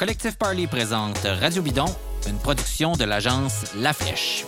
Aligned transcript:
collectif 0.00 0.38
Parley 0.38 0.66
présente 0.66 1.18
Radio 1.24 1.60
Bidon, 1.60 1.84
une 2.26 2.38
production 2.38 2.92
de 2.92 3.04
l'agence 3.04 3.66
La 3.76 3.92
Flèche. 3.92 4.46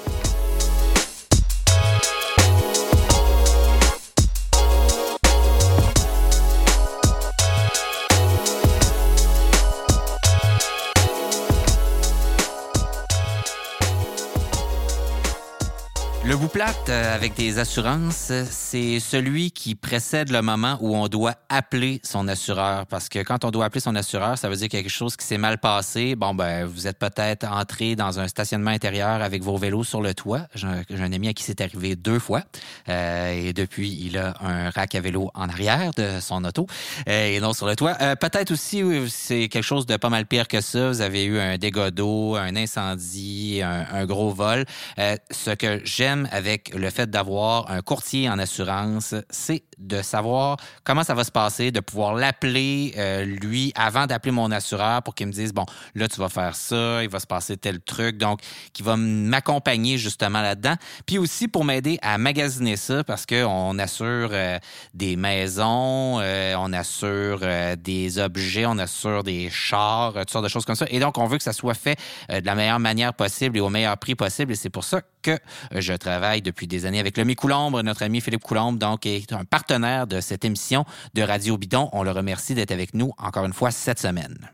Bout 16.43 16.49
plate 16.49 16.89
euh, 16.89 17.15
avec 17.15 17.35
des 17.35 17.61
assurances, 17.61 18.33
c'est 18.51 18.99
celui 18.99 19.53
qui 19.53 19.77
précède 19.77 20.29
le 20.33 20.43
moment 20.43 20.77
où 20.81 20.97
on 20.97 21.07
doit 21.07 21.37
appeler 21.49 22.01
son 22.03 22.27
assureur. 22.27 22.85
Parce 22.87 23.09
que 23.09 23.21
quand 23.21 23.45
on 23.45 23.53
doit 23.53 23.67
appeler 23.67 23.81
son 23.81 23.95
assureur, 23.95 24.37
ça 24.37 24.49
veut 24.49 24.57
dire 24.57 24.69
quelque 24.69 24.91
chose 24.91 25.15
qui 25.15 25.25
s'est 25.25 25.39
mal 25.39 25.59
passé. 25.59 26.17
Bon, 26.17 26.35
ben, 26.35 26.65
vous 26.65 26.89
êtes 26.89 26.99
peut-être 26.99 27.47
entré 27.47 27.95
dans 27.95 28.19
un 28.19 28.27
stationnement 28.27 28.73
intérieur 28.73 29.23
avec 29.23 29.45
vos 29.45 29.57
vélos 29.57 29.85
sur 29.85 30.03
le 30.03 30.15
toit. 30.15 30.49
J'ai 30.57 30.67
un, 30.67 31.13
ami 31.13 31.29
à 31.29 31.33
qui 31.33 31.45
c'est 31.45 31.61
arrivé 31.61 31.95
deux 31.95 32.19
fois. 32.19 32.43
Euh, 32.89 33.31
et 33.31 33.53
depuis, 33.53 33.97
il 34.03 34.19
a 34.19 34.35
un 34.41 34.71
rack 34.71 34.97
à 34.97 35.01
vélo 35.01 35.31
en 35.35 35.49
arrière 35.49 35.93
de 35.97 36.19
son 36.19 36.45
auto 36.45 36.67
euh, 37.09 37.37
et 37.37 37.39
non 37.39 37.53
sur 37.53 37.69
le 37.69 37.77
toit. 37.77 37.95
peut-être 38.17 38.51
aussi, 38.51 38.83
c'est 39.11 39.49
quelque 39.49 39.63
chose 39.63 39.87
de 39.87 39.97
pas 39.97 40.11
mal 40.11 40.27
pire 40.27 40.49
que 40.49 40.61
ça. 40.61 40.89
Vous 40.89 41.03
avez 41.03 41.23
eu 41.23 41.39
un 41.39 41.57
dégât 41.57 41.93
d'eau, 41.93 42.35
un 42.35 42.57
incendie, 42.57 43.61
un, 43.63 43.87
un 43.93 44.07
gros 44.07 44.31
vol. 44.31 44.65
ce 44.99 45.55
que 45.55 45.81
j'aime 45.85 46.29
avec 46.33 46.75
le 46.75 46.89
fait 46.89 47.11
d'avoir 47.11 47.71
un 47.71 47.83
courtier 47.83 48.29
en 48.31 48.39
assurance, 48.39 49.15
c'est 49.29 49.65
de 49.77 50.01
savoir 50.01 50.57
comment 50.83 51.05
ça 51.05 51.13
va 51.13 51.25
se 51.25 51.31
passer, 51.31 51.71
de 51.71 51.81
pouvoir 51.81 52.15
l'appeler, 52.15 52.95
euh, 52.97 53.25
lui, 53.25 53.73
avant 53.77 54.07
d'appeler 54.07 54.33
mon 54.33 54.51
assureur 54.51 55.03
pour 55.03 55.15
qu'il 55.15 55.27
me 55.27 55.33
dise, 55.33 55.53
bon, 55.53 55.67
là, 55.95 56.09
tu 56.09 56.19
vas 56.19 56.31
faire 56.31 56.57
ça, 56.57 57.03
il 57.03 57.11
va 57.11 57.21
se 57.21 57.27
passer 57.27 57.59
tel 57.59 57.81
truc. 57.81 58.17
Donc, 58.17 58.41
qui 58.73 58.83
va 58.83 58.97
m'accompagner 58.97 59.99
justement 59.99 60.41
là-dedans. 60.41 60.77
Puis 61.05 61.19
aussi 61.19 61.49
pour 61.49 61.67
m'aider 61.67 61.99
à 62.01 62.17
magasiner 62.17 62.77
ça 62.77 63.05
parce 63.05 63.27
qu'on 63.27 63.79
assure 63.79 64.31
euh, 64.33 64.59
des 64.95 65.17
maisons, 65.17 66.19
euh, 66.21 66.55
on 66.59 66.73
assure 66.73 67.41
des 67.77 68.19
objets, 68.19 68.65
on 68.65 68.79
assure 68.79 69.23
des 69.23 69.51
chars, 69.51 70.15
toutes 70.15 70.31
sortes 70.31 70.45
de 70.45 70.49
choses 70.49 70.65
comme 70.65 70.77
ça. 70.77 70.87
Et 70.89 70.99
donc, 70.99 71.19
on 71.19 71.27
veut 71.27 71.37
que 71.37 71.45
ça 71.45 71.53
soit 71.53 71.75
fait 71.75 71.99
de 72.31 72.47
la 72.47 72.55
meilleure 72.55 72.81
manière 72.81 73.13
possible 73.13 73.59
et 73.59 73.61
au 73.61 73.69
meilleur 73.69 73.99
prix 73.99 74.15
possible. 74.15 74.53
Et 74.53 74.57
c'est 74.57 74.71
pour 74.71 74.85
ça 74.85 75.03
que 75.21 75.39
je 75.73 75.93
travaille 75.93 76.22
depuis 76.23 76.67
des 76.67 76.87
années 76.87 77.01
avec 77.01 77.17
Lomi 77.17 77.35
Coulombre, 77.35 77.83
notre 77.83 78.03
ami 78.03 78.21
Philippe 78.21 78.43
Coulombre, 78.43 78.79
donc, 78.79 79.07
est 79.07 79.33
un 79.33 79.45
partenaire 79.45 80.07
de 80.07 80.21
cette 80.21 80.45
émission 80.45 80.85
de 81.15 81.23
Radio 81.23 81.57
Bidon. 81.57 81.89
On 81.93 82.05
le 82.05 82.13
remercie 82.13 82.55
d'être 82.55 82.71
avec 82.71 82.95
nous 82.95 83.13
encore 83.19 83.45
une 83.45 83.53
fois 83.53 83.73
cette 83.73 83.99
semaine. 83.99 84.51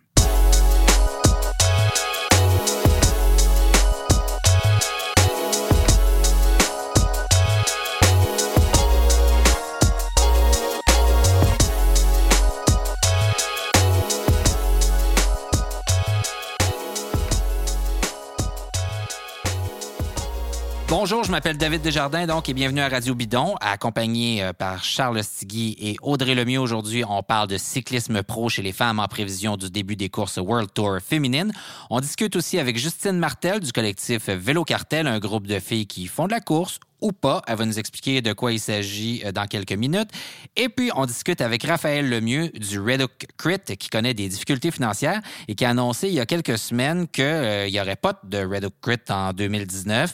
Bonjour, 21.00 21.22
je 21.22 21.30
m'appelle 21.30 21.56
David 21.56 21.80
Desjardins, 21.82 22.26
donc, 22.26 22.48
et 22.48 22.54
bienvenue 22.54 22.80
à 22.80 22.88
Radio 22.88 23.14
Bidon, 23.14 23.54
accompagné 23.60 24.42
euh, 24.42 24.52
par 24.52 24.82
Charles 24.82 25.22
Stigui 25.22 25.76
et 25.80 25.96
Audrey 26.02 26.34
Lemieux. 26.34 26.58
Aujourd'hui, 26.58 27.04
on 27.08 27.22
parle 27.22 27.46
de 27.46 27.56
cyclisme 27.56 28.24
pro 28.24 28.48
chez 28.48 28.62
les 28.62 28.72
femmes 28.72 28.98
en 28.98 29.06
prévision 29.06 29.56
du 29.56 29.70
début 29.70 29.94
des 29.94 30.08
courses 30.08 30.38
World 30.38 30.70
Tour 30.74 30.98
féminines. 31.00 31.52
On 31.88 32.00
discute 32.00 32.34
aussi 32.34 32.58
avec 32.58 32.76
Justine 32.76 33.16
Martel 33.16 33.60
du 33.60 33.70
collectif 33.70 34.28
Vélo 34.28 34.64
Cartel, 34.64 35.06
un 35.06 35.20
groupe 35.20 35.46
de 35.46 35.60
filles 35.60 35.86
qui 35.86 36.08
font 36.08 36.26
de 36.26 36.32
la 36.32 36.40
course 36.40 36.80
ou 37.00 37.12
pas. 37.12 37.42
Elle 37.46 37.58
va 37.58 37.64
nous 37.64 37.78
expliquer 37.78 38.20
de 38.20 38.32
quoi 38.32 38.50
il 38.50 38.58
s'agit 38.58 39.22
euh, 39.24 39.30
dans 39.30 39.46
quelques 39.46 39.70
minutes. 39.70 40.10
Et 40.56 40.68
puis, 40.68 40.90
on 40.96 41.06
discute 41.06 41.40
avec 41.40 41.62
Raphaël 41.62 42.10
Lemieux 42.10 42.48
du 42.48 42.80
Red 42.80 43.02
Hook 43.02 43.26
Crit, 43.36 43.76
qui 43.78 43.88
connaît 43.88 44.14
des 44.14 44.28
difficultés 44.28 44.72
financières 44.72 45.22
et 45.46 45.54
qui 45.54 45.64
a 45.64 45.70
annoncé 45.70 46.08
il 46.08 46.14
y 46.14 46.20
a 46.20 46.26
quelques 46.26 46.58
semaines 46.58 47.06
qu'il 47.06 47.22
euh, 47.22 47.70
n'y 47.70 47.80
aurait 47.80 47.94
pas 47.94 48.20
de 48.24 48.38
Red 48.38 48.64
Hook 48.64 48.74
Crit 48.82 48.98
en 49.10 49.32
2019 49.32 50.12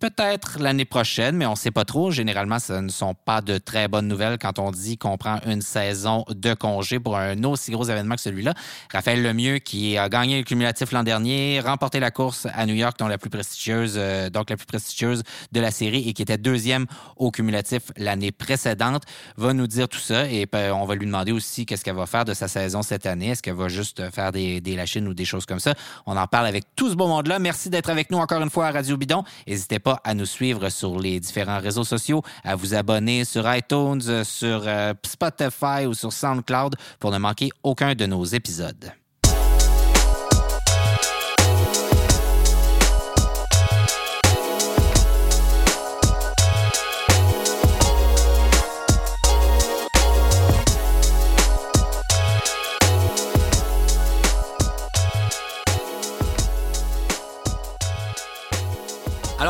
peut-être 0.00 0.58
l'année 0.58 0.86
prochaine, 0.86 1.36
mais 1.36 1.46
on 1.46 1.52
ne 1.52 1.56
sait 1.56 1.70
pas 1.70 1.84
trop. 1.84 2.10
Généralement, 2.10 2.58
ce 2.58 2.72
ne 2.72 2.88
sont 2.88 3.14
pas 3.14 3.42
de 3.42 3.58
très 3.58 3.86
bonnes 3.86 4.08
nouvelles 4.08 4.38
quand 4.38 4.58
on 4.58 4.70
dit 4.70 4.96
qu'on 4.96 5.18
prend 5.18 5.38
une 5.46 5.60
saison 5.60 6.24
de 6.28 6.54
congé 6.54 6.98
pour 6.98 7.16
un 7.16 7.44
aussi 7.44 7.70
gros 7.70 7.84
événement 7.84 8.16
que 8.16 8.22
celui-là. 8.22 8.54
Raphaël 8.92 9.22
Lemieux, 9.22 9.58
qui 9.58 9.98
a 9.98 10.08
gagné 10.08 10.38
le 10.38 10.44
cumulatif 10.44 10.90
l'an 10.92 11.02
dernier, 11.02 11.60
remporté 11.60 12.00
la 12.00 12.10
course 12.10 12.46
à 12.54 12.64
New 12.64 12.74
York, 12.74 12.98
donc 12.98 13.10
la 13.10 13.18
plus 13.18 13.30
prestigieuse, 13.30 13.94
euh, 13.96 14.30
donc 14.30 14.48
la 14.48 14.56
plus 14.56 14.66
prestigieuse 14.66 15.22
de 15.52 15.60
la 15.60 15.70
série 15.70 16.08
et 16.08 16.14
qui 16.14 16.22
était 16.22 16.38
deuxième 16.38 16.86
au 17.16 17.30
cumulatif 17.30 17.82
l'année 17.96 18.32
précédente, 18.32 19.02
va 19.36 19.52
nous 19.52 19.66
dire 19.66 19.88
tout 19.88 19.98
ça 19.98 20.26
et 20.26 20.48
euh, 20.54 20.70
on 20.72 20.86
va 20.86 20.94
lui 20.94 21.06
demander 21.06 21.32
aussi 21.32 21.66
qu'est-ce 21.66 21.84
qu'elle 21.84 21.94
va 21.94 22.06
faire 22.06 22.24
de 22.24 22.32
sa 22.32 22.48
saison 22.48 22.82
cette 22.82 23.04
année. 23.04 23.28
Est-ce 23.28 23.42
qu'elle 23.42 23.54
va 23.54 23.68
juste 23.68 24.10
faire 24.10 24.32
des, 24.32 24.62
des 24.62 24.76
lachines 24.76 25.06
ou 25.06 25.12
des 25.12 25.26
choses 25.26 25.44
comme 25.44 25.60
ça? 25.60 25.74
On 26.06 26.16
en 26.16 26.26
parle 26.26 26.46
avec 26.46 26.64
tout 26.74 26.88
ce 26.88 26.94
beau 26.94 27.06
monde-là. 27.06 27.38
Merci 27.38 27.68
d'être 27.68 27.90
avec 27.90 28.10
nous 28.10 28.18
encore 28.18 28.40
une 28.40 28.50
fois 28.50 28.68
à 28.68 28.72
Radio 28.72 28.96
Bidon. 28.96 29.24
N'hésitez 29.46 29.78
pas 29.78 29.89
à 30.04 30.14
nous 30.14 30.26
suivre 30.26 30.68
sur 30.68 30.98
les 30.98 31.20
différents 31.20 31.60
réseaux 31.60 31.84
sociaux, 31.84 32.22
à 32.44 32.54
vous 32.54 32.74
abonner 32.74 33.24
sur 33.24 33.44
iTunes, 33.52 34.24
sur 34.24 34.62
euh, 34.66 34.92
Spotify 35.04 35.86
ou 35.86 35.94
sur 35.94 36.12
SoundCloud 36.12 36.76
pour 36.98 37.10
ne 37.10 37.18
manquer 37.18 37.50
aucun 37.62 37.94
de 37.94 38.06
nos 38.06 38.24
épisodes. 38.24 38.92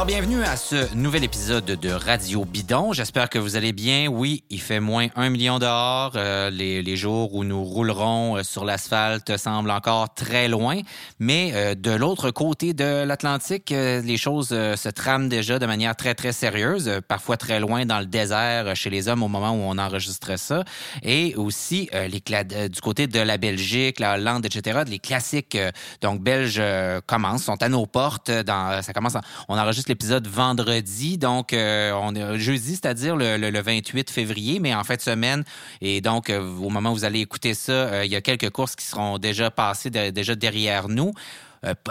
Alors, 0.01 0.07
bienvenue 0.07 0.43
à 0.43 0.57
ce 0.57 0.95
nouvel 0.95 1.25
épisode 1.25 1.67
de 1.67 1.91
Radio 1.91 2.47
Bidon. 2.47 2.95
J'espère 2.95 3.29
que 3.29 3.39
vous 3.39 3.57
allez 3.57 3.75
bien. 3.75 4.09
Oui, 4.09 4.45
il 4.49 4.59
fait 4.59 4.81
moins 4.81 5.09
un 5.15 5.29
million 5.29 5.59
dehors. 5.59 6.13
Euh, 6.17 6.49
les, 6.49 6.97
jours 6.97 7.35
où 7.35 7.45
nous 7.45 7.63
roulerons 7.63 8.39
euh, 8.39 8.43
sur 8.43 8.65
l'asphalte 8.65 9.37
semblent 9.37 9.71
encore 9.71 10.15
très 10.15 10.49
loin. 10.49 10.81
Mais 11.19 11.51
euh, 11.53 11.75
de 11.75 11.91
l'autre 11.91 12.31
côté 12.31 12.73
de 12.73 13.05
l'Atlantique, 13.05 13.69
les 13.69 14.17
choses 14.17 14.49
se 14.49 14.89
trament 14.89 15.29
déjà 15.29 15.59
de 15.59 15.67
manière 15.67 15.95
très, 15.95 16.15
très 16.15 16.33
sérieuse. 16.33 16.91
parfois 17.07 17.37
très 17.37 17.61
loin 17.61 17.85
dans 17.85 17.99
le 17.99 18.07
désert 18.07 18.75
chez 18.75 18.89
les 18.89 19.07
hommes 19.07 19.23
au 19.23 19.29
moment 19.29 19.51
où 19.51 19.61
on 19.71 19.77
enregistre 19.77 20.39
ça. 20.39 20.65
Et 21.03 21.35
aussi 21.37 21.91
du 22.03 22.81
côté 22.81 23.07
de 23.07 23.21
la 23.21 23.37
Belgique, 23.37 24.01
la 24.01 24.15
Hollande, 24.15 24.47
etc. 24.47 24.81
Les 24.87 24.99
classiques 24.99 25.59
donc 26.01 26.23
belges 26.23 26.63
commencent, 27.05 27.45
sont 27.45 27.63
à 27.63 27.69
nos 27.69 27.85
portes. 27.85 28.31
Ça 28.31 28.93
commence, 28.95 29.19
on 29.49 29.59
enregistre 29.59 29.90
l'épisode 29.91 30.29
vendredi, 30.29 31.19
donc 31.19 31.53
euh, 31.53 31.93
on 32.01 32.15
est 32.15 32.39
jeudi, 32.39 32.77
c'est-à-dire 32.77 33.17
le, 33.17 33.61
28 33.61 34.09
février, 34.09 34.61
mais 34.61 34.73
en 34.73 34.85
fin 34.85 34.95
de 34.95 35.01
semaine. 35.01 35.45
Et 35.81 36.01
donc, 36.01 36.31
euh, 36.31 36.41
au 36.41 36.71
moment 36.71 36.93
où 36.93 36.95
vous 36.95 37.05
allez 37.05 37.19
écouter 37.19 37.55
ça, 37.55 37.73
euh, 37.73 38.05
il 38.05 38.11
y 38.11 38.17
a 38.17 38.21
quelques 38.21 38.51
courses 38.51 38.77
qui 38.77 38.87
seront 38.87 39.19
déjà 39.19 39.51
passées, 39.51 39.91
déjà 39.91 40.35
derrière 40.35 40.89
nous. 40.89 41.13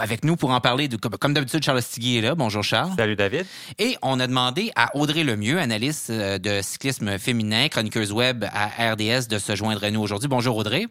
avec 0.00 0.24
nous 0.24 0.34
pour 0.34 0.50
en 0.50 0.60
parler. 0.60 0.88
De, 0.88 0.96
comme 0.96 1.34
d'habitude, 1.34 1.62
Charles 1.62 1.82
Stigui 1.82 2.16
est 2.16 2.22
là. 2.22 2.34
Bonjour 2.34 2.64
Charles. 2.64 2.92
Salut 2.96 3.16
David. 3.16 3.46
Et 3.78 3.96
on 4.02 4.18
a 4.18 4.26
demandé 4.26 4.72
à 4.74 4.96
Audrey 4.96 5.22
Lemieux, 5.22 5.60
analyste 5.60 6.10
de 6.10 6.60
cyclisme 6.62 7.18
féminin, 7.18 7.68
chroniqueuse 7.68 8.12
web 8.12 8.44
à 8.52 8.92
RDS, 8.92 9.28
de 9.28 9.38
se 9.38 9.54
joindre 9.54 9.84
à 9.84 9.90
nous 9.90 10.00
aujourd'hui. 10.00 10.28
Bonjour 10.28 10.56
Audrey. 10.56 10.86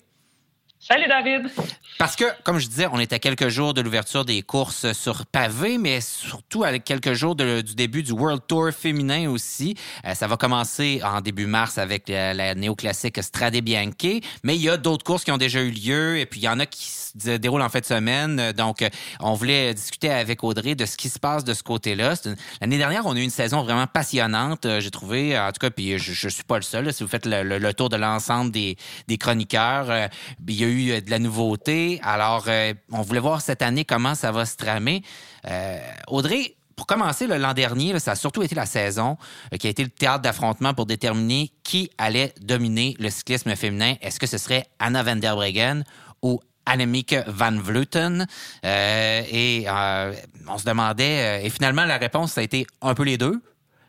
Salut 0.91 1.07
David. 1.07 1.51
Parce 1.99 2.15
que, 2.15 2.23
comme 2.43 2.57
je 2.57 2.67
disais, 2.67 2.87
on 2.91 2.97
est 2.97 3.13
à 3.13 3.19
quelques 3.19 3.49
jours 3.49 3.75
de 3.75 3.81
l'ouverture 3.81 4.25
des 4.25 4.41
courses 4.41 4.91
sur 4.93 5.27
pavé, 5.27 5.77
mais 5.77 6.01
surtout 6.01 6.63
à 6.63 6.79
quelques 6.79 7.13
jours 7.13 7.35
du 7.35 7.75
début 7.75 8.01
du 8.01 8.11
World 8.11 8.41
Tour 8.47 8.71
féminin 8.71 9.29
aussi. 9.29 9.75
Euh, 10.03 10.15
ça 10.15 10.25
va 10.25 10.35
commencer 10.35 10.99
en 11.03 11.21
début 11.21 11.45
mars 11.45 11.77
avec 11.77 12.07
la, 12.07 12.55
néoclassique 12.55 13.21
Strade 13.21 13.57
Bianche, 13.57 14.21
mais 14.43 14.55
il 14.55 14.63
y 14.63 14.69
a 14.69 14.77
d'autres 14.77 15.03
courses 15.03 15.23
qui 15.23 15.31
ont 15.31 15.37
déjà 15.37 15.61
eu 15.61 15.69
lieu 15.69 16.17
et 16.17 16.25
puis 16.25 16.39
il 16.39 16.43
y 16.45 16.49
en 16.49 16.59
a 16.59 16.65
qui 16.65 16.85
se 16.85 17.37
déroulent 17.37 17.61
en 17.61 17.69
fin 17.69 17.81
de 17.81 17.85
semaine. 17.85 18.51
Donc, 18.53 18.81
euh, 18.81 18.89
on 19.19 19.33
voulait 19.33 19.75
discuter 19.75 20.09
avec 20.09 20.43
Audrey 20.43 20.73
de 20.73 20.87
ce 20.87 20.97
qui 20.97 21.09
se 21.09 21.19
passe 21.19 21.43
de 21.43 21.53
ce 21.53 21.61
côté-là. 21.61 22.15
L'année 22.61 22.79
dernière, 22.79 23.05
on 23.05 23.15
a 23.15 23.19
eu 23.19 23.23
une 23.23 23.29
saison 23.29 23.61
vraiment 23.61 23.85
passionnante, 23.85 24.65
euh, 24.65 24.79
j'ai 24.79 24.89
trouvé. 24.89 25.37
En 25.37 25.51
tout 25.51 25.59
cas, 25.59 25.69
puis 25.69 25.99
je, 25.99 26.13
je 26.13 26.29
suis 26.29 26.43
pas 26.43 26.55
le 26.55 26.63
seul. 26.63 26.91
si 26.93 27.03
vous 27.03 27.09
faites 27.09 27.27
le, 27.27 27.73
tour 27.73 27.89
de 27.89 27.97
l'ensemble 27.97 28.49
des 28.51 28.77
chroniqueurs, 29.19 30.09
il 30.47 30.55
y 30.55 30.63
a 30.63 30.67
eu 30.67 30.78
euh, 30.87 31.01
de 31.01 31.09
la 31.09 31.19
nouveauté. 31.19 31.99
Alors, 32.03 32.45
euh, 32.47 32.73
on 32.91 33.01
voulait 33.01 33.19
voir 33.19 33.41
cette 33.41 33.61
année 33.61 33.85
comment 33.85 34.15
ça 34.15 34.31
va 34.31 34.45
se 34.45 34.55
tramer. 34.55 35.03
Euh, 35.47 35.79
Audrey, 36.07 36.55
pour 36.75 36.87
commencer, 36.87 37.27
l'an 37.27 37.53
dernier, 37.53 37.97
ça 37.99 38.11
a 38.11 38.15
surtout 38.15 38.41
été 38.41 38.55
la 38.55 38.65
saison 38.65 39.17
qui 39.59 39.67
a 39.67 39.69
été 39.69 39.83
le 39.83 39.89
théâtre 39.89 40.21
d'affrontement 40.21 40.73
pour 40.73 40.85
déterminer 40.85 41.51
qui 41.63 41.91
allait 41.97 42.33
dominer 42.39 42.95
le 42.99 43.09
cyclisme 43.09 43.53
féminin. 43.55 43.95
Est-ce 44.01 44.19
que 44.19 44.27
ce 44.27 44.37
serait 44.37 44.65
Anna 44.79 45.03
van 45.03 45.17
der 45.17 45.35
Breggen 45.35 45.83
ou 46.21 46.39
Annemiek 46.65 47.15
van 47.27 47.59
Vleuten? 47.59 48.25
et 48.63 49.65
on 49.67 50.57
se 50.57 50.63
demandait, 50.63 51.45
et 51.45 51.49
finalement, 51.49 51.83
la 51.83 51.97
réponse, 51.97 52.31
ça 52.31 52.41
a 52.41 52.45
été 52.45 52.65
un 52.81 52.93
peu 52.93 53.03
les 53.03 53.17
deux 53.17 53.41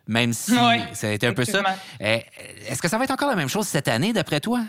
même 0.08 0.32
si 0.32 0.52
ça 0.92 1.08
a 1.08 1.12
été 1.12 1.28
un 1.28 1.32
peu 1.32 1.44
ça. 1.44 1.62
Est-ce 2.00 2.82
que 2.82 2.88
ça 2.88 2.98
va 2.98 3.04
être 3.04 3.12
encore 3.12 3.28
la 3.30 3.36
même 3.36 3.48
chose 3.48 3.68
cette 3.68 3.86
année, 3.86 4.12
d'après 4.12 4.40
toi? 4.40 4.64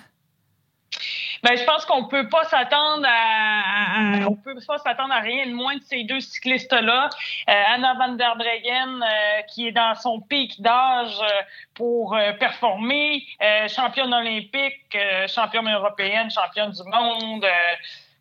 Ben, 1.44 1.58
je 1.58 1.64
pense 1.64 1.86
qu'on 1.86 2.06
peut 2.06 2.30
pas 2.30 2.44
s'attendre 2.44 3.06
à, 3.08 4.28
on 4.28 4.36
peut 4.36 4.56
pas 4.68 4.78
s'attendre 4.78 5.14
à 5.14 5.20
rien 5.20 5.48
de 5.48 5.54
moins 5.54 5.76
de 5.76 5.82
ces 5.82 6.04
deux 6.04 6.20
cyclistes-là. 6.20 7.10
Euh, 7.50 7.64
Anna 7.74 7.96
van 7.96 8.14
der 8.14 8.36
Breggen, 8.36 9.02
euh, 9.02 9.42
qui 9.44 9.68
est 9.68 9.72
dans 9.72 9.96
son 9.96 10.22
pic 10.22 10.62
d'âge 10.62 11.20
euh, 11.20 11.42
pour 11.74 12.16
performer, 12.40 13.24
championne 13.68 14.14
olympique, 14.14 14.98
championne 15.28 15.70
européenne, 15.70 16.30
championne 16.30 16.72
du 16.72 16.84
monde 16.84 17.46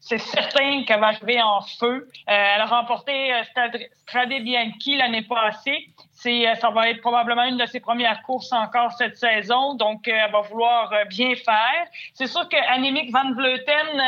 c'est 0.03 0.19
certain 0.19 0.83
qu'elle 0.85 1.01
va 1.01 1.09
arriver 1.09 1.43
en 1.43 1.61
feu. 1.61 2.09
elle 2.27 2.61
a 2.61 2.65
remporté 2.65 3.33
Strade 4.07 4.33
Bianchi 4.43 4.97
l'année 4.97 5.23
passée. 5.23 5.91
C'est, 6.23 6.47
euh, 6.47 6.55
ça 6.57 6.69
va 6.69 6.91
être 6.91 7.01
probablement 7.01 7.45
une 7.45 7.57
de 7.57 7.65
ses 7.65 7.81
premières 7.81 8.23
courses 8.23 8.53
encore 8.53 8.93
cette 8.93 9.17
saison, 9.17 9.75
donc 9.75 10.07
euh, 10.07 10.13
elle 10.13 10.31
va 10.31 10.43
vouloir 10.43 10.93
euh, 10.93 11.05
bien 11.07 11.35
faire. 11.35 11.87
C'est 12.13 12.27
sûr 12.27 12.47
que 12.47 12.57
Annemiek 12.75 13.11
van 13.11 13.33
Vleuten 13.33 14.03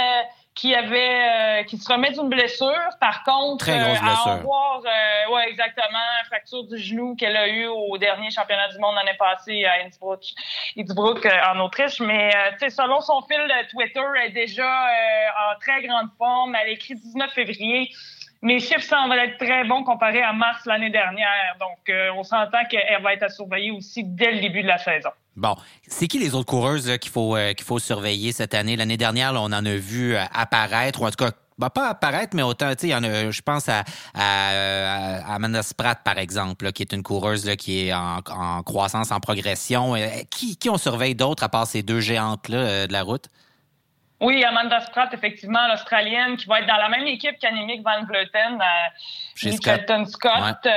qui 0.54 0.74
avait 0.74 1.64
qui 1.64 1.78
se 1.78 1.90
remet 1.90 2.10
d'une 2.10 2.28
blessure. 2.28 2.90
Par 3.00 3.24
contre, 3.24 3.64
Très 3.64 3.78
grosse 3.78 4.00
blessure. 4.00 4.44
à 4.86 5.30
ouais, 5.30 5.48
exactement, 5.48 5.98
fracture 6.26 6.64
du 6.64 6.76
genou 6.76 7.16
qu'elle 7.16 7.36
a 7.36 7.48
eu 7.48 7.66
au 7.68 7.96
dernier 7.96 8.30
championnat 8.30 8.68
du 8.68 8.78
monde 8.78 8.94
l'année 8.96 9.16
passée 9.18 9.64
à 9.64 9.82
Innsbruck, 9.82 10.20
Innsbruck 10.76 11.26
en 11.26 11.60
Autriche. 11.60 12.00
Mais 12.00 12.30
selon 12.68 13.00
son 13.00 13.22
fil 13.22 13.40
Twitter, 13.70 14.02
elle 14.18 14.26
est 14.26 14.34
déjà 14.34 14.86
en 15.48 15.58
très 15.58 15.82
grande 15.86 16.10
forme. 16.18 16.54
Elle 16.54 16.72
écrit 16.74 16.96
19 16.96 17.32
février 17.32 17.90
mes 18.42 18.58
chiffres 18.58 18.82
semblent 18.82 19.14
être 19.14 19.38
très 19.38 19.64
bons 19.64 19.84
comparés 19.84 20.22
à 20.22 20.32
mars 20.32 20.66
l'année 20.66 20.90
dernière. 20.90 21.56
Donc, 21.60 21.88
euh, 21.88 22.10
on 22.16 22.24
s'entend 22.24 22.64
qu'elle 22.68 23.02
va 23.02 23.14
être 23.14 23.22
à 23.22 23.28
surveiller 23.28 23.70
aussi 23.70 24.02
dès 24.04 24.32
le 24.32 24.40
début 24.40 24.62
de 24.62 24.68
la 24.68 24.78
saison. 24.78 25.10
Bon, 25.36 25.54
c'est 25.86 26.08
qui 26.08 26.18
les 26.18 26.34
autres 26.34 26.46
coureuses 26.46 26.98
qu'il 26.98 27.10
faut 27.10 27.36
euh, 27.36 27.54
qu'il 27.54 27.64
faut 27.64 27.78
surveiller 27.78 28.32
cette 28.32 28.52
année? 28.52 28.76
L'année 28.76 28.96
dernière, 28.96 29.32
on 29.34 29.46
en 29.46 29.52
a 29.52 29.74
vu 29.74 30.14
euh, 30.14 30.22
apparaître, 30.34 31.00
ou 31.00 31.06
en 31.06 31.10
tout 31.10 31.24
cas 31.24 31.30
bah, 31.56 31.70
pas 31.70 31.88
apparaître, 31.88 32.34
mais 32.34 32.42
autant, 32.42 32.74
tu 32.74 32.88
sais, 32.88 33.30
je 33.30 33.42
pense 33.42 33.68
à, 33.68 33.84
à, 34.14 35.34
Amanda 35.34 35.62
Spratt, 35.62 36.02
par 36.02 36.18
exemple, 36.18 36.72
qui 36.72 36.82
est 36.82 36.92
une 36.92 37.02
coureuse 37.02 37.48
qui 37.56 37.86
est 37.86 37.94
en, 37.94 38.62
croissance, 38.64 39.12
en 39.12 39.20
progression. 39.20 39.94
Qui, 40.30 40.56
qui 40.56 40.70
on 40.70 40.78
surveille 40.78 41.14
d'autres 41.14 41.44
à 41.44 41.48
part 41.48 41.66
ces 41.66 41.82
deux 41.82 42.00
géantes-là 42.00 42.86
de 42.88 42.92
la 42.92 43.02
route? 43.02 43.28
Oui, 44.22 44.44
Amanda 44.44 44.78
Spratt, 44.80 45.12
effectivement, 45.12 45.66
l'Australienne, 45.66 46.36
qui 46.36 46.46
va 46.46 46.60
être 46.60 46.68
dans 46.68 46.76
la 46.76 46.88
même 46.88 47.08
équipe 47.08 47.40
qu'Annemiek 47.40 47.82
van 47.82 48.04
Vleuten, 48.04 48.60
euh, 48.60 49.50
Scott. 49.50 50.06
Scott. 50.06 50.68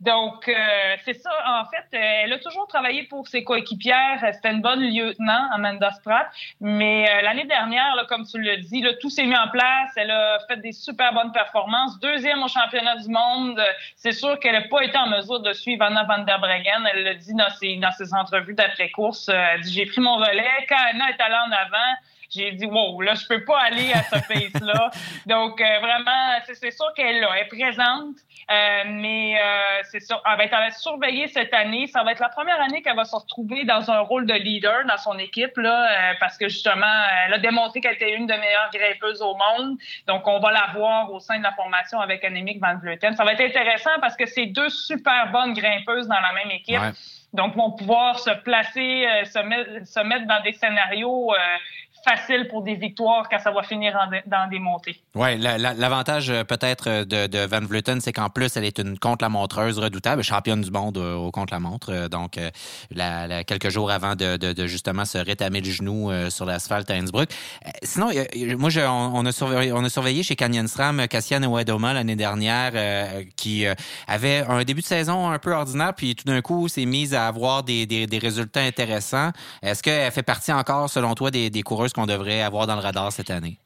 Donc, 0.00 0.46
euh, 0.48 0.96
c'est 1.04 1.14
ça. 1.14 1.30
En 1.48 1.64
fait, 1.64 1.96
euh, 1.96 2.22
elle 2.24 2.32
a 2.32 2.38
toujours 2.38 2.68
travaillé 2.68 3.02
pour 3.04 3.26
ses 3.26 3.42
coéquipières. 3.42 4.20
C'était 4.32 4.52
une 4.52 4.62
bonne 4.62 4.82
lieutenant, 4.82 5.48
Amanda 5.52 5.90
Spratt. 5.90 6.28
Mais 6.60 7.10
euh, 7.10 7.22
l'année 7.22 7.46
dernière, 7.46 7.96
là, 7.96 8.04
comme 8.08 8.24
tu 8.24 8.40
dit, 8.58 8.82
là, 8.82 8.92
tout 9.00 9.10
s'est 9.10 9.24
mis 9.24 9.36
en 9.36 9.48
place. 9.48 9.90
Elle 9.96 10.12
a 10.12 10.38
fait 10.46 10.58
des 10.58 10.72
super 10.72 11.12
bonnes 11.12 11.32
performances. 11.32 11.98
Deuxième 11.98 12.40
au 12.44 12.48
championnat 12.48 12.96
du 12.96 13.08
monde. 13.08 13.60
C'est 13.96 14.12
sûr 14.12 14.38
qu'elle 14.38 14.54
n'a 14.54 14.68
pas 14.68 14.82
été 14.82 14.96
en 14.96 15.08
mesure 15.08 15.40
de 15.40 15.52
suivre 15.52 15.84
Anna 15.84 16.04
van 16.04 16.18
der 16.18 16.38
Breggen. 16.38 16.86
Elle 16.92 17.02
l'a 17.02 17.14
dit 17.14 17.34
dans 17.34 17.50
ses, 17.50 17.76
dans 17.78 17.90
ses 17.90 18.14
entrevues 18.14 18.54
d'après-course. 18.54 19.28
Elle 19.28 19.62
dit, 19.62 19.72
j'ai 19.72 19.86
pris 19.86 20.00
mon 20.00 20.14
relais. 20.16 20.66
Quand 20.68 20.76
Anna 20.92 21.10
est 21.10 21.20
allée 21.20 21.34
en 21.34 21.50
avant, 21.50 21.94
j'ai 22.34 22.52
dit 22.52 22.66
wow, 22.66 23.00
là 23.02 23.14
je 23.14 23.26
peux 23.26 23.44
pas 23.44 23.60
aller 23.60 23.92
à 23.92 24.02
ce 24.04 24.26
pace-là. 24.26 24.90
Donc 25.26 25.60
euh, 25.60 25.78
vraiment, 25.80 26.40
c'est 26.44 26.70
sûr 26.70 26.92
qu'elle 26.96 27.20
là, 27.20 27.38
est 27.38 27.44
présente, 27.46 28.16
euh, 28.50 28.82
mais 28.86 29.38
euh, 29.38 29.82
c'est 29.90 30.00
sûr, 30.00 30.22
elle 30.26 30.36
va 30.38 30.44
être 30.44 30.78
surveiller 30.78 31.28
cette 31.28 31.52
année. 31.52 31.86
Ça 31.86 32.02
va 32.02 32.12
être 32.12 32.20
la 32.20 32.30
première 32.30 32.60
année 32.60 32.82
qu'elle 32.82 32.96
va 32.96 33.04
se 33.04 33.16
retrouver 33.16 33.64
dans 33.64 33.90
un 33.90 34.00
rôle 34.00 34.26
de 34.26 34.34
leader 34.34 34.84
dans 34.86 34.96
son 34.96 35.18
équipe 35.18 35.56
là, 35.56 36.14
parce 36.20 36.38
que 36.38 36.48
justement, 36.48 37.04
elle 37.26 37.34
a 37.34 37.38
démontré 37.38 37.80
qu'elle 37.80 37.94
était 37.94 38.14
une 38.14 38.26
des 38.26 38.36
meilleures 38.36 38.70
grimpeuses 38.72 39.22
au 39.22 39.34
monde. 39.34 39.76
Donc 40.06 40.26
on 40.26 40.40
va 40.40 40.52
la 40.52 40.70
voir 40.74 41.12
au 41.12 41.20
sein 41.20 41.38
de 41.38 41.42
la 41.42 41.52
formation 41.52 42.00
avec 42.00 42.24
Annemiek 42.24 42.60
van 42.60 42.76
Vleuten. 42.78 43.14
Ça 43.14 43.24
va 43.24 43.32
être 43.32 43.42
intéressant 43.42 43.90
parce 44.00 44.16
que 44.16 44.26
c'est 44.26 44.46
deux 44.46 44.70
super 44.70 45.30
bonnes 45.30 45.52
grimpeuses 45.52 46.08
dans 46.08 46.20
la 46.20 46.32
même 46.32 46.50
équipe. 46.50 46.80
Donc, 47.32 47.56
vont 47.56 47.70
pouvoir 47.70 48.18
se 48.18 48.28
placer, 48.28 49.06
se, 49.24 49.38
mettre, 49.38 49.86
se 49.86 50.00
mettre 50.00 50.26
dans 50.26 50.42
des 50.42 50.52
scénarios 50.52 51.32
facile 52.04 52.48
pour 52.48 52.62
des 52.62 52.74
victoires 52.74 53.28
quand 53.30 53.38
ça 53.38 53.50
va 53.50 53.62
finir 53.62 53.96
dans 54.26 54.48
des 54.48 54.58
montées. 54.58 55.00
Oui, 55.14 55.38
l'avantage 55.38 56.30
euh, 56.30 56.44
peut-être 56.44 56.88
euh, 56.88 57.04
de, 57.04 57.46
Van 57.46 57.60
Vleuten, 57.60 58.00
c'est 58.00 58.12
qu'en 58.12 58.28
plus, 58.28 58.56
elle 58.56 58.64
est 58.64 58.78
une 58.78 58.98
contre-la-montreuse 58.98 59.78
redoutable, 59.78 60.22
championne 60.22 60.62
du 60.62 60.70
monde 60.70 60.98
euh, 60.98 61.14
au 61.14 61.30
contre-la-montre. 61.30 62.08
Donc, 62.08 62.38
quelques 63.46 63.68
jours 63.68 63.90
avant 63.90 64.14
de, 64.16 64.66
justement 64.66 65.04
se 65.04 65.18
rétamer 65.18 65.60
le 65.60 65.70
genou 65.70 66.10
sur 66.30 66.44
l'asphalte 66.44 66.90
à 66.90 66.94
Innsbruck. 66.94 67.30
Sinon, 67.82 68.10
moi, 68.58 68.70
on, 68.88 69.26
a 69.26 69.32
surveillé, 69.90 70.22
chez 70.22 70.36
Canyon 70.36 70.66
SRAM 70.66 71.06
Cassiane 71.08 71.44
Ouedoma 71.46 71.92
l'année 71.92 72.16
dernière, 72.16 72.72
qui 73.36 73.66
avait 74.06 74.44
un 74.48 74.64
début 74.64 74.80
de 74.80 74.86
saison 74.86 75.30
un 75.30 75.38
peu 75.38 75.52
ordinaire, 75.52 75.94
puis 75.94 76.14
tout 76.14 76.24
d'un 76.24 76.40
coup, 76.40 76.68
s'est 76.68 76.86
mise 76.86 77.14
à 77.14 77.26
avoir 77.26 77.62
des, 77.62 78.06
résultats 78.20 78.60
intéressants. 78.60 79.30
Est-ce 79.62 79.82
qu'elle 79.82 80.10
fait 80.12 80.22
partie 80.22 80.52
encore, 80.52 80.88
selon 80.88 81.14
toi, 81.14 81.30
des, 81.30 81.50
des 81.50 81.62
coureuses 81.62 81.91
qu'on 81.92 82.06
devrait 82.06 82.42
avoir 82.42 82.66
dans 82.66 82.74
le 82.74 82.80
radar 82.80 83.12
cette 83.12 83.30
année? 83.30 83.58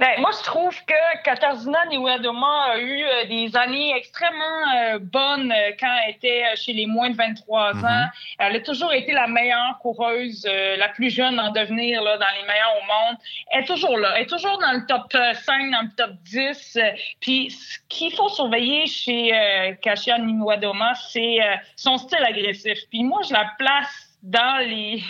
Ben, 0.00 0.18
moi, 0.18 0.30
je 0.32 0.42
trouve 0.44 0.74
que 0.86 1.22
Katarzyna 1.24 1.84
Niwadoma 1.90 2.70
a 2.72 2.78
eu 2.78 3.02
euh, 3.02 3.26
des 3.26 3.54
années 3.54 3.94
extrêmement 3.94 4.62
euh, 4.74 4.98
bonnes 4.98 5.52
euh, 5.52 5.72
quand 5.78 5.94
elle 6.02 6.14
était 6.14 6.42
chez 6.56 6.72
les 6.72 6.86
moins 6.86 7.10
de 7.10 7.16
23 7.16 7.74
mm-hmm. 7.74 7.84
ans. 7.84 8.06
Elle 8.38 8.56
a 8.56 8.60
toujours 8.60 8.94
été 8.94 9.12
la 9.12 9.26
meilleure 9.26 9.78
coureuse, 9.82 10.48
la 10.78 10.88
plus 10.88 11.10
jeune 11.10 11.38
en 11.38 11.50
devenir 11.50 12.00
là, 12.02 12.16
dans 12.16 12.34
les 12.34 12.46
meilleurs 12.46 12.76
au 12.78 12.86
monde. 12.86 13.18
Elle 13.50 13.64
est 13.64 13.66
toujours 13.66 13.98
là. 13.98 14.14
Elle 14.16 14.22
est 14.22 14.26
toujours 14.26 14.56
dans 14.58 14.72
le 14.72 14.86
top 14.86 15.12
5, 15.12 15.70
dans 15.70 15.82
le 15.82 15.94
top 15.94 16.12
10. 16.24 16.78
Puis, 17.20 17.50
ce 17.50 17.78
qu'il 17.90 18.14
faut 18.14 18.30
surveiller 18.30 18.86
chez 18.86 19.76
Kasia 19.82 20.18
Niwadoma, 20.18 20.94
c'est 20.94 21.40
son 21.76 21.98
style 21.98 22.24
agressif. 22.24 22.78
Puis 22.88 23.04
moi, 23.04 23.20
je 23.28 23.34
la 23.34 23.50
place 23.58 24.16
dans 24.22 24.66
les 24.66 25.02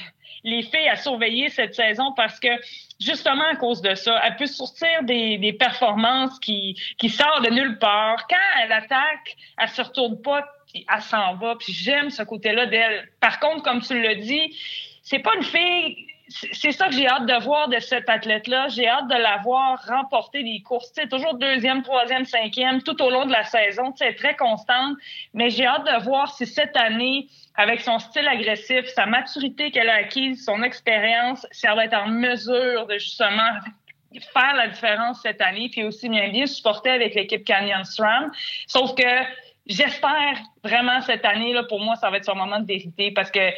les 0.44 0.62
filles 0.62 0.88
à 0.88 0.96
surveiller 0.96 1.48
cette 1.48 1.74
saison 1.74 2.12
parce 2.16 2.38
que 2.40 2.48
justement 3.00 3.44
à 3.52 3.56
cause 3.56 3.82
de 3.82 3.94
ça, 3.94 4.20
elle 4.24 4.36
peut 4.36 4.46
sortir 4.46 5.02
des, 5.02 5.38
des 5.38 5.52
performances 5.52 6.38
qui, 6.40 6.80
qui 6.98 7.08
sortent 7.08 7.44
de 7.44 7.50
nulle 7.50 7.78
part. 7.78 8.26
Quand 8.28 8.62
elle 8.62 8.72
attaque, 8.72 9.36
elle 9.58 9.68
se 9.68 9.82
retourne 9.82 10.20
pas, 10.20 10.46
puis 10.72 10.86
elle 10.92 11.02
s'en 11.02 11.34
va. 11.34 11.56
Puis 11.56 11.72
j'aime 11.72 12.10
ce 12.10 12.22
côté-là 12.22 12.66
d'elle. 12.66 13.08
Par 13.20 13.40
contre, 13.40 13.62
comme 13.62 13.80
tu 13.80 14.00
l'as 14.00 14.14
dit, 14.14 14.56
c'est 15.02 15.20
pas 15.20 15.34
une 15.34 15.44
fille 15.44 16.06
c'est 16.52 16.72
ça 16.72 16.86
que 16.86 16.94
j'ai 16.94 17.08
hâte 17.08 17.26
de 17.26 17.42
voir 17.42 17.68
de 17.68 17.78
cette 17.80 18.08
athlète-là. 18.08 18.68
J'ai 18.68 18.88
hâte 18.88 19.08
de 19.08 19.14
la 19.14 19.38
voir 19.38 19.80
remporter 19.86 20.42
des 20.42 20.62
courses. 20.62 20.90
C'est 20.94 21.08
toujours 21.08 21.34
deuxième, 21.34 21.82
troisième, 21.82 22.24
cinquième, 22.24 22.82
tout 22.82 23.00
au 23.02 23.10
long 23.10 23.26
de 23.26 23.32
la 23.32 23.44
saison. 23.44 23.92
C'est 23.96 24.14
très 24.14 24.36
constante. 24.36 24.96
Mais 25.34 25.50
j'ai 25.50 25.66
hâte 25.66 25.84
de 25.84 26.04
voir 26.04 26.32
si 26.34 26.46
cette 26.46 26.76
année, 26.76 27.26
avec 27.56 27.80
son 27.80 27.98
style 27.98 28.26
agressif, 28.28 28.86
sa 28.86 29.06
maturité 29.06 29.70
qu'elle 29.70 29.88
a 29.88 29.96
acquise, 29.96 30.44
son 30.44 30.62
expérience, 30.62 31.46
si 31.50 31.66
elle 31.66 31.76
va 31.76 31.84
être 31.84 31.94
en 31.94 32.08
mesure 32.08 32.86
de 32.86 32.94
justement 32.94 33.50
faire 34.18 34.54
la 34.54 34.68
différence 34.68 35.22
cette 35.22 35.40
année, 35.40 35.68
puis 35.70 35.84
aussi 35.84 36.08
bien 36.08 36.28
bien 36.30 36.46
supporter 36.46 36.90
avec 36.90 37.14
l'équipe 37.14 37.44
Canyon 37.44 37.84
SRAM. 37.84 38.32
Sauf 38.66 38.94
que 38.94 39.08
j'espère 39.66 40.38
vraiment 40.64 41.00
cette 41.02 41.24
année, 41.24 41.52
là, 41.52 41.64
pour 41.64 41.80
moi, 41.80 41.96
ça 41.96 42.10
va 42.10 42.16
être 42.16 42.24
son 42.24 42.34
moment 42.34 42.60
de 42.60 42.66
vérité 42.66 43.12
parce 43.12 43.30
que 43.30 43.50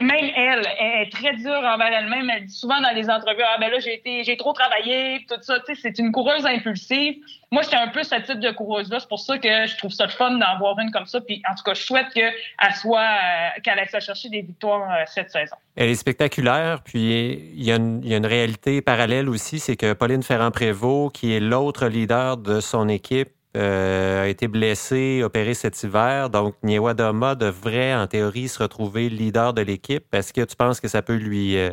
même 0.00 0.30
elle, 0.36 0.66
elle 0.78 1.02
est 1.02 1.12
très 1.12 1.34
dure 1.34 1.50
envers 1.50 1.92
elle-même. 1.92 2.30
Elle 2.30 2.46
dit 2.46 2.54
souvent 2.54 2.80
dans 2.80 2.94
les 2.94 3.08
entrevues 3.10 3.42
Ah 3.44 3.58
ben 3.60 3.70
là, 3.70 3.78
j'ai 3.78 3.94
été 3.94 4.24
j'ai 4.24 4.36
trop 4.36 4.52
travaillé, 4.52 5.24
tout 5.28 5.36
ça. 5.42 5.60
Tu 5.60 5.74
sais, 5.74 5.80
c'est 5.82 5.98
une 5.98 6.12
coureuse 6.12 6.46
impulsive. 6.46 7.16
Moi, 7.50 7.62
j'étais 7.62 7.76
un 7.76 7.88
peu 7.88 8.02
ce 8.02 8.14
type 8.16 8.40
de 8.40 8.50
coureuse-là. 8.50 9.00
C'est 9.00 9.08
pour 9.08 9.20
ça 9.20 9.38
que 9.38 9.66
je 9.66 9.76
trouve 9.76 9.90
ça 9.90 10.08
fun 10.08 10.38
d'en 10.38 10.58
voir 10.58 10.78
une 10.78 10.90
comme 10.90 11.06
ça. 11.06 11.20
Puis 11.20 11.42
en 11.50 11.54
tout 11.54 11.62
cas, 11.62 11.74
je 11.74 11.82
souhaite 11.82 12.08
qu'elle 12.14 12.32
soit 12.74 13.00
euh, 13.00 13.60
qu'elle 13.62 13.78
aille 13.78 13.88
chercher 14.00 14.28
des 14.28 14.42
victoires 14.42 14.90
euh, 14.90 15.02
cette 15.06 15.30
saison. 15.30 15.56
Elle 15.76 15.90
est 15.90 15.94
spectaculaire. 15.94 16.82
Puis 16.82 17.52
il 17.54 17.62
y, 17.62 17.72
a 17.72 17.76
une, 17.76 18.00
il 18.02 18.10
y 18.10 18.14
a 18.14 18.16
une 18.16 18.26
réalité 18.26 18.82
parallèle 18.82 19.28
aussi, 19.28 19.58
c'est 19.58 19.76
que 19.76 19.92
Pauline 19.92 20.22
Ferrand-Prévot, 20.22 21.10
qui 21.10 21.34
est 21.34 21.40
l'autre 21.40 21.86
leader 21.86 22.36
de 22.36 22.60
son 22.60 22.88
équipe, 22.88 23.30
euh, 23.56 24.24
a 24.24 24.28
été 24.28 24.48
blessé, 24.48 25.22
opéré 25.22 25.54
cet 25.54 25.82
hiver. 25.82 26.30
Donc, 26.30 26.54
Doma 26.62 27.34
devrait, 27.34 27.94
en 27.94 28.06
théorie, 28.06 28.48
se 28.48 28.62
retrouver 28.62 29.08
leader 29.08 29.52
de 29.52 29.62
l'équipe. 29.62 30.06
Est-ce 30.14 30.32
que 30.32 30.40
tu 30.42 30.56
penses 30.56 30.80
que 30.80 30.88
ça 30.88 31.02
peut 31.02 31.16
lui, 31.16 31.56
euh, 31.58 31.70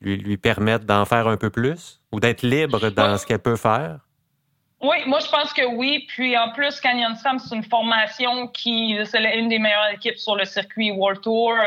lui, 0.00 0.16
lui, 0.16 0.36
permettre 0.36 0.84
d'en 0.84 1.04
faire 1.04 1.26
un 1.26 1.36
peu 1.36 1.50
plus 1.50 2.02
ou 2.12 2.20
d'être 2.20 2.42
libre 2.42 2.90
dans 2.90 3.16
ce 3.16 3.26
qu'elle 3.26 3.38
peut 3.38 3.56
faire? 3.56 4.05
Oui, 4.82 4.96
moi 5.06 5.20
je 5.20 5.28
pense 5.30 5.54
que 5.54 5.64
oui. 5.64 6.04
Puis 6.06 6.36
en 6.36 6.50
plus, 6.50 6.80
Canyon 6.80 7.16
Sam, 7.16 7.38
c'est 7.38 7.54
une 7.54 7.64
formation 7.64 8.46
qui 8.48 8.94
c'est 9.06 9.38
une 9.38 9.48
des 9.48 9.58
meilleures 9.58 9.88
équipes 9.94 10.18
sur 10.18 10.36
le 10.36 10.44
circuit 10.44 10.90
World 10.90 11.22
Tour. 11.22 11.52
Euh, 11.52 11.64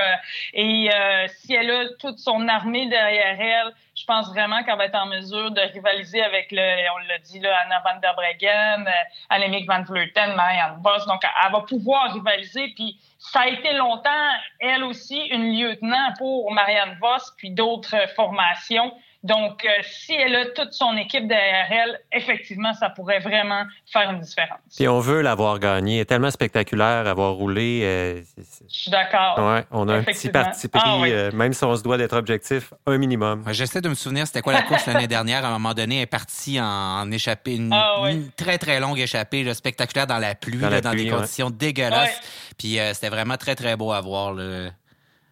et 0.54 0.92
euh, 0.94 1.26
si 1.28 1.56
elle 1.56 1.72
a 1.72 1.86
toute 1.98 2.20
son 2.20 2.48
armée 2.48 2.88
derrière 2.88 3.42
elle, 3.42 3.74
je 3.96 4.06
pense 4.06 4.30
vraiment 4.30 4.64
qu'elle 4.64 4.78
va 4.78 4.86
être 4.86 4.96
en 4.96 5.08
mesure 5.08 5.50
de 5.50 5.62
rivaliser 5.74 6.22
avec 6.22 6.52
le, 6.52 6.62
on 6.94 7.08
l'a 7.08 7.18
dit 7.18 7.40
là, 7.40 7.58
Anna 7.66 7.82
van 7.84 8.00
der 8.00 8.14
Breggen, 8.14 8.86
euh, 8.86 8.92
Annemiek 9.32 9.68
van 9.68 9.82
Vleuten, 9.82 10.36
Marianne 10.36 10.80
Boss. 10.80 11.08
Donc 11.08 11.22
elle 11.24 11.52
va 11.52 11.62
pouvoir 11.62 12.14
rivaliser. 12.14 12.74
Puis 12.76 12.96
ça 13.18 13.40
a 13.40 13.48
été 13.48 13.74
longtemps, 13.74 14.30
elle 14.60 14.84
aussi, 14.84 15.20
une 15.32 15.52
lieutenant 15.52 16.14
pour 16.20 16.52
Marianne 16.52 16.96
Voss, 17.02 17.34
puis 17.38 17.50
d'autres 17.50 18.08
formations. 18.16 18.94
Donc, 19.22 19.66
euh, 19.66 19.70
si 19.84 20.14
elle 20.14 20.34
a 20.34 20.46
toute 20.46 20.72
son 20.72 20.96
équipe 20.96 21.28
derrière 21.28 21.68
elle, 21.70 22.00
effectivement, 22.14 22.74
ça 22.74 22.90
pourrait 22.90 23.20
vraiment 23.20 23.66
faire 23.92 24.12
une 24.12 24.22
différence. 24.22 24.60
Puis 24.78 24.88
on 24.88 25.00
veut 25.02 25.22
l'avoir 25.22 25.60
gagné. 25.60 25.96
Elle 25.96 26.02
est 26.02 26.06
tellement 26.06 26.32
spectaculaire, 26.32 27.06
avoir 27.06 27.34
roulé. 27.34 27.82
Euh, 27.84 28.22
Je 28.38 28.44
suis 28.68 28.92
d'accord. 28.92 29.38
Ouais, 29.38 29.66
on 29.72 29.90
a 29.90 29.96
un 29.96 30.04
petit 30.04 30.30
parti 30.30 30.70
pris, 30.70 30.82
ah 30.86 31.02
euh, 31.04 31.32
même 31.34 31.52
si 31.52 31.64
on 31.66 31.76
se 31.76 31.84
doit 31.84 31.98
d'être 31.98 32.16
objectif, 32.16 32.74
un 32.86 32.98
minimum. 32.98 33.44
J'essaie 33.52 33.82
de 33.82 33.90
me 33.90 33.94
souvenir, 33.94 34.26
c'était 34.26 34.42
quoi 34.42 34.54
la 34.54 34.62
course 34.62 34.86
l'année 34.86 35.08
dernière. 35.08 35.44
À 35.44 35.50
un 35.50 35.54
moment 35.54 35.74
donné, 35.74 35.98
elle 35.98 36.04
est 36.04 36.06
partie 36.06 36.60
en, 36.62 37.12
échappée, 37.12 37.60
ah 37.72 38.04
une, 38.10 38.32
très, 38.32 38.58
très 38.58 38.80
longue 38.80 39.00
échappée, 39.00 39.54
spectaculaire 39.54 40.08
dans 40.08 40.18
la 40.18 40.34
pluie, 40.34 40.60
dans, 40.60 40.92
des 40.92 41.10
conditions 41.10 41.50
dégueulasses. 41.50 42.22
Puis 42.58 42.78
c'était 42.94 43.10
vraiment 43.10 43.36
très, 43.36 43.56
très 43.56 43.76
beau 43.76 43.92
à 43.92 44.00
voir. 44.00 44.34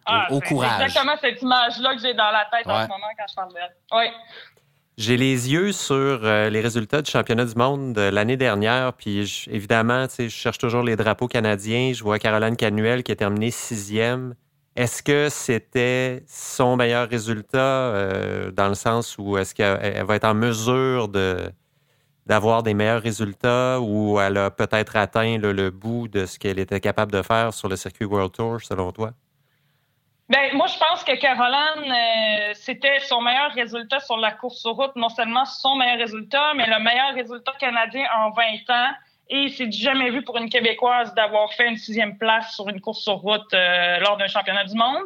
Ah, 0.08 0.26
au, 0.30 0.40
courage. 0.40 0.70
C'est 0.78 0.84
exactement 0.84 1.16
cette 1.20 1.42
image-là 1.42 1.94
que 1.94 2.00
j'ai 2.00 2.14
dans 2.14 2.30
la 2.30 2.46
tête 2.50 2.66
en 2.66 2.82
ce 2.84 2.88
moment 2.88 3.06
quand 3.16 3.26
je 3.28 3.34
parle 3.34 3.52
d'elle. 3.52 3.74
Oui. 3.92 4.06
J'ai 4.98 5.16
les 5.16 5.52
yeux 5.52 5.70
sur 5.70 5.94
euh, 5.96 6.50
les 6.50 6.60
résultats 6.60 7.02
du 7.02 7.10
championnat 7.10 7.44
du 7.44 7.54
monde 7.54 7.92
de 7.92 8.00
l'année 8.00 8.36
dernière, 8.36 8.92
puis 8.94 9.46
évidemment, 9.48 10.06
je 10.18 10.28
cherche 10.28 10.58
toujours 10.58 10.82
les 10.82 10.96
drapeaux 10.96 11.28
canadiens. 11.28 11.92
Je 11.92 12.02
vois 12.02 12.18
Caroline 12.18 12.56
Canuel 12.56 13.04
qui 13.04 13.12
a 13.12 13.16
terminé 13.16 13.52
sixième. 13.52 14.34
Est-ce 14.74 15.04
que 15.04 15.28
c'était 15.28 16.24
son 16.26 16.74
meilleur 16.74 17.08
résultat 17.08 17.58
euh, 17.58 18.50
dans 18.50 18.68
le 18.68 18.74
sens 18.74 19.16
où 19.18 19.38
est-ce 19.38 19.54
qu'elle 19.54 20.04
va 20.04 20.16
être 20.16 20.24
en 20.24 20.34
mesure 20.34 21.08
de 21.08 21.48
d'avoir 22.26 22.62
des 22.62 22.74
meilleurs 22.74 23.00
résultats 23.00 23.80
ou 23.80 24.18
elle 24.20 24.36
a 24.36 24.50
peut-être 24.50 24.96
atteint 24.96 25.38
le 25.38 25.70
bout 25.70 26.08
de 26.08 26.26
ce 26.26 26.38
qu'elle 26.38 26.58
était 26.58 26.80
capable 26.80 27.10
de 27.10 27.22
faire 27.22 27.54
sur 27.54 27.68
le 27.68 27.76
circuit 27.76 28.04
World 28.04 28.32
Tour, 28.32 28.60
selon 28.60 28.90
toi? 28.92 29.12
Ben, 30.28 30.54
moi, 30.54 30.66
je 30.66 30.78
pense 30.78 31.02
que 31.04 31.16
Caroline, 31.16 31.90
euh, 31.90 32.52
c'était 32.52 32.98
son 33.00 33.22
meilleur 33.22 33.50
résultat 33.52 33.98
sur 34.00 34.18
la 34.18 34.32
course 34.32 34.60
sur 34.60 34.72
route. 34.72 34.94
Non 34.94 35.08
seulement 35.08 35.46
son 35.46 35.76
meilleur 35.76 35.96
résultat, 35.96 36.52
mais 36.54 36.66
le 36.66 36.78
meilleur 36.80 37.14
résultat 37.14 37.52
canadien 37.58 38.04
en 38.14 38.30
20 38.30 38.44
ans. 38.68 38.90
Et 39.30 39.48
c'est 39.48 39.72
jamais 39.72 40.10
vu 40.10 40.22
pour 40.22 40.36
une 40.36 40.50
Québécoise 40.50 41.14
d'avoir 41.14 41.52
fait 41.54 41.68
une 41.68 41.78
sixième 41.78 42.18
place 42.18 42.54
sur 42.54 42.68
une 42.68 42.80
course 42.80 43.00
sur 43.00 43.14
route 43.14 43.54
euh, 43.54 43.98
lors 44.00 44.18
d'un 44.18 44.26
championnat 44.26 44.64
du 44.64 44.74
monde. 44.74 45.04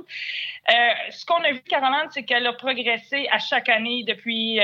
Euh, 0.70 0.74
ce 1.10 1.24
qu'on 1.24 1.42
a 1.42 1.52
vu, 1.52 1.60
Caroline, 1.60 2.08
c'est 2.10 2.24
qu'elle 2.24 2.46
a 2.46 2.52
progressé 2.52 3.28
à 3.30 3.38
chaque 3.38 3.68
année 3.68 4.02
depuis 4.04 4.60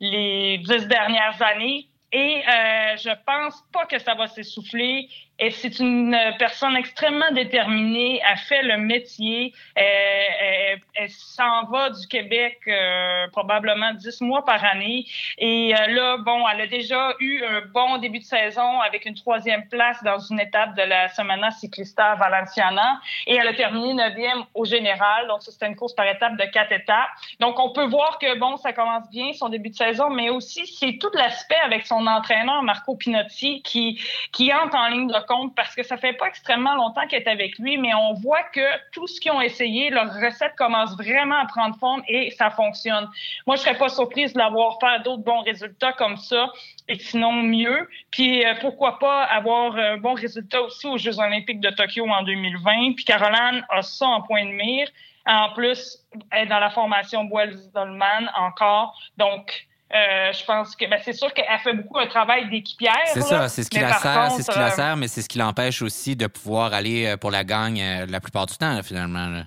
les 0.00 0.58
dix 0.58 0.86
dernières 0.86 1.42
années. 1.42 1.88
Et 2.10 2.42
je 2.46 3.10
pense 3.26 3.62
pas 3.72 3.84
que 3.84 3.98
ça 3.98 4.14
va 4.14 4.28
s'essouffler. 4.28 5.08
Et 5.38 5.50
c'est 5.50 5.78
une 5.78 6.16
personne 6.38 6.76
extrêmement 6.76 7.30
déterminée. 7.30 8.20
Elle 8.28 8.38
fait 8.38 8.62
le 8.62 8.76
métier. 8.78 9.54
Elle, 9.76 10.80
elle, 10.94 11.10
s'en 11.10 11.64
va 11.66 11.90
du 11.90 12.06
Québec 12.08 12.58
euh, 12.66 13.28
probablement 13.30 13.92
dix 13.94 14.20
mois 14.20 14.44
par 14.44 14.64
année. 14.64 15.06
Et 15.38 15.74
euh, 15.74 15.86
là, 15.88 16.16
bon, 16.18 16.48
elle 16.48 16.62
a 16.62 16.66
déjà 16.66 17.14
eu 17.20 17.44
un 17.44 17.62
bon 17.72 17.98
début 17.98 18.18
de 18.18 18.24
saison 18.24 18.80
avec 18.80 19.04
une 19.04 19.14
troisième 19.14 19.68
place 19.68 20.02
dans 20.02 20.18
une 20.18 20.40
étape 20.40 20.74
de 20.74 20.82
la 20.82 21.08
Semana 21.08 21.52
Ciclista 21.52 22.16
Valenciana. 22.16 23.00
Et 23.26 23.36
elle 23.36 23.46
a 23.46 23.54
terminé 23.54 23.94
neuvième 23.94 24.44
au 24.54 24.64
général. 24.64 25.28
Donc, 25.28 25.42
c'était 25.42 25.68
une 25.68 25.76
course 25.76 25.94
par 25.94 26.06
étape 26.06 26.36
de 26.36 26.44
quatre 26.46 26.72
étapes. 26.72 27.10
Donc, 27.38 27.60
on 27.60 27.72
peut 27.72 27.86
voir 27.86 28.18
que, 28.18 28.36
bon, 28.38 28.56
ça 28.56 28.72
commence 28.72 29.08
bien 29.10 29.32
son 29.34 29.48
début 29.48 29.70
de 29.70 29.76
saison, 29.76 30.10
mais 30.10 30.30
aussi, 30.30 30.66
c'est 30.66 30.98
tout 30.98 31.10
l'aspect 31.14 31.60
avec 31.64 31.86
son 31.86 32.06
entraîneur, 32.08 32.62
Marco 32.64 32.96
Pinotti, 32.96 33.62
qui, 33.62 34.00
qui 34.32 34.52
entre 34.52 34.76
en 34.76 34.88
ligne 34.88 35.06
de 35.06 35.12
compte 35.28 35.54
parce 35.54 35.74
que 35.74 35.82
ça 35.82 35.96
fait 35.96 36.14
pas 36.14 36.26
extrêmement 36.26 36.74
longtemps 36.74 37.06
qu'elle 37.06 37.22
est 37.22 37.28
avec 37.28 37.58
lui, 37.58 37.76
mais 37.76 37.94
on 37.94 38.14
voit 38.14 38.42
que 38.44 38.66
tout 38.92 39.06
ce 39.06 39.20
qu'ils 39.20 39.32
ont 39.32 39.40
essayé, 39.40 39.90
leur 39.90 40.12
recette 40.14 40.54
commence 40.56 40.96
vraiment 40.96 41.36
à 41.36 41.46
prendre 41.46 41.76
forme 41.76 42.02
et 42.08 42.30
ça 42.30 42.50
fonctionne. 42.50 43.08
Moi, 43.46 43.56
je 43.56 43.62
serais 43.62 43.76
pas 43.76 43.88
surprise 43.88 44.32
de 44.32 44.38
l'avoir 44.38 44.78
fait 44.80 45.02
d'autres 45.04 45.22
bons 45.22 45.42
résultats 45.42 45.92
comme 45.92 46.16
ça 46.16 46.50
et 46.88 46.98
sinon 46.98 47.32
mieux. 47.32 47.88
Puis 48.10 48.44
euh, 48.44 48.54
pourquoi 48.60 48.98
pas 48.98 49.24
avoir 49.24 49.76
un 49.76 49.98
bon 49.98 50.14
résultat 50.14 50.62
aussi 50.62 50.86
aux 50.86 50.98
Jeux 50.98 51.18
olympiques 51.20 51.60
de 51.60 51.70
Tokyo 51.70 52.08
en 52.08 52.22
2020. 52.22 52.94
Puis 52.94 53.04
Caroline 53.04 53.64
a 53.68 53.82
ça 53.82 54.06
en 54.06 54.22
point 54.22 54.44
de 54.44 54.52
mire. 54.52 54.88
En 55.26 55.50
plus, 55.50 55.98
elle 56.30 56.44
est 56.44 56.46
dans 56.46 56.58
la 56.58 56.70
formation 56.70 57.24
Boels-Dolman 57.24 58.30
encore. 58.34 58.98
Donc, 59.18 59.68
euh, 59.94 60.32
je 60.32 60.44
pense 60.44 60.76
que 60.76 60.84
ben, 60.84 61.00
c'est 61.02 61.14
sûr 61.14 61.32
qu'elle 61.32 61.46
fait 61.62 61.72
beaucoup 61.72 61.98
un 61.98 62.06
travail 62.06 62.48
d'équipière. 62.50 62.94
C'est 63.06 63.22
ça, 63.22 63.48
c'est 63.48 63.62
ce 63.62 63.70
qui 63.70 63.80
la 63.80 63.94
sert, 63.94 64.30
c'est 64.32 64.42
ce 64.42 64.50
qui 64.50 64.58
la 64.58 64.66
euh, 64.66 64.70
sert, 64.70 64.96
mais 64.96 65.08
c'est 65.08 65.22
ce 65.22 65.28
qui 65.28 65.38
l'empêche 65.38 65.80
aussi 65.80 66.14
de 66.14 66.26
pouvoir 66.26 66.74
aller 66.74 67.06
euh, 67.06 67.16
pour 67.16 67.30
la 67.30 67.42
gagne 67.42 68.04
la 68.06 68.20
plupart 68.20 68.44
du 68.44 68.56
temps, 68.58 68.82
finalement. 68.82 69.44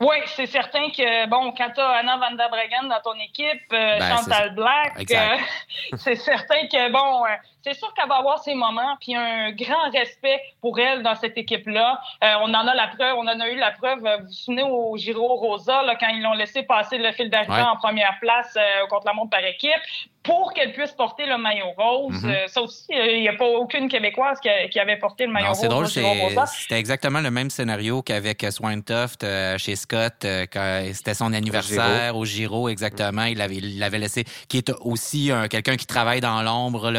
Oui, 0.00 0.16
c'est 0.34 0.46
certain 0.46 0.88
que, 0.90 1.28
bon, 1.28 1.52
quand 1.56 1.70
tu 1.74 1.80
as 1.80 1.88
Anna 1.90 2.16
Van 2.16 2.34
der 2.34 2.48
Breggen 2.48 2.88
dans 2.88 3.00
ton 3.00 3.18
équipe, 3.20 3.62
ben, 3.70 4.00
Chantal 4.00 4.54
Black, 4.54 4.94
c'est 5.98 6.16
certain 6.16 6.66
que, 6.66 6.90
bon, 6.90 7.24
c'est 7.64 7.74
sûr 7.74 7.92
qu'elle 7.94 8.08
va 8.08 8.16
avoir 8.16 8.38
ses 8.38 8.54
moments, 8.54 8.96
puis 9.00 9.16
un 9.16 9.50
grand 9.52 9.90
respect 9.90 10.40
pour 10.60 10.78
elle 10.78 11.02
dans 11.02 11.14
cette 11.14 11.36
équipe-là. 11.36 12.00
on 12.22 12.52
en 12.52 12.66
a 12.66 12.74
la 12.74 12.88
preuve, 12.88 13.16
on 13.16 13.26
en 13.26 13.40
a 13.40 13.48
eu 13.48 13.56
la 13.56 13.72
preuve, 13.72 14.00
vous 14.00 14.26
vous 14.26 14.32
souvenez 14.32 14.62
au 14.62 14.96
Giro 14.96 15.34
Rosa, 15.36 15.82
là, 15.82 15.96
quand 15.96 16.08
ils 16.08 16.22
l'ont 16.22 16.34
laissé 16.34 16.62
passer 16.62 16.98
le 16.98 17.10
fil 17.12 17.30
d'arrivée 17.30 17.62
en 17.62 17.76
première 17.76 18.18
place 18.20 18.56
contre 18.90 19.06
la 19.06 19.14
montre 19.14 19.30
par 19.30 19.44
équipe 19.44 19.80
pour 20.24 20.54
qu'elle 20.54 20.72
puisse 20.72 20.92
porter 20.92 21.26
le 21.26 21.36
maillot 21.38 21.72
rose. 21.76 22.22
Mhm. 22.22 22.30
Euh, 22.30 22.46
ça 22.48 22.62
aussi, 22.62 22.86
euh, 22.92 23.12
il 23.12 23.20
n'y 23.20 23.28
a 23.28 23.34
pas 23.34 23.46
aucune 23.46 23.88
Québécoise 23.88 24.38
qui, 24.40 24.80
avait 24.80 24.96
porté 24.96 25.26
le 25.26 25.32
maillot 25.32 25.48
rose. 25.48 25.58
C'est 25.58 25.68
drôle, 25.68 25.86
c'était 25.86 26.78
exactement 26.78 27.20
le 27.20 27.30
même 27.30 27.50
scénario 27.50 28.02
qu'avec 28.02 28.42
euh, 28.42 28.50
Swinetoft 28.50 29.24
chez 29.58 29.76
Scott, 29.76 30.26
quand 30.50 30.82
c'était 30.92 31.14
son 31.14 31.32
anniversaire 31.32 32.16
au 32.16 32.24
Giro, 32.24 32.68
exactement. 32.68 33.24
Il 33.24 33.38
l'avait 33.38 33.56
il 33.56 33.78
l'avait 33.78 33.98
laissé, 33.98 34.24
qui 34.48 34.58
est 34.58 34.72
aussi 34.80 35.30
quelqu'un 35.50 35.76
qui 35.76 35.86
travaille 35.86 36.20
dans 36.20 36.42
l'ombre 36.42 36.90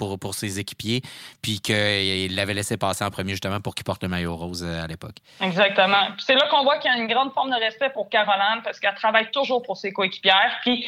pour, 0.00 0.18
pour 0.18 0.34
ses 0.34 0.58
équipiers, 0.58 1.02
puis 1.42 1.60
qu'il 1.60 2.34
l'avait 2.34 2.54
laissé 2.54 2.78
passer 2.78 3.04
en 3.04 3.10
premier 3.10 3.32
justement 3.32 3.60
pour 3.60 3.74
qu'il 3.74 3.84
porte 3.84 4.02
le 4.02 4.08
maillot 4.08 4.34
rose 4.34 4.64
à 4.64 4.86
l'époque. 4.86 5.16
Exactement. 5.42 6.08
C'est 6.18 6.34
là 6.34 6.48
qu'on 6.50 6.62
voit 6.62 6.78
qu'il 6.78 6.90
y 6.90 6.94
a 6.94 6.96
une 6.96 7.06
grande 7.06 7.34
forme 7.34 7.50
de 7.50 7.56
respect 7.56 7.90
pour 7.90 8.08
Caroline 8.08 8.62
parce 8.64 8.80
qu'elle 8.80 8.94
travaille 8.94 9.30
toujours 9.30 9.62
pour 9.62 9.76
ses 9.76 9.92
coéquipières, 9.92 10.58
puis 10.62 10.86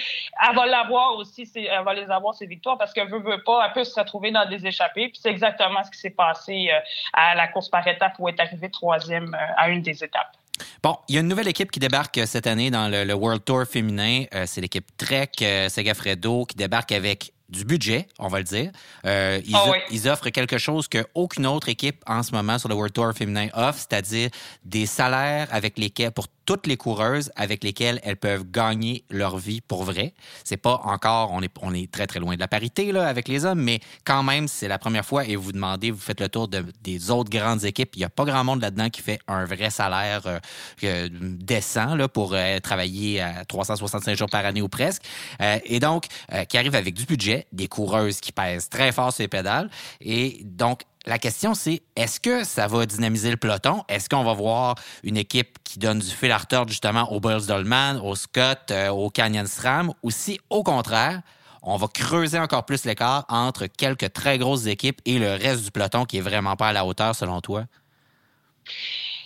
elle 0.49 0.57
va 0.57 0.65
l'avoir 0.65 1.17
aussi 1.17 1.43
elle 1.55 1.85
va 1.85 1.95
les 1.95 2.11
avoir, 2.11 2.35
ces 2.35 2.47
victoires, 2.47 2.79
parce 2.79 2.93
qu'elle 2.93 3.11
veut, 3.11 3.21
veut 3.21 3.43
pas, 3.43 3.67
elle 3.67 3.73
peut 3.73 3.85
se 3.85 3.99
retrouver 3.99 4.31
dans 4.31 4.49
des 4.49 4.67
échappées. 4.67 5.09
Puis 5.09 5.21
c'est 5.23 5.31
exactement 5.31 5.83
ce 5.85 5.91
qui 5.91 5.99
s'est 5.99 6.11
passé 6.11 6.71
euh, 6.73 6.79
à 7.13 7.35
la 7.35 7.49
course 7.49 7.69
par 7.69 7.87
étapes 7.87 8.15
où 8.19 8.29
elle 8.29 8.35
est 8.35 8.41
arrivée 8.41 8.71
troisième 8.71 9.35
euh, 9.35 9.55
à 9.57 9.69
une 9.69 9.83
des 9.83 10.03
étapes. 10.03 10.37
Bon, 10.83 10.97
il 11.09 11.15
y 11.15 11.19
a 11.19 11.21
une 11.21 11.29
nouvelle 11.29 11.49
équipe 11.49 11.71
qui 11.71 11.81
débarque 11.81 12.19
euh, 12.19 12.27
cette 12.27 12.47
année 12.47 12.71
dans 12.71 12.89
le, 12.89 13.13
World 13.13 13.45
Tour 13.45 13.65
féminin. 13.65 14.25
c'est 14.47 14.61
l'équipe 14.61 14.87
Trek 14.97 15.31
Segafredo 15.69 16.45
qui 16.47 16.57
débarque 16.57 16.93
avec 16.93 17.33
du 17.53 17.65
budget, 17.65 18.09
on 18.19 18.29
va 18.29 18.39
le 18.39 18.45
dire. 18.45 18.71
ils, 19.05 19.55
ah 19.55 19.73
ils, 19.91 20.09
offrent 20.09 20.31
quelque 20.31 20.59
chose 20.59 20.89
qu'aucune 20.89 21.47
autre 21.47 21.69
équipe 21.69 22.03
en 22.07 22.23
ce 22.23 22.33
moment 22.33 22.59
sur 22.59 22.69
le 22.69 22.75
World 22.75 22.95
Tour 22.95 23.13
féminin 23.13 23.49
offre, 23.53 23.79
c'est-à-dire 23.79 24.31
des 24.65 24.87
salaires 24.87 25.49
avec 25.51 25.79
lesquels, 25.79 26.13
pour 26.13 26.27
toutes 26.45 26.67
les 26.67 26.77
coureuses 26.77 27.31
avec 27.37 27.65
lesquelles 27.65 28.01
elles 28.03 28.17
peuvent 28.17 28.45
gagner 28.51 29.05
leur 29.11 29.39
vie 29.39 29.61
pour 29.61 29.85
vrai. 29.85 30.15
C'est 30.45 30.57
pas 30.57 30.81
encore, 30.85 31.33
on 31.33 31.43
est, 31.75 31.91
très 31.91 32.07
très 32.07 32.21
loin 32.21 32.35
de 32.35 32.41
la 32.41 32.49
parité 32.49 32.93
là, 32.93 33.07
avec 33.07 33.29
les 33.29 33.45
hommes, 33.45 33.61
mais 33.61 33.81
quand 34.05 34.23
même, 34.23 34.49
c'est 34.49 34.69
la 34.69 34.79
première 34.79 35.05
fois 35.05 35.25
et 35.25 35.37
vous 35.37 35.53
demandez, 35.53 35.91
vous 35.91 36.01
faites 36.01 36.21
le 36.21 36.29
tour 36.29 36.49
de, 36.49 36.65
des 36.83 37.11
autres 37.11 37.31
grandes 37.31 37.65
équipes. 37.65 37.91
Il 37.97 38.01
n'y 38.01 38.05
a 38.05 38.11
pas 38.11 38.25
grand 38.25 38.45
monde 38.45 38.61
là-dedans 38.61 38.91
qui 38.91 39.03
fait 39.03 39.19
un 39.29 39.45
vrai 39.45 39.71
salaire 39.71 40.41
euh, 40.85 41.09
décent 41.13 41.95
là, 41.95 42.09
pour 42.09 42.35
euh, 42.35 42.59
travailler 42.59 43.21
à 43.21 43.45
365 43.45 44.17
jours 44.17 44.29
par 44.29 44.45
année 44.45 44.63
ou 44.63 44.69
presque. 44.69 45.03
Euh, 45.41 45.59
et 45.65 45.81
donc, 45.81 46.07
qui 46.49 46.59
arrive 46.59 46.75
avec 46.75 46.95
du 46.95 47.05
budget, 47.05 47.47
des 47.53 47.69
coureuses 47.69 48.21
qui 48.21 48.33
pèsent 48.33 48.69
très 48.69 48.93
fort 48.93 49.13
sur 49.13 49.23
les 49.23 49.29
pédales. 49.29 49.71
Et 50.01 50.41
donc, 50.45 50.83
la 51.07 51.19
question, 51.19 51.55
c'est 51.55 51.83
est-ce 51.97 52.21
que 52.21 52.45
ça 52.45 52.69
va 52.69 52.87
dynamiser 52.87 53.31
le 53.31 53.37
peloton? 53.37 53.83
Est-ce 53.89 54.09
qu'on 54.09 54.23
va 54.23 54.35
voir 54.35 54.77
une 55.03 55.17
équipe 55.17 55.59
qui 55.65 55.79
donne 55.79 55.99
du 55.99 56.11
fil 56.11 56.31
à 56.31 56.39
retordre 56.39 56.71
justement 56.71 57.11
au 57.13 57.19
Bulls 57.19 57.47
Dolman, 57.47 58.01
au 58.03 58.15
Scott, 58.15 58.71
euh, 58.71 58.89
au 58.91 59.11
Canyon 59.11 59.47
SRAM, 59.47 59.93
ou 60.03 60.11
si, 60.11 60.39
au 60.49 60.63
contraire, 60.63 61.23
on 61.63 61.77
va 61.77 61.89
creuser 61.89 62.39
encore 62.39 62.65
plus 62.65 62.85
l'écart 62.85 63.25
entre 63.29 63.67
quelques 63.67 64.13
très 64.13 64.39
grosses 64.39 64.67
équipes 64.67 65.01
et 65.05 65.19
le 65.19 65.33
reste 65.33 65.65
du 65.65 65.71
peloton 65.71 66.05
qui 66.05 66.19
est 66.19 66.23
vraiment 66.23 66.57
pas 66.57 66.69
à 66.69 66.73
la 66.73 66.85
hauteur 66.85 67.15
selon 67.15 67.41
toi? 67.41 67.65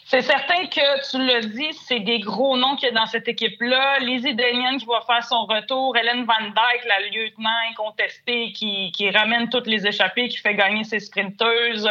C'est 0.08 0.22
certain 0.22 0.66
que 0.66 1.10
tu 1.10 1.18
le 1.18 1.40
dis, 1.48 1.72
c'est 1.72 1.98
des 1.98 2.20
gros 2.20 2.56
noms 2.56 2.76
qu'il 2.76 2.88
y 2.88 2.92
a 2.92 2.94
dans 2.94 3.06
cette 3.06 3.26
équipe-là. 3.26 3.98
Lizzie 3.98 4.36
Daniel 4.36 4.76
qui 4.76 4.86
va 4.86 5.00
faire 5.00 5.24
son 5.24 5.46
retour, 5.46 5.96
Hélène 5.96 6.24
Van 6.24 6.44
Dyke, 6.44 6.84
la 6.86 7.00
lieutenant 7.08 7.50
incontestée 7.72 8.52
qui, 8.52 8.92
qui 8.92 9.10
ramène 9.10 9.48
toutes 9.48 9.66
les 9.66 9.84
échappées, 9.84 10.28
qui 10.28 10.36
fait 10.36 10.54
gagner 10.54 10.84
ses 10.84 11.00
sprinteuses. 11.00 11.88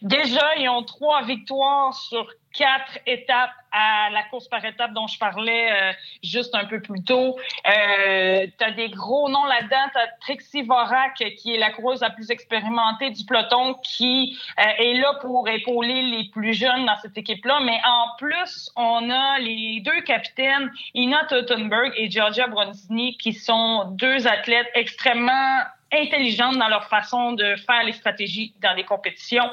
Déjà, 0.00 0.56
ils 0.56 0.68
ont 0.68 0.82
trois 0.82 1.22
victoires 1.22 1.94
sur 1.94 2.26
quatre 2.52 2.98
étapes 3.06 3.52
à 3.72 4.10
la 4.10 4.22
course 4.24 4.48
par 4.48 4.64
étapes 4.64 4.92
dont 4.92 5.06
je 5.06 5.18
parlais 5.18 5.72
euh, 5.72 5.92
juste 6.22 6.54
un 6.54 6.66
peu 6.66 6.80
plus 6.80 7.02
tôt. 7.02 7.38
Euh, 7.66 8.46
tu 8.58 8.64
as 8.64 8.70
des 8.72 8.90
gros 8.90 9.28
noms 9.28 9.44
là-dedans. 9.46 9.88
Tu 9.92 9.98
as 9.98 10.08
Trixie 10.20 10.62
Vorak, 10.62 11.22
qui 11.38 11.54
est 11.54 11.58
la 11.58 11.70
coureuse 11.70 12.00
la 12.00 12.10
plus 12.10 12.30
expérimentée 12.30 13.10
du 13.10 13.24
peloton, 13.24 13.74
qui 13.82 14.38
euh, 14.58 14.62
est 14.78 14.94
là 14.94 15.14
pour 15.20 15.48
épauler 15.48 16.02
les 16.02 16.24
plus 16.24 16.54
jeunes 16.54 16.86
dans 16.86 16.96
cette 17.00 17.16
équipe-là. 17.16 17.60
Mais 17.64 17.80
en 17.86 18.16
plus, 18.18 18.70
on 18.76 19.10
a 19.10 19.38
les 19.38 19.80
deux 19.80 20.02
capitaines, 20.02 20.70
Ina 20.94 21.24
Tottenberg 21.24 21.92
et 21.96 22.10
Georgia 22.10 22.46
Bronzini, 22.46 23.16
qui 23.16 23.32
sont 23.32 23.84
deux 23.92 24.26
athlètes 24.26 24.70
extrêmement 24.74 25.58
intelligentes 25.92 26.56
dans 26.58 26.68
leur 26.68 26.84
façon 26.88 27.32
de 27.32 27.54
faire 27.66 27.84
les 27.84 27.92
stratégies 27.92 28.54
dans 28.62 28.72
les 28.74 28.84
compétitions. 28.84 29.50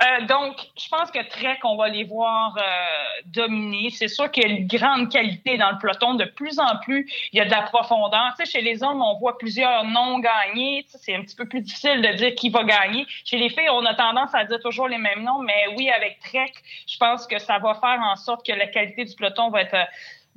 Euh, 0.00 0.26
donc, 0.26 0.56
je 0.78 0.88
pense 0.88 1.10
que 1.10 1.26
Trek, 1.28 1.58
on 1.64 1.76
va 1.76 1.88
les 1.88 2.04
voir 2.04 2.56
euh, 2.56 3.22
dominer. 3.26 3.90
C'est 3.90 4.08
sûr 4.08 4.30
qu'il 4.30 4.44
y 4.44 4.46
a 4.46 4.48
une 4.50 4.66
grande 4.66 5.10
qualité 5.10 5.56
dans 5.56 5.70
le 5.72 5.78
peloton. 5.78 6.14
De 6.14 6.24
plus 6.24 6.58
en 6.58 6.76
plus, 6.78 7.10
il 7.32 7.38
y 7.38 7.40
a 7.40 7.44
de 7.44 7.50
la 7.50 7.62
profondeur. 7.62 8.34
Tu 8.38 8.44
sais, 8.44 8.50
chez 8.52 8.60
les 8.60 8.82
hommes, 8.82 9.02
on 9.02 9.18
voit 9.18 9.38
plusieurs 9.38 9.84
noms 9.84 10.20
gagnés. 10.20 10.84
c'est 10.88 11.14
un 11.14 11.22
petit 11.22 11.36
peu 11.36 11.46
plus 11.46 11.62
difficile 11.62 12.00
de 12.00 12.12
dire 12.12 12.34
qui 12.34 12.48
va 12.48 12.62
gagner. 12.64 13.06
Chez 13.24 13.38
les 13.38 13.48
filles, 13.48 13.70
on 13.70 13.84
a 13.84 13.94
tendance 13.94 14.34
à 14.34 14.44
dire 14.44 14.60
toujours 14.60 14.88
les 14.88 14.98
mêmes 14.98 15.24
noms. 15.24 15.40
Mais 15.40 15.66
oui, 15.76 15.90
avec 15.90 16.20
Trek, 16.20 16.52
je 16.86 16.96
pense 16.98 17.26
que 17.26 17.38
ça 17.38 17.58
va 17.58 17.74
faire 17.74 18.00
en 18.00 18.16
sorte 18.16 18.46
que 18.46 18.52
la 18.52 18.68
qualité 18.68 19.04
du 19.04 19.14
peloton 19.14 19.50
va 19.50 19.62
être 19.62 19.76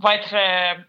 va 0.02 0.16
être 0.16 0.34
euh, 0.34 0.82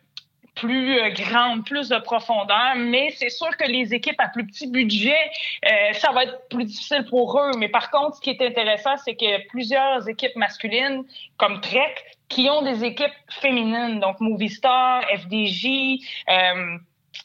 plus 0.55 0.99
euh, 0.99 1.11
grande, 1.11 1.65
plus 1.65 1.89
de 1.89 1.99
profondeur, 1.99 2.75
mais 2.77 3.11
c'est 3.17 3.31
sûr 3.31 3.57
que 3.57 3.65
les 3.65 3.95
équipes 3.95 4.21
à 4.21 4.29
plus 4.29 4.47
petit 4.47 4.67
budget, 4.67 5.17
euh, 5.65 5.93
ça 5.95 6.13
va 6.13 6.25
être 6.25 6.49
plus 6.49 6.65
difficile 6.65 7.05
pour 7.09 7.39
eux. 7.41 7.53
Mais 7.59 7.69
par 7.69 7.91
contre, 7.91 8.17
ce 8.17 8.21
qui 8.21 8.31
est 8.31 8.43
intéressant, 8.43 8.97
c'est 8.99 9.15
que 9.15 9.47
plusieurs 9.49 10.09
équipes 10.09 10.37
masculines, 10.37 11.05
comme 11.37 11.61
Trek, 11.61 11.95
qui 12.29 12.49
ont 12.49 12.63
des 12.63 12.85
équipes 12.85 13.13
féminines, 13.29 14.01
donc 14.01 14.21
Movistar, 14.21 15.03
FDJ, 15.09 16.01
euh, 16.29 16.79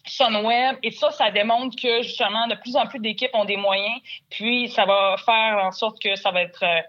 Sunweb. 0.05 0.77
Et 0.83 0.91
ça, 0.91 1.11
ça 1.11 1.31
démontre 1.31 1.75
que 1.81 2.01
justement, 2.01 2.47
de 2.47 2.55
plus 2.55 2.75
en 2.75 2.85
plus 2.87 2.99
d'équipes 2.99 3.33
ont 3.33 3.45
des 3.45 3.57
moyens. 3.57 3.99
Puis, 4.29 4.69
ça 4.69 4.85
va 4.85 5.15
faire 5.17 5.63
en 5.63 5.71
sorte 5.71 6.01
que 6.01 6.15
ça 6.15 6.31
va 6.31 6.41
être 6.41 6.63
euh, 6.63 6.81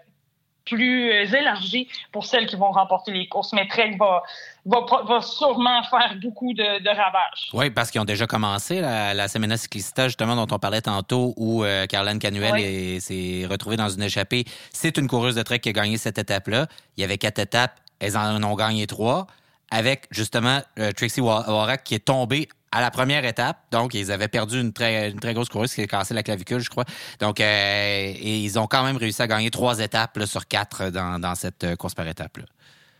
plus 0.65 1.11
euh, 1.11 1.25
élargi 1.25 1.87
pour 2.11 2.25
celles 2.25 2.45
qui 2.45 2.55
vont 2.55 2.71
remporter 2.71 3.11
les 3.11 3.27
courses. 3.27 3.53
Mais 3.53 3.67
Trek 3.67 3.97
va, 3.99 4.23
va, 4.65 5.21
sûrement 5.21 5.83
faire 5.83 6.15
beaucoup 6.21 6.53
de, 6.53 6.89
ravages. 6.89 7.49
Oui, 7.53 7.69
parce 7.69 7.91
qu'ils 7.91 8.01
ont 8.01 8.05
déjà 8.05 8.27
commencé 8.27 8.81
la, 8.81 9.13
la 9.13 9.27
Cyclista, 9.27 10.07
justement, 10.07 10.35
dont 10.35 10.53
on 10.53 10.59
parlait 10.59 10.81
tantôt, 10.81 11.33
où 11.37 11.63
euh, 11.63 11.85
Caroline 11.87 12.19
Canuel 12.19 13.01
s'est 13.01 13.45
retrouvée 13.49 13.77
dans 13.77 13.89
une 13.89 14.03
échappée. 14.03 14.45
C'est 14.71 14.97
une 14.97 15.07
coureuse 15.07 15.35
de 15.35 15.43
Trek 15.43 15.59
qui 15.59 15.69
a 15.69 15.73
gagné 15.73 15.97
cette 15.97 16.17
étape-là. 16.17 16.67
Il 16.97 17.01
y 17.01 17.03
avait 17.03 17.17
quatre 17.17 17.39
étapes, 17.39 17.79
elles 17.99 18.17
en 18.17 18.43
ont 18.43 18.55
gagné 18.55 18.87
trois 18.87 19.27
avec 19.71 20.07
justement 20.11 20.61
euh, 20.79 20.91
Trixie 20.91 21.21
Warak 21.21 21.83
qui 21.83 21.95
est 21.95 22.05
tombée 22.05 22.49
à 22.71 22.81
la 22.81 22.91
première 22.91 23.25
étape. 23.25 23.57
Donc, 23.71 23.93
ils 23.93 24.11
avaient 24.11 24.27
perdu 24.27 24.59
une 24.59 24.73
très, 24.73 25.09
une 25.09 25.19
très 25.19 25.33
grosse 25.33 25.49
coureuse 25.49 25.73
qui 25.73 25.81
a 25.81 25.87
cassé 25.87 26.13
la 26.13 26.23
clavicule, 26.23 26.59
je 26.59 26.69
crois. 26.69 26.85
Donc, 27.19 27.39
euh, 27.39 28.13
ils 28.21 28.57
ont 28.59 28.67
quand 28.67 28.83
même 28.83 28.97
réussi 28.97 29.21
à 29.21 29.27
gagner 29.27 29.49
trois 29.51 29.79
étapes 29.79 30.19
sur 30.25 30.47
quatre 30.47 30.89
dans, 30.89 31.19
dans 31.19 31.35
cette 31.35 31.63
euh, 31.63 31.75
course 31.75 31.95
par 31.95 32.07
étape. 32.07 32.37
Là. 32.37 32.43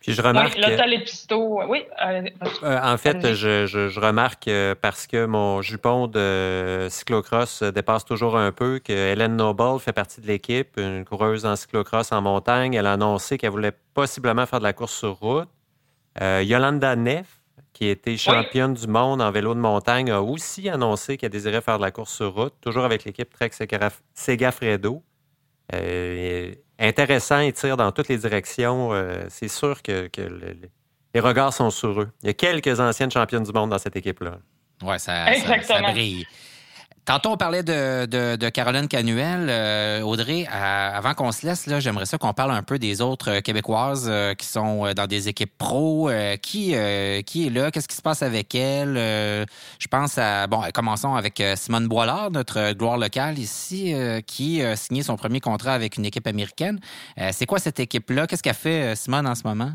Puis 0.01 0.13
je 0.13 0.21
remarque. 0.21 0.55
Oui, 0.55 0.63
oui. 1.67 2.29
en 2.63 2.97
fait, 2.97 3.33
je, 3.33 3.65
je, 3.65 3.99
remarque 3.99 4.49
parce 4.81 5.07
que 5.07 5.25
mon 5.25 5.61
jupon 5.61 6.07
de 6.07 6.88
cyclocross 6.89 7.63
dépasse 7.63 8.05
toujours 8.05 8.38
un 8.38 8.53
peu 8.53 8.79
que 8.79 8.93
Hélène 8.93 9.35
Noble 9.35 9.79
fait 9.79 9.91
partie 9.91 10.21
de 10.21 10.27
l'équipe, 10.27 10.77
une 10.77 11.03
coureuse 11.03 11.45
en 11.45 11.57
cyclocross 11.57 12.13
en 12.13 12.21
montagne. 12.21 12.75
Elle 12.75 12.88
a 12.88 12.93
annoncé 12.93 13.38
qu'elle 13.38 13.51
voulait 13.51 13.73
possiblement 13.93 14.46
faire 14.46 14.59
de 14.59 14.63
la 14.63 14.74
course 14.74 14.98
sur 14.98 15.20
route. 15.20 15.50
Euh, 16.22 16.44
Yolanda 16.44 16.96
Neff, 16.96 17.38
qui 17.79 17.87
était 17.87 18.18
championne 18.18 18.74
du 18.74 18.87
monde 18.87 19.22
en 19.22 19.31
vélo 19.31 19.53
de 19.53 19.59
montagne, 19.59 20.11
a 20.11 20.22
aussi 20.22 20.68
annoncé 20.68 21.15
qu'elle 21.15 21.29
désirait 21.29 21.61
faire 21.61 21.77
de 21.77 21.83
la 21.83 21.92
course 21.92 22.13
sur 22.13 22.33
route, 22.33 22.53
toujours 22.59 22.83
avec 22.83 23.05
l'équipe 23.05 23.29
Trek 23.31 23.51
Segafredo. 24.13 25.01
Euh, 25.74 26.53
intéressant, 26.77 27.39
ils 27.39 27.53
tirent 27.53 27.77
dans 27.77 27.94
toutes 27.94 28.09
les 28.09 28.18
directions. 28.18 28.89
Euh, 28.92 29.24
c'est 29.29 29.48
sûr 29.48 29.81
que, 29.81 30.09
les 31.13 31.20
regards 31.22 31.53
sont 31.53 31.70
sur 31.70 32.01
eux. 32.01 32.09
Il 32.22 32.27
y 32.27 32.29
a 32.29 32.33
quelques 32.33 32.81
anciennes 32.81 33.11
championnes 33.11 33.44
du 33.44 33.53
monde 33.53 33.70
dans 33.70 33.79
cette 33.79 33.96
équipe-là. 33.96 34.39
Oui, 34.83 35.00
ça, 35.00 35.33
ça, 35.63 35.81
brille. 35.81 36.27
Tantôt, 37.09 37.31
on 37.31 37.37
parlait 37.37 37.63
de, 37.63 38.50
Caroline 38.50 38.87
Canuel. 38.87 39.48
Euh, 39.50 40.01
Audrey, 40.01 40.45
avant 40.45 41.15
qu'on 41.15 41.31
se 41.31 41.43
laisse, 41.43 41.65
là, 41.65 41.79
j'aimerais 41.79 42.05
ça 42.05 42.19
qu'on 42.19 42.33
parle 42.35 42.51
un 42.51 42.61
peu 42.61 42.77
des 42.77 43.01
autres 43.01 43.31
euh, 43.31 43.41
Québécoises 43.41 44.05
euh, 44.07 44.35
qui 44.35 44.45
sont 44.45 44.93
dans 44.93 45.07
des 45.07 45.27
équipes 45.27 45.57
pro. 45.57 46.11
qui, 46.43 46.75
qui 47.25 47.48
est 47.48 47.50
là? 47.50 47.72
Qu'est-ce 47.72 47.87
qui 47.87 47.95
se 47.95 48.03
passe 48.03 48.22
avec 48.22 48.53
elle? 48.53 48.93
je 49.79 49.87
pense 49.87 50.19
à... 50.19 50.45
Bon, 50.45 50.61
commençons 50.72 51.15
avec 51.15 51.41
Simone 51.55 51.87
Boilard, 51.87 52.29
notre 52.29 52.74
gloire 52.74 53.00
locale 53.00 53.39
ici, 53.39 53.95
qui 54.27 54.61
a 54.61 54.75
signé 54.75 55.01
son 55.01 55.15
premier 55.15 55.39
contrat 55.39 55.74
avec 55.74 55.98
une 55.98 56.05
équipe 56.05 56.27
américaine. 56.27 56.79
C'est 57.31 57.48
quoi 57.48 57.57
cette 57.57 57.79
équipe-là? 57.79 58.27
Qu'est-ce 58.27 58.43
qu'a 58.43 58.53
fait 58.53 58.95
Simone 58.95 59.25
en 59.25 59.33
ce 59.33 59.41
moment? 59.45 59.72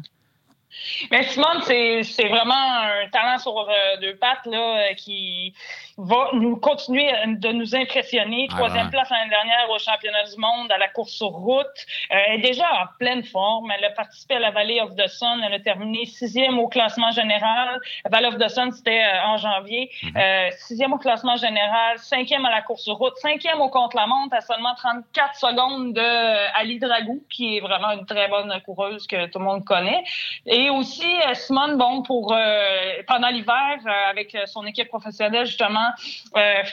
Mais 1.11 1.23
Simone, 1.25 1.63
c'est 1.63 2.29
vraiment 2.29 2.81
un 2.83 3.09
talent 3.11 3.39
sur 3.39 3.69
deux 4.01 4.17
pattes 4.17 4.47
là, 4.47 4.95
qui 4.95 5.55
va 5.97 6.31
nous 6.33 6.57
continuer 6.57 7.11
de 7.27 7.53
nous 7.53 7.75
impressionner. 7.75 8.49
Ah, 8.51 8.57
Troisième 8.57 8.91
place 8.91 9.09
l'année 9.11 9.31
dernière 9.31 9.69
au 9.71 9.79
championnat 9.79 10.25
du 10.25 10.37
monde 10.39 10.71
à 10.71 10.79
la 10.79 10.89
course 10.89 11.13
sur 11.13 11.29
route. 11.29 11.67
Euh, 12.11 12.17
elle 12.27 12.41
est 12.41 12.49
déjà 12.49 12.65
en 12.65 12.87
pleine 12.99 13.25
forme. 13.25 13.71
Elle 13.71 13.85
a 13.85 13.91
participé 13.91 14.35
à 14.35 14.41
la 14.41 14.51
Valley 14.51 14.81
of 14.81 14.95
the 14.97 15.07
Sun. 15.07 15.43
Elle 15.45 15.55
a 15.55 15.61
terminé 15.61 16.05
sixième 16.07 16.59
au 16.59 16.69
classement 16.69 17.11
général. 17.11 17.81
Valley 18.11 18.29
of 18.29 18.39
the 18.39 18.49
Sun, 18.49 18.73
c'était 18.73 19.05
en 19.25 19.37
janvier. 19.37 19.91
Mhm. 20.03 20.51
sixième 20.59 20.93
au 20.93 20.99
classement 20.99 21.37
général, 21.37 21.99
cinquième 21.99 22.45
à 22.47 22.51
la 22.51 22.63
course 22.63 22.83
sur 22.83 22.97
route, 22.97 23.17
cinquième 23.17 23.61
au 23.61 23.69
contre-la-montre 23.69 24.35
à 24.35 24.41
seulement 24.41 24.75
34 24.75 25.35
secondes 25.35 25.93
de 25.93 26.57
Ali 26.57 26.79
Dragou, 26.79 27.23
qui 27.31 27.57
est 27.57 27.61
vraiment 27.61 27.91
une 27.93 28.07
très 28.07 28.29
bonne 28.29 28.53
coureuse 28.65 29.07
que 29.07 29.27
tout 29.27 29.39
le 29.39 29.45
monde 29.45 29.65
connaît. 29.65 30.05
Et 30.47 30.71
aussi, 30.71 31.07
euh, 31.29 31.35
Simone, 31.35 31.77
bon, 31.77 32.03
pour 32.03 32.33
euh, 32.33 33.03
pendant 33.07 33.29
l'hiver, 33.29 33.79
euh, 33.87 34.11
avec 34.11 34.37
son 34.47 34.65
équipe 34.67 34.89
professionnelle, 34.89 35.47
justement, 35.47 35.84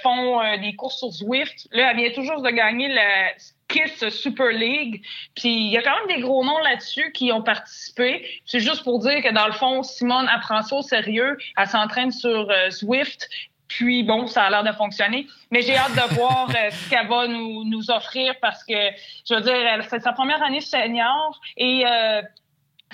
font 0.04 0.42
des 0.58 0.76
courses 0.76 1.00
sur 1.00 1.10
Zwift. 1.10 1.68
Là, 1.72 1.92
elle 1.92 1.98
vient 1.98 2.12
toujours 2.12 2.42
de 2.42 2.50
gagner 2.50 2.88
la 2.88 3.32
Kiss 3.68 4.10
Super 4.10 4.50
League. 4.50 5.02
Puis 5.36 5.50
il 5.50 5.72
y 5.72 5.78
a 5.78 5.82
quand 5.82 5.96
même 5.96 6.16
des 6.16 6.22
gros 6.22 6.44
noms 6.44 6.60
là-dessus 6.60 7.12
qui 7.14 7.32
ont 7.32 7.42
participé. 7.42 8.26
C'est 8.46 8.60
juste 8.60 8.84
pour 8.84 9.00
dire 9.00 9.22
que 9.24 9.32
dans 9.34 9.48
le 9.48 9.54
fond, 9.54 9.84
Simone 9.84 10.28
apprend 10.28 10.62
ça 10.62 10.76
au 10.76 10.82
sérieux. 10.82 11.38
Elle 11.58 11.68
s'entraîne 11.68 12.12
sur 12.12 12.52
Zwift. 12.70 13.30
Puis 13.68 14.04
bon, 14.04 14.28
ça 14.28 14.44
a 14.44 14.50
l'air 14.50 14.64
de 14.66 14.74
fonctionner. 14.74 15.28
Mais 15.50 15.62
j'ai 15.62 15.78
hâte 15.78 15.94
de 15.94 16.16
voir 16.16 16.50
ce 16.50 16.90
qu'elle 16.90 17.08
va 17.08 17.28
nous, 17.28 17.64
nous, 17.64 17.90
offrir 17.90 18.36
parce 18.42 18.66
que, 18.66 18.74
je 18.74 19.36
veux 19.36 19.42
dire, 19.42 19.86
c'est 19.90 20.02
sa 20.02 20.12
première 20.12 20.44
année 20.44 20.60
senior 20.60 21.40
et 21.56 21.86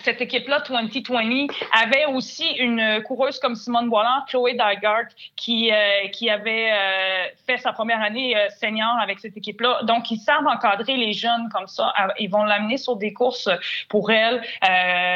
cette 0.04 0.22
équipe-là, 0.22 0.64
2020, 0.68 1.48
avait 1.82 2.06
aussi 2.06 2.48
une 2.58 3.02
coureuse 3.04 3.40
comme 3.40 3.56
Simone 3.56 3.90
Boiland, 3.90 4.24
Chloé 4.28 4.54
Dygart, 4.54 5.08
qui, 5.36 5.72
euh, 5.72 6.08
qui 6.12 6.30
avait 6.30 6.72
euh, 6.72 7.26
fait 7.46 7.58
sa 7.58 7.74
première 7.74 8.02
année 8.02 8.36
euh, 8.36 8.50
senior 8.50 8.98
avec 9.02 9.20
cette 9.20 9.38
équipe-là. 9.38 9.82
Donc, 9.84 10.12
ils 10.12 10.20
savent 10.20 10.46
encadrer 10.48 10.96
les 10.96 11.14
jeunes 11.14 11.50
comme 11.54 11.68
ça. 11.68 11.94
Ils 12.20 12.30
vont 12.30 12.44
l'amener 12.44 12.78
sur 12.78 12.96
des 12.96 13.14
courses 13.14 13.50
pour 13.90 14.12
elle. 14.12 14.42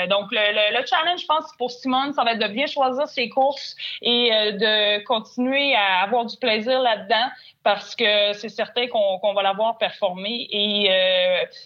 donc, 0.09 0.31
le, 0.31 0.79
le, 0.79 0.85
challenge, 0.85 1.21
je 1.21 1.25
pense, 1.25 1.51
pour 1.57 1.71
Simone, 1.71 2.13
ça 2.13 2.23
va 2.23 2.33
être 2.33 2.39
de 2.39 2.47
bien 2.47 2.67
choisir 2.67 3.07
ses 3.07 3.29
courses 3.29 3.75
et 4.01 4.29
de 4.29 5.03
continuer 5.03 5.75
à 5.75 6.01
avoir 6.03 6.25
du 6.25 6.37
plaisir 6.37 6.81
là-dedans 6.81 7.29
parce 7.63 7.95
que 7.95 8.33
c'est 8.33 8.49
certain 8.49 8.87
qu'on 8.87 9.33
va 9.33 9.43
la 9.43 9.53
voir 9.53 9.77
performer. 9.77 10.47
Et 10.51 10.89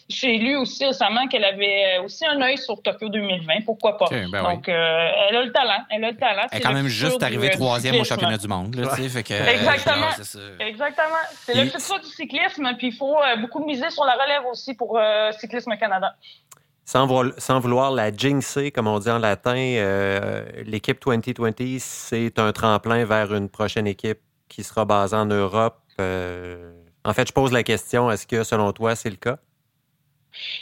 j'ai 0.10 0.38
lu 0.38 0.56
aussi 0.58 0.86
récemment 0.86 1.28
qu'elle 1.28 1.45
avait 1.45 1.99
aussi 1.99 2.25
un 2.25 2.41
œil 2.41 2.58
sur 2.58 2.82
Tokyo 2.82 3.05
2020, 3.10 3.65
pourquoi 3.65 3.98
pas. 3.98 4.06
Ben 4.10 4.30
Donc, 4.30 4.70
euh, 4.70 5.10
elle 5.30 5.36
a 5.36 5.44
le 5.44 5.52
talent. 5.52 5.84
Elle 5.89 6.04
a 6.04 6.12
le 6.12 6.18
talent. 6.18 6.48
Elle 6.52 6.60
est 6.60 6.62
quand 6.62 6.74
même 6.74 6.88
juste 6.88 7.22
arrivée 7.24 7.50
troisième 7.50 7.96
au 7.96 8.04
championnat 8.04 8.38
du 8.38 8.48
monde. 8.48 8.76
Exactement. 8.76 10.10
Exactement. 10.60 11.15
C'est 11.46 11.56
le 11.56 11.70
futur 11.70 12.00
du 12.00 12.08
cyclisme, 12.08 12.68
puis 12.78 12.88
il 12.88 12.96
faut 12.96 13.18
euh, 13.18 13.38
beaucoup 13.38 13.63
miser 13.65 13.89
sur 13.89 14.06
la 14.06 14.13
relève 14.13 14.46
aussi 14.52 14.74
pour 14.74 14.98
euh, 14.98 15.32
Cyclisme 15.39 15.76
Canada. 15.78 16.15
Sans, 16.84 17.08
vouloir 17.60 17.91
la 17.91 18.12
jinxer, 18.12 18.72
comme 18.72 18.88
on 18.88 19.00
dit 19.00 19.10
en 19.10 19.18
latin, 19.18 19.56
l'équipe 20.65 21.00
2020, 21.04 21.80
c'est 21.80 22.38
un 22.38 22.52
tremplin 22.52 23.06
vers 23.06 23.34
une 23.34 23.50
prochaine 23.50 23.88
équipe 23.88 24.20
qui 24.48 24.63
sera 24.63 24.86
basée 24.86 25.15
en 25.15 25.26
Europe. 25.26 25.80
en 25.98 27.13
fait, 27.13 27.28
je 27.28 27.34
pose 27.34 27.52
la 27.52 27.63
question, 27.63 28.12
est-ce 28.12 28.28
que 28.28 28.44
selon 28.44 28.72
toi, 28.72 28.96
c'est 28.96 29.10
le 29.10 29.15
cas? 29.15 29.38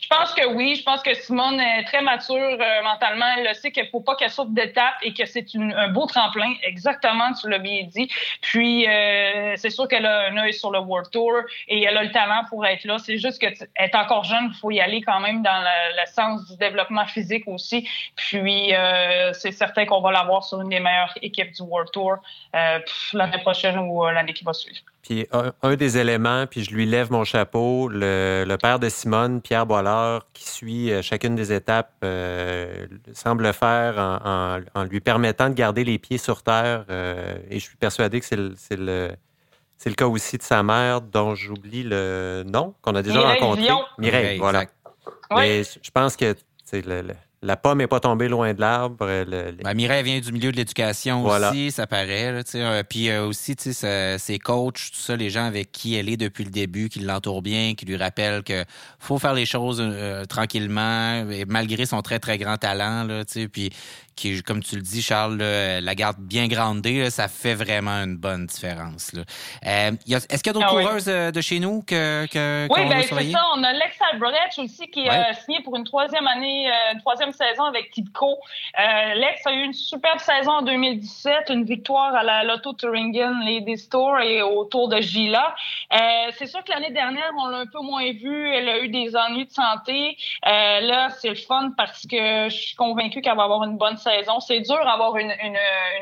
Je 0.02 0.08
pense 0.08 0.34
que 0.34 0.46
oui. 0.48 0.76
Je 0.76 0.84
pense 0.84 1.02
que 1.02 1.14
Simone 1.14 1.60
est 1.60 1.84
très 1.86 2.02
mature 2.02 2.36
euh, 2.36 2.84
mentalement. 2.84 3.26
Elle 3.38 3.56
sait 3.56 3.72
qu'il 3.72 3.84
ne 3.84 3.90
faut 3.90 4.02
pas 4.02 4.16
qu'elle 4.16 4.30
sorte 4.30 4.54
d'étape 4.54 4.96
et 5.02 5.14
que 5.14 5.26
c'est 5.26 5.46
un 5.56 5.90
beau 5.90 6.06
tremplin. 6.06 6.54
Exactement, 6.64 7.34
tu 7.34 7.50
l'as 7.50 7.60
bien 7.60 7.84
dit. 7.84 8.10
Puis, 8.42 8.88
euh, 8.88 9.54
c'est 9.58 9.70
sûr 9.70 9.88
qu'elle 9.88 10.06
a 10.06 10.28
un 10.30 10.38
œil 10.38 10.54
sur 10.54 10.72
le 10.72 10.80
World 10.80 11.10
Tour 11.12 11.34
et 11.68 11.84
elle 11.84 11.98
a 11.98 12.04
le 12.04 12.12
talent 12.12 12.44
pour 12.50 12.66
être 12.66 12.84
là. 12.86 12.98
C'est 13.00 13.18
juste 13.18 13.40
qu'elle 13.40 13.56
est 13.78 13.96
encore 13.96 14.24
jeune. 14.24 14.50
Il 14.54 14.60
faut 14.60 14.72
y 14.72 14.80
aller 14.80 15.02
quand 15.02 15.20
même 15.20 15.42
dans 15.42 15.62
le, 15.62 16.04
sens 16.14 16.46
du 16.50 16.58
développement 16.58 17.06
physique 17.06 17.44
aussi. 17.48 17.88
Puis, 18.16 18.76
euh, 18.76 19.32
c'est 19.34 19.52
certain 19.52 19.86
qu'on 19.86 20.02
va 20.02 20.12
l'avoir 20.12 20.44
sur 20.44 20.62
une 20.62 20.70
des 20.70 20.80
meilleures 20.80 21.14
équipes 21.22 21.52
du 21.52 21.62
World 21.64 21.90
Tour 21.92 22.18
l'année 23.14 23.40
prochaine 23.40 23.78
ou 23.80 24.06
l'année 24.06 24.34
qui 24.34 24.44
va 24.44 24.54
suivre. 24.54 24.82
Puis 25.04 25.28
un, 25.34 25.76
des 25.76 25.98
éléments, 25.98 26.48
puis 26.48 26.64
je 26.64 26.74
lui 26.74 26.86
lève 26.86 27.12
mon 27.12 27.26
chapeau, 27.26 27.90
le, 27.90 28.56
père 28.56 28.80
de 28.80 28.88
Simone, 28.88 29.42
Pierre 29.42 29.63
Qui 30.34 30.50
suit 30.50 30.92
euh, 30.92 31.02
chacune 31.02 31.36
des 31.36 31.52
étapes, 31.52 31.94
euh, 32.04 32.88
semble 33.14 33.44
le 33.44 33.52
faire 33.52 33.98
en, 33.98 34.84
lui 34.84 35.00
permettant 35.00 35.50
de 35.50 35.54
garder 35.54 35.84
les 35.84 35.98
pieds 35.98 36.18
sur 36.18 36.44
terre. 36.44 36.86
Euh, 36.90 37.36
et 37.50 37.60
je 37.60 37.66
suis 37.66 37.78
persuadé 37.78 38.20
que 38.20 38.26
c'est 38.26 38.36
le, 38.36 38.56
le, 38.72 39.12
le, 39.86 39.94
cas 39.94 40.08
aussi 40.08 40.38
de 40.38 40.44
sa 40.44 40.64
mère, 40.64 41.02
dont 41.02 41.36
j'oublie 41.36 41.84
le 41.84 42.44
nom, 42.46 42.76
qu'on 42.82 42.96
a 42.96 43.02
déjà 43.02 43.22
rencontré. 43.22 43.70
Mireille, 43.98 44.40
voilà. 44.40 44.66
Mais 45.36 45.64
je 45.64 45.92
pense 45.92 46.16
que 46.16 46.36
le 46.72 47.14
la 47.44 47.58
pomme 47.58 47.80
n'est 47.80 47.88
pas 47.88 48.00
tombée 48.00 48.30
loin 48.30 48.54
de 48.54 48.62
l'arbre. 48.62 49.06
Ben, 49.06 49.74
Mireille 49.76 50.04
vient 50.04 50.20
du 50.20 50.32
milieu 50.32 50.52
de 50.52 50.58
l'éducation 50.58 51.26
aussi, 51.26 51.72
ça 51.72 51.86
paraît. 51.86 52.32
Là, 52.32 52.42
euh, 52.56 52.84
puis 52.88 53.10
euh, 53.10 53.26
aussi, 53.26 53.56
ses 53.58 54.40
coachs, 54.40 54.92
tout 54.92 55.00
ça, 55.00 55.16
les 55.16 55.30
gens 55.30 55.46
avec 55.46 55.72
qui 55.72 55.96
elle 55.96 56.10
est 56.10 56.18
depuis 56.18 56.46
le 56.46 56.52
début, 56.52 56.90
qui 56.90 57.00
l'entourent 57.00 57.42
bien, 57.42 57.76
qui 57.76 57.86
lui 57.86 57.98
rappellent 57.98 58.44
que 58.44 58.64
faut 58.98 59.20
faire 59.20 59.34
les 59.34 59.46
choses 59.46 59.80
euh, 59.82 60.26
tranquillement, 60.26 61.30
et 61.30 61.46
malgré 61.46 61.86
son 61.86 62.02
très, 62.02 62.20
très 62.20 62.38
grand 62.38 62.58
talent. 62.58 63.04
Là, 63.04 63.24
puis 63.52 63.72
qui, 64.16 64.42
comme 64.44 64.62
tu 64.62 64.76
le 64.76 64.82
dis, 64.82 65.02
Charles, 65.02 65.38
la 65.38 65.96
garde 65.96 66.18
bien 66.20 66.48
grandée, 66.48 67.10
ça 67.10 67.28
fait 67.28 67.56
vraiment 67.56 68.04
une 68.04 68.16
bonne 68.16 68.46
différence. 68.46 69.12
Euh, 69.66 69.92
est-ce 70.08 70.44
qu'il 70.44 70.48
y 70.48 70.50
a 70.50 70.54
d'autres 70.54 70.68
ah 70.70 70.84
coureuses 70.84 71.08
euh, 71.08 71.32
de 71.32 71.42
chez 71.42 71.60
nous 71.60 71.82
que, 71.82 72.26
que 72.28 72.68
Oui, 72.70 72.86
bien, 72.88 73.02
c'est 73.02 73.32
ça. 73.32 73.46
On 73.56 73.64
a 73.64 73.74
Lex 73.74 73.96
Albrecht 74.12 74.60
aussi 74.60 74.88
qui 74.90 75.08
a 75.08 75.34
signé 75.34 75.62
pour 75.64 75.76
une 75.76 75.84
troisième 75.84 76.28
année, 76.28 76.70
euh, 76.70 76.94
une 76.94 77.00
troisième 77.00 77.33
saison 77.34 77.64
avec 77.64 77.92
Tipco. 77.92 78.38
Lex 78.78 79.46
a 79.46 79.54
eu 79.54 79.64
une 79.64 79.74
superbe 79.74 80.20
saison 80.20 80.52
en 80.52 80.62
2017, 80.62 81.50
une 81.50 81.66
victoire 81.66 82.16
à 82.16 82.24
la 82.24 82.44
Lotto 82.44 82.74
Thuringen 82.74 83.40
Ladies 83.46 83.90
Tour 83.90 84.20
et 84.20 84.42
au 84.42 84.66
Tour 84.66 84.90
de 84.90 84.98
Gila. 84.98 85.56
c'est 86.32 86.48
sûr 86.48 86.64
que 86.64 86.72
l'année 86.72 86.92
dernière, 86.92 87.32
on 87.40 87.48
l'a 87.48 87.60
un 87.60 87.66
peu 87.66 87.82
moins 87.82 88.12
vue. 88.12 88.50
Elle 88.50 88.70
a 88.70 88.80
eu 88.80 88.90
des 88.90 89.16
ennuis 89.16 89.46
de 89.46 89.52
santé. 89.52 90.18
là, 90.44 91.10
c'est 91.10 91.30
le 91.30 91.36
fun 91.36 91.72
parce 91.78 92.06
que 92.08 92.50
je 92.50 92.56
suis 92.56 92.76
convaincue 92.76 93.22
qu'elle 93.22 93.38
va 93.38 93.44
avoir 93.44 93.64
une 93.64 93.78
bonne 93.78 93.98
saison. 93.98 94.40
C'est 94.40 94.60
dur 94.62 94.80
d'avoir 94.84 95.18
une, 95.18 95.32
une, 95.44 95.58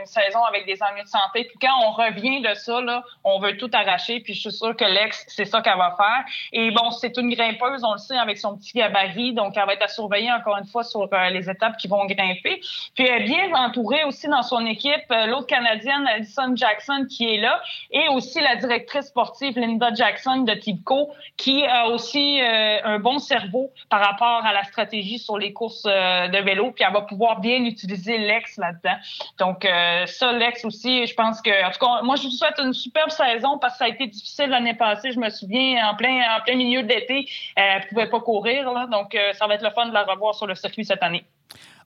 saison 0.06 0.44
avec 0.44 0.66
des 0.66 0.82
ennuis 0.84 1.04
de 1.04 1.08
santé. 1.08 1.46
Puis 1.46 1.58
quand 1.62 1.74
on 1.86 1.92
revient 1.92 2.42
de 2.42 2.54
ça, 2.54 2.82
là, 2.82 3.04
on 3.24 3.40
veut 3.40 3.58
tout 3.58 3.70
arracher. 3.74 4.20
Puis 4.20 4.34
je 4.34 4.42
suis 4.42 4.52
sûre 4.52 4.76
que 4.76 4.86
Lex, 4.86 5.26
c'est 5.28 5.46
ça 5.46 5.62
qu'elle 5.62 5.78
va 5.78 5.96
faire. 5.98 6.26
Et 6.52 6.72
bon, 6.72 6.92
c'est 6.92 7.18
une 7.18 7.34
grimpeuse, 7.34 7.84
on 7.84 7.94
le 7.94 7.98
sait, 7.98 8.18
avec 8.18 8.38
son 8.38 8.58
petit 8.58 8.74
gabarit. 8.74 9.34
Donc, 9.34 9.56
elle 9.56 9.66
va 9.66 9.74
être 9.74 9.84
à 9.84 9.88
surveiller 9.88 10.32
encore 10.32 10.58
une 10.58 10.66
fois 10.66 10.84
sur 10.84 11.02
euh, 11.02 11.21
les 11.30 11.50
étapes 11.50 11.78
qui 11.78 11.88
vont 11.88 12.06
grimper. 12.06 12.62
Puis 12.96 13.06
elle 13.08 13.24
est 13.24 13.26
bien 13.26 13.54
entourée 13.54 14.04
aussi 14.06 14.28
dans 14.28 14.44
son 14.44 14.66
équipe. 14.66 14.92
Euh, 15.12 15.28
l'autre 15.28 15.48
Canadienne, 15.48 16.08
Alison 16.08 16.56
Jackson, 16.56 17.06
qui 17.10 17.36
est 17.36 17.38
là. 17.38 17.62
Et 17.92 18.08
aussi 18.10 18.40
la 18.42 18.56
directrice 18.56 19.08
sportive, 19.08 19.58
Linda 19.58 19.94
Jackson 19.94 20.42
de 20.42 20.54
Tibco, 20.54 21.12
qui 21.38 21.66
a 21.66 21.88
aussi 21.90 22.42
euh, 22.42 22.80
un 22.84 23.00
bon 23.00 23.20
cerveau 23.20 23.72
par 23.90 24.02
rapport 24.02 24.46
à 24.46 24.54
la 24.54 24.64
stratégie 24.64 25.20
sur 25.20 25.38
les 25.38 25.54
courses 25.54 25.84
de 25.84 26.44
vélo. 26.44 26.72
Puis 26.72 26.84
elle 26.86 26.94
va 26.94 27.02
pouvoir 27.02 27.40
bien 27.40 27.64
utiliser 27.66 28.18
Lex 28.18 28.58
là-dedans. 28.58 28.98
Donc, 29.40 29.66
euh, 29.66 30.06
ça, 30.06 30.32
Lex 30.34 30.66
aussi, 30.66 31.06
je 31.08 31.14
pense 31.14 31.42
que, 31.42 31.66
en 31.66 31.72
tout 31.72 31.80
cas, 31.80 32.02
moi, 32.04 32.16
je 32.16 32.24
vous 32.24 32.32
souhaite 32.32 32.60
une 32.60 32.74
superbe 32.74 33.10
saison 33.10 33.58
parce 33.58 33.74
que 33.74 33.80
ça 33.80 33.86
a 33.86 33.88
été 33.90 34.08
difficile 34.08 34.50
l'année 34.50 34.74
passée. 34.74 35.12
Je 35.12 35.20
me 35.20 35.30
souviens, 35.30 35.90
en 35.90 35.96
plein, 35.96 36.22
milieu 36.56 36.84
d'été, 36.84 37.28
elle 37.56 37.82
ne 37.82 37.88
pouvait 37.88 38.08
pas 38.08 38.20
courir. 38.20 38.72
Là, 38.72 38.88
donc, 38.88 39.16
euh, 39.16 39.34
ça 39.34 39.48
va 39.48 39.56
être 39.56 39.64
le 39.64 39.72
fun 39.72 39.88
de 39.88 39.94
la 39.94 40.04
revoir 40.04 40.36
sur 40.36 40.48
le 40.48 40.56
circuit 40.56 40.86
cette 40.86 41.04
année. 41.04 41.11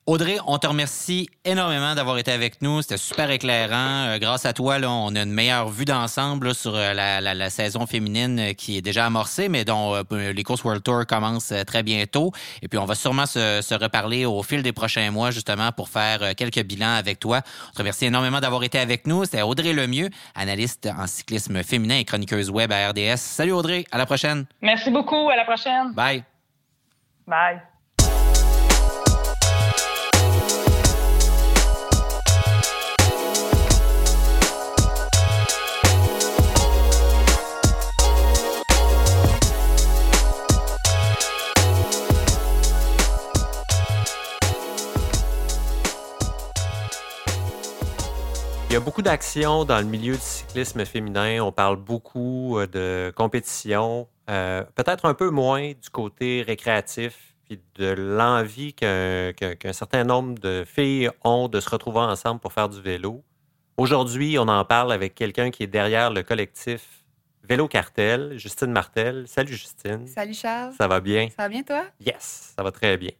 Audrey, 0.08 0.38
on 0.46 0.60
te 0.60 0.68
remercie 0.68 1.32
énormément 1.46 1.96
d'avoir 1.96 2.20
été 2.20 2.32
avec 2.32 2.62
nous. 2.62 2.84
C'était 2.84 2.98
super 2.98 3.32
éclairant. 3.32 4.06
Euh, 4.06 4.20
grâce 4.20 4.46
à 4.46 4.54
toi, 4.54 4.78
là, 4.78 4.92
on 4.92 5.16
a 5.16 5.24
une 5.24 5.34
meilleure 5.34 5.70
vue 5.70 5.86
d'ensemble 5.86 6.54
sur 6.54 6.76
euh, 6.76 6.94
la, 6.94 7.50
saison 7.50 7.88
féminine 7.88 8.40
euh, 8.40 8.54
qui 8.54 8.78
est 8.78 8.84
déjà 8.84 9.08
amorcée, 9.08 9.50
mais 9.50 9.66
dont 9.66 9.96
les 10.12 10.44
courses 10.44 10.64
World 10.64 10.84
Tour 10.84 11.08
commencent 11.08 11.54
très 11.66 11.82
bientôt. 11.82 12.32
Et 12.62 12.68
puis, 12.68 12.78
on 12.78 12.86
va 12.86 12.94
sûrement 12.94 13.26
se, 13.26 13.74
reparler 13.74 14.26
au 14.26 14.44
fil 14.44 14.62
des 14.62 14.74
prochains 14.74 15.10
mois, 15.10 15.32
justement, 15.32 15.72
pour 15.72 15.90
faire 15.90 16.36
quelques 16.36 16.64
bilans 16.64 16.94
avec 16.94 17.20
toi. 17.20 17.42
On 17.70 17.72
te 17.72 17.80
remercie 17.80 18.06
énormément 18.06 18.40
d'avoir 18.40 18.64
été 18.64 18.78
avec 18.78 19.08
nous. 19.08 19.26
C'était 19.26 19.42
Audrey 19.42 19.74
Lemieux, 19.74 20.10
analyste 20.36 20.88
en 20.96 21.08
cyclisme 21.08 21.64
féminin 21.64 21.98
et 21.98 22.06
chroniqueuse 22.06 22.52
web 22.52 22.72
à 22.72 22.90
RDS. 22.90 23.18
Salut 23.18 23.54
Audrey, 23.54 23.86
à 23.92 23.98
la 23.98 24.06
prochaine. 24.06 24.46
Merci 24.62 24.92
beaucoup, 24.92 25.32
à 25.32 25.36
la 25.36 25.46
prochaine. 25.46 25.94
Bye. 25.94 26.24
Bye. 27.26 27.75
Y 48.76 48.78
a 48.78 48.82
beaucoup 48.82 49.02
d'actions 49.02 49.64
dans 49.64 49.78
le 49.78 49.86
milieu 49.86 50.16
du 50.16 50.22
cyclisme 50.22 50.84
féminin. 50.84 51.42
On 51.42 51.54
parle 51.54 51.78
beaucoup 51.78 52.60
euh, 52.60 52.68
de 52.68 53.14
compétition, 53.16 54.10
euh, 54.30 54.66
peut-être 54.76 55.06
un 55.06 55.14
peu 55.14 55.30
moins 55.30 55.70
du 55.70 55.90
côté 55.90 56.44
récréatif, 56.46 57.36
puis 57.46 57.62
de 57.76 57.94
l'envie 57.94 58.74
qu'un 58.74 59.32
certain 59.72 60.04
nombre 60.04 60.38
de 60.40 60.66
filles 60.68 61.10
ont 61.24 61.48
de 61.48 61.62
se 61.62 61.70
retrouver 61.70 62.00
ensemble 62.00 62.42
pour 62.42 62.52
faire 62.52 62.68
du 62.68 62.82
vélo. 62.82 63.24
Aujourd'hui, 63.78 64.38
on 64.38 64.50
en 64.50 64.66
parle 64.66 64.92
avec 64.92 65.16
quelqu'un 65.16 65.52
qui 65.52 65.64
est 65.64 65.68
derrière 65.68 66.12
le 66.12 66.24
collectif 66.24 67.06
Vélo 67.48 67.70
Cartel, 67.70 68.38
Justine 68.38 68.74
Martel. 68.74 69.24
Salut 69.30 69.54
Justine. 69.54 70.06
Salut 70.06 70.34
Charles. 70.34 70.74
Ça 70.78 70.90
va 70.90 71.00
bien? 71.00 71.30
Ça 71.30 71.44
va 71.44 71.48
bien 71.48 71.64
toi? 71.64 71.86
Yes, 72.06 72.52
ça 72.58 72.62
va 72.62 72.74
très 72.74 72.98
bien. 72.98 73.12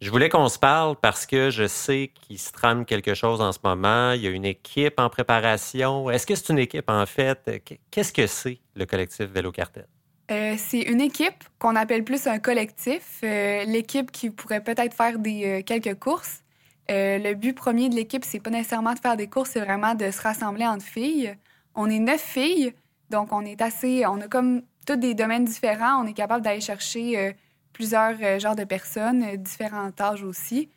Je 0.00 0.12
voulais 0.12 0.28
qu'on 0.28 0.48
se 0.48 0.60
parle 0.60 0.94
parce 0.94 1.26
que 1.26 1.50
je 1.50 1.66
sais 1.66 2.12
qu'il 2.14 2.38
se 2.38 2.52
trame 2.52 2.84
quelque 2.84 3.14
chose 3.14 3.40
en 3.40 3.50
ce 3.50 3.58
moment. 3.64 4.12
Il 4.12 4.22
y 4.22 4.28
a 4.28 4.30
une 4.30 4.44
équipe 4.44 5.00
en 5.00 5.10
préparation. 5.10 6.08
Est-ce 6.08 6.24
que 6.24 6.36
c'est 6.36 6.50
une 6.50 6.60
équipe 6.60 6.88
en 6.88 7.04
fait? 7.04 7.64
Qu'est-ce 7.90 8.12
que 8.12 8.28
c'est 8.28 8.60
le 8.76 8.86
collectif 8.86 9.26
Vélo 9.26 9.50
Cartel? 9.50 9.88
Euh, 10.30 10.54
c'est 10.56 10.82
une 10.82 11.00
équipe 11.00 11.42
qu'on 11.58 11.74
appelle 11.74 12.04
plus 12.04 12.28
un 12.28 12.38
collectif. 12.38 13.20
Euh, 13.24 13.64
l'équipe 13.64 14.12
qui 14.12 14.30
pourrait 14.30 14.62
peut-être 14.62 14.94
faire 14.94 15.18
des, 15.18 15.44
euh, 15.44 15.62
quelques 15.62 15.98
courses. 15.98 16.42
le 16.88 17.34
but 17.34 17.54
premier 17.54 17.88
de 17.88 17.96
l'équipe, 17.96 18.24
c'est 18.24 18.40
pas 18.40 18.50
nécessairement 18.50 18.94
de 18.94 19.00
faire 19.00 19.16
des 19.16 19.26
courses, 19.26 19.50
c'est 19.50 19.60
vraiment 19.60 19.96
de 19.96 20.12
se 20.12 20.22
rassembler 20.22 20.66
entre 20.66 20.84
filles. 20.84 21.34
On 21.74 21.90
est 21.90 21.98
neuf 21.98 22.20
filles, 22.20 22.72
donc 23.10 23.32
on 23.32 23.44
est 23.44 23.60
assez. 23.60 24.06
On 24.06 24.20
a 24.20 24.28
comme 24.28 24.62
tous 24.86 24.96
des 24.96 25.14
domaines 25.14 25.44
différents. 25.44 26.04
On 26.04 26.06
est 26.06 26.14
capable 26.14 26.44
d'aller 26.44 26.60
chercher 26.60 27.34
plusieurs 27.72 28.14
euh, 28.20 28.38
genres 28.38 28.56
de 28.56 28.64
personnes, 28.64 29.22
euh, 29.22 29.36
différents 29.36 29.90
âges 30.00 30.22
aussi. 30.22 30.70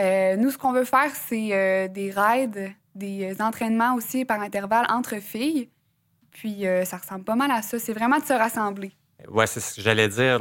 Euh, 0.00 0.36
nous, 0.36 0.50
ce 0.50 0.58
qu'on 0.58 0.72
veut 0.72 0.84
faire, 0.84 1.10
c'est 1.14 1.88
des 1.88 2.10
raids, 2.10 2.74
des 2.94 3.36
entraînements 3.40 3.94
aussi 3.94 4.24
par 4.24 4.40
intervalle 4.40 4.86
entre 4.88 5.16
filles. 5.16 5.68
Puis 6.30 6.64
ça 6.84 6.96
ressemble 6.96 7.24
pas 7.24 7.34
mal 7.34 7.50
à 7.50 7.60
ça. 7.60 7.78
C'est 7.78 7.92
vraiment 7.92 8.18
de 8.18 8.24
se 8.24 8.32
rassembler. 8.32 8.92
Oui, 9.28 9.44
c'est 9.46 9.60
ce 9.60 9.74
que 9.74 9.82
j'allais 9.82 10.08
dire. 10.08 10.38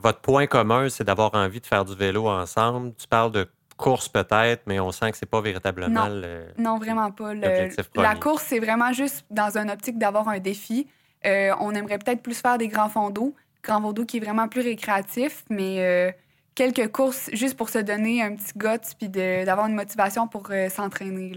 votre 0.00 0.20
point 0.20 0.46
commun, 0.46 0.88
c'est 0.88 1.02
d'avoir 1.02 1.34
envie 1.34 1.60
de 1.60 1.66
faire 1.66 1.84
du 1.84 1.96
vélo 1.96 2.28
ensemble. 2.28 2.94
Tu 2.94 3.08
parles 3.08 3.32
de 3.32 3.48
course 3.76 4.08
peut-être, 4.08 4.62
mais 4.66 4.78
on 4.78 4.92
sent 4.92 5.10
que 5.10 5.16
c'est 5.16 5.26
pas 5.26 5.40
véritablement 5.40 6.06
non, 6.06 6.20
le. 6.20 6.44
Non, 6.56 6.78
vraiment 6.78 7.10
pas. 7.10 7.34
la 7.34 8.14
course, 8.14 8.44
c'est 8.46 8.60
vraiment 8.60 8.92
juste 8.92 9.26
dans 9.30 9.58
une 9.58 9.70
optique 9.70 9.98
d'avoir 9.98 10.28
un 10.28 10.38
défi. 10.38 10.86
on 11.24 11.74
aimerait 11.74 11.98
peut-être 11.98 12.22
plus 12.22 12.40
faire 12.40 12.56
des 12.56 12.68
grands 12.68 12.88
fonds 12.90 13.10
d'eau, 13.10 13.34
Grand 13.62 13.80
Vaudoux 13.80 14.04
qui 14.04 14.16
est 14.16 14.20
vraiment 14.20 14.48
plus 14.48 14.62
récréatif, 14.62 15.44
mais 15.48 15.76
euh, 15.78 16.10
quelques 16.56 16.90
courses 16.90 17.30
juste 17.32 17.56
pour 17.56 17.68
se 17.68 17.78
donner 17.78 18.20
un 18.20 18.34
petit 18.34 18.52
goût 18.56 18.68
puis 18.98 19.08
d'avoir 19.08 19.68
une 19.68 19.76
motivation 19.76 20.26
pour 20.26 20.48
euh, 20.50 20.68
s'entraîner. 20.68 21.32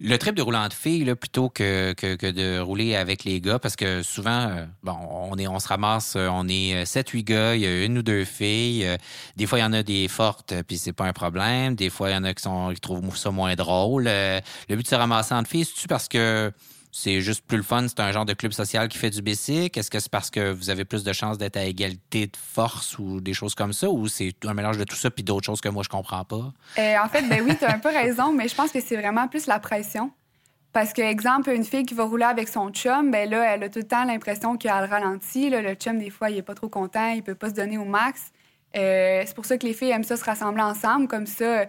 Le 0.00 0.16
trip 0.16 0.34
de 0.34 0.40
roulant 0.40 0.66
de 0.68 0.72
filles, 0.72 1.14
plutôt 1.14 1.50
que, 1.50 1.92
que, 1.92 2.30
de 2.30 2.58
rouler 2.60 2.96
avec 2.96 3.24
les 3.24 3.42
gars, 3.42 3.58
parce 3.58 3.76
que 3.76 4.02
souvent, 4.02 4.48
euh, 4.48 4.64
bon, 4.82 4.96
on, 5.10 5.36
est, 5.36 5.46
on 5.48 5.58
se 5.58 5.68
ramasse, 5.68 6.16
on 6.16 6.48
est 6.48 6.84
7-8 6.84 7.24
gars, 7.24 7.54
il 7.54 7.60
y 7.60 7.66
a 7.66 7.84
une 7.84 7.98
ou 7.98 8.02
deux 8.02 8.24
filles. 8.24 8.86
des 9.36 9.46
fois, 9.46 9.58
il 9.58 9.62
y 9.62 9.64
en 9.64 9.74
a 9.74 9.82
des 9.82 10.08
fortes, 10.08 10.54
puis 10.66 10.78
c'est 10.78 10.94
pas 10.94 11.04
un 11.04 11.12
problème. 11.12 11.74
Des 11.74 11.90
fois, 11.90 12.08
il 12.08 12.14
y 12.14 12.16
en 12.16 12.24
a 12.24 12.32
qui, 12.32 12.42
sont, 12.42 12.72
qui 12.72 12.80
trouvent 12.80 13.16
ça 13.18 13.30
moins 13.30 13.54
drôle. 13.54 14.04
le 14.04 14.40
but 14.70 14.82
de 14.82 14.88
se 14.88 14.94
ramasser 14.94 15.34
entre 15.34 15.50
filles, 15.50 15.66
c'est-tu 15.66 15.88
parce 15.88 16.08
que 16.08 16.50
c'est 16.92 17.20
juste 17.20 17.46
plus 17.46 17.56
le 17.56 17.62
fun, 17.62 17.86
c'est 17.86 18.00
un 18.00 18.10
genre 18.12 18.24
de 18.24 18.32
club 18.32 18.52
social 18.52 18.88
qui 18.88 18.98
fait 18.98 19.10
du 19.10 19.22
basic? 19.22 19.76
Est-ce 19.76 19.90
que 19.90 20.00
c'est 20.00 20.10
parce 20.10 20.30
que 20.30 20.52
vous 20.52 20.70
avez 20.70 20.84
plus 20.84 21.04
de 21.04 21.12
chances 21.12 21.38
d'être 21.38 21.56
à 21.56 21.64
égalité 21.64 22.26
de 22.26 22.36
force 22.36 22.98
ou 22.98 23.20
des 23.20 23.32
choses 23.32 23.54
comme 23.54 23.72
ça? 23.72 23.88
Ou 23.88 24.08
c'est 24.08 24.34
un 24.44 24.54
mélange 24.54 24.78
de 24.78 24.84
tout 24.84 24.96
ça 24.96 25.10
puis 25.10 25.22
d'autres 25.22 25.46
choses 25.46 25.60
que 25.60 25.68
moi, 25.68 25.82
je 25.84 25.88
comprends 25.88 26.24
pas? 26.24 26.52
Euh, 26.78 26.96
en 27.02 27.08
fait, 27.08 27.22
ben 27.28 27.42
oui, 27.44 27.56
tu 27.56 27.64
as 27.64 27.74
un 27.74 27.78
peu 27.78 27.90
raison, 27.90 28.32
mais 28.32 28.48
je 28.48 28.54
pense 28.54 28.72
que 28.72 28.80
c'est 28.80 28.96
vraiment 28.96 29.28
plus 29.28 29.46
la 29.46 29.60
pression. 29.60 30.10
Parce 30.72 30.92
que, 30.92 31.02
exemple, 31.02 31.50
une 31.50 31.64
fille 31.64 31.84
qui 31.84 31.94
va 31.94 32.04
rouler 32.04 32.24
avec 32.24 32.48
son 32.48 32.70
chum, 32.70 33.10
ben 33.10 33.28
là, 33.28 33.54
elle 33.54 33.62
a 33.64 33.68
tout 33.68 33.80
le 33.80 33.86
temps 33.86 34.04
l'impression 34.04 34.56
qu'elle 34.56 34.70
a 34.70 34.86
le 34.86 34.90
ralenti. 34.90 35.50
le 35.50 35.74
chum, 35.74 35.98
des 35.98 36.10
fois, 36.10 36.30
il 36.30 36.38
est 36.38 36.42
pas 36.42 36.54
trop 36.54 36.68
content, 36.68 37.08
il 37.08 37.22
peut 37.22 37.34
pas 37.34 37.48
se 37.48 37.54
donner 37.54 37.78
au 37.78 37.84
max. 37.84 38.32
Euh, 38.76 39.22
c'est 39.26 39.34
pour 39.34 39.46
ça 39.46 39.58
que 39.58 39.66
les 39.66 39.74
filles 39.74 39.90
aiment 39.90 40.04
ça 40.04 40.16
se 40.16 40.24
rassembler 40.24 40.62
ensemble. 40.62 41.08
Comme 41.08 41.26
ça, 41.26 41.66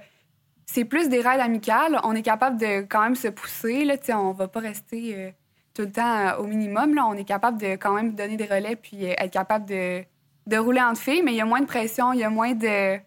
c'est 0.74 0.86
plus 0.86 1.10
des 1.10 1.22
raids 1.22 1.42
amicales. 1.42 2.00
On 2.04 2.16
est 2.16 2.22
capable 2.22 2.58
de 2.58 2.82
quand 2.82 3.02
même 3.02 3.16
se 3.16 3.28
pousser. 3.28 3.84
Là, 3.84 3.96
on 4.18 4.32
va 4.32 4.48
pas 4.48 4.62
rester 4.62 5.16
euh, 5.16 5.32
tout 5.74 5.82
le 5.82 5.92
temps 5.92 6.18
euh, 6.18 6.38
au 6.38 6.44
minimum. 6.46 6.96
Là. 6.96 7.06
On 7.08 7.14
est 7.14 7.26
capable 7.26 7.60
de 7.60 7.76
quand 7.76 7.94
même 7.94 8.16
donner 8.16 8.38
des 8.38 8.46
relais 8.46 8.78
puis 8.78 9.04
être 9.04 9.32
capable 9.32 9.66
de, 9.66 10.02
de 10.48 10.58
rouler 10.58 10.82
entre 10.82 11.02
filles, 11.02 11.24
mais 11.24 11.34
il 11.34 11.38
y 11.38 11.42
a 11.42 11.46
moins 11.46 11.60
de 11.60 11.66
pression, 11.66 12.14
il 12.14 12.20
y 12.20 12.24
a 12.24 12.30
moins 12.30 12.54
de, 12.54 12.98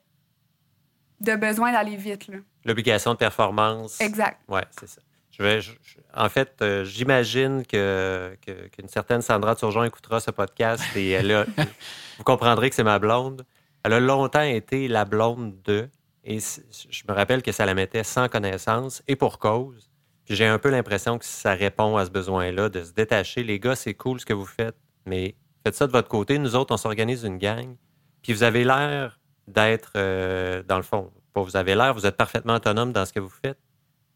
de 1.21 1.37
besoin 1.37 1.73
d'aller 1.73 1.97
vite. 1.97 2.31
L'obligation 2.67 3.13
de 3.13 3.19
performance. 3.19 3.99
Exact. 3.99 4.39
Oui, 4.49 4.61
c'est 4.79 4.89
ça. 4.89 5.01
Je 5.31 5.43
vais, 5.43 5.61
en 6.15 6.29
fait, 6.29 6.57
euh, 6.61 6.85
j'imagine 6.85 7.65
que, 7.67 8.37
qu'une 8.73 8.89
certaine 8.89 9.23
Sandra 9.23 9.57
Turgeon 9.57 9.85
écoutera 9.85 10.21
ce 10.21 10.31
podcast 10.31 10.85
et 10.95 11.11
elle 11.11 11.33
a, 11.33 11.45
vous 12.19 12.25
comprendrez 12.25 12.69
que 12.69 12.77
c'est 12.77 12.85
ma 12.85 12.99
blonde. 12.99 13.45
Elle 13.83 13.95
a 13.95 14.01
longtemps 14.01 14.43
été 14.43 14.87
la 14.87 15.05
blonde 15.05 15.55
de, 15.65 15.89
et 16.25 16.39
je 16.39 17.03
me 17.09 17.15
rappelle 17.15 17.43
que 17.43 17.53
ça 17.53 17.67
la 17.67 17.75
mettait 17.75 18.05
sans 18.05 18.29
connaissance 18.29 19.03
et 19.07 19.17
pour 19.17 19.39
cause. 19.39 19.91
Puis 20.25 20.35
j'ai 20.35 20.47
un 20.47 20.59
peu 20.59 20.71
l'impression 20.71 21.19
que 21.19 21.25
ça 21.25 21.53
répond 21.53 21.97
à 21.97 22.07
ce 22.07 22.11
besoin-là 22.11 22.71
de 22.71 22.83
se 22.83 22.93
détacher. 22.93 23.43
Les 23.43 23.61
gars, 23.61 23.77
c'est 23.77 23.93
cool 23.95 24.21
ce 24.21 24.25
que 24.25 24.33
vous 24.33 24.47
faites, 24.47 24.77
mais 25.05 25.35
faites 25.63 25.75
ça 25.75 25.87
de 25.87 25.93
votre 25.93 26.09
côté. 26.09 26.39
Nous 26.39 26.57
autres, 26.57 26.73
on 26.73 26.79
s'organise 26.79 27.25
une 27.25 27.37
gang. 27.37 27.77
Puis 28.23 28.33
vous 28.33 28.43
avez 28.43 28.65
l'air 28.65 29.21
d'être, 29.47 29.93
euh, 29.97 30.63
dans 30.63 30.79
le 30.79 30.83
fond, 30.83 31.11
vous 31.35 31.57
avez 31.57 31.75
l'air, 31.75 31.93
vous 31.93 32.07
êtes 32.07 32.17
parfaitement 32.17 32.55
autonome 32.55 32.93
dans 32.93 33.05
ce 33.05 33.13
que 33.13 33.21
vous 33.21 33.29
faites. 33.29 33.59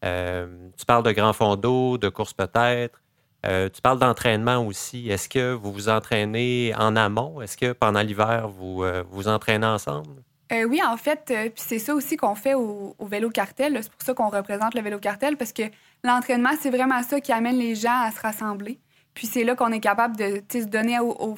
Euh, 0.03 0.69
tu 0.77 0.85
parles 0.85 1.03
de 1.03 1.11
grands 1.11 1.33
fonds 1.33 1.57
d'eau, 1.57 1.99
de 1.99 2.09
courses 2.09 2.33
peut-être. 2.33 2.99
Euh, 3.45 3.69
tu 3.69 3.81
parles 3.81 3.99
d'entraînement 3.99 4.65
aussi. 4.65 5.09
Est-ce 5.09 5.29
que 5.29 5.53
vous 5.53 5.71
vous 5.71 5.89
entraînez 5.89 6.73
en 6.75 6.95
amont? 6.95 7.39
Est-ce 7.41 7.55
que 7.55 7.73
pendant 7.73 8.01
l'hiver, 8.01 8.47
vous 8.47 8.83
vous 9.11 9.27
entraînez 9.27 9.67
ensemble? 9.67 10.23
Oui, 10.51 10.81
en 10.83 10.97
fait, 10.97 11.33
c'est 11.55 11.79
ça 11.79 11.93
aussi 11.93 12.17
qu'on 12.17 12.35
fait 12.35 12.55
au, 12.55 12.95
vélo 13.01 13.29
cartel. 13.29 13.79
C'est 13.81 13.91
pour 13.91 14.01
ça 14.01 14.13
qu'on 14.13 14.29
représente 14.29 14.73
le 14.73 14.81
vélo 14.81 14.99
cartel, 14.99 15.37
parce 15.37 15.53
que 15.53 15.63
l'entraînement, 16.03 16.51
c'est 16.59 16.69
vraiment 16.71 17.01
ça 17.03 17.21
qui 17.21 17.31
amène 17.31 17.57
les 17.57 17.75
gens 17.75 18.01
à 18.01 18.11
se 18.11 18.19
rassembler. 18.19 18.79
Puis 19.13 19.27
c'est 19.27 19.43
là 19.43 19.55
qu'on 19.55 19.71
est 19.71 19.79
capable 19.79 20.15
de 20.17 20.41
se 20.51 20.65
donner 20.65 20.99
au, 20.99 21.37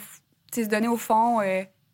se 0.53 0.61
donner 0.61 0.87
au 0.87 0.97
fond, 0.97 1.39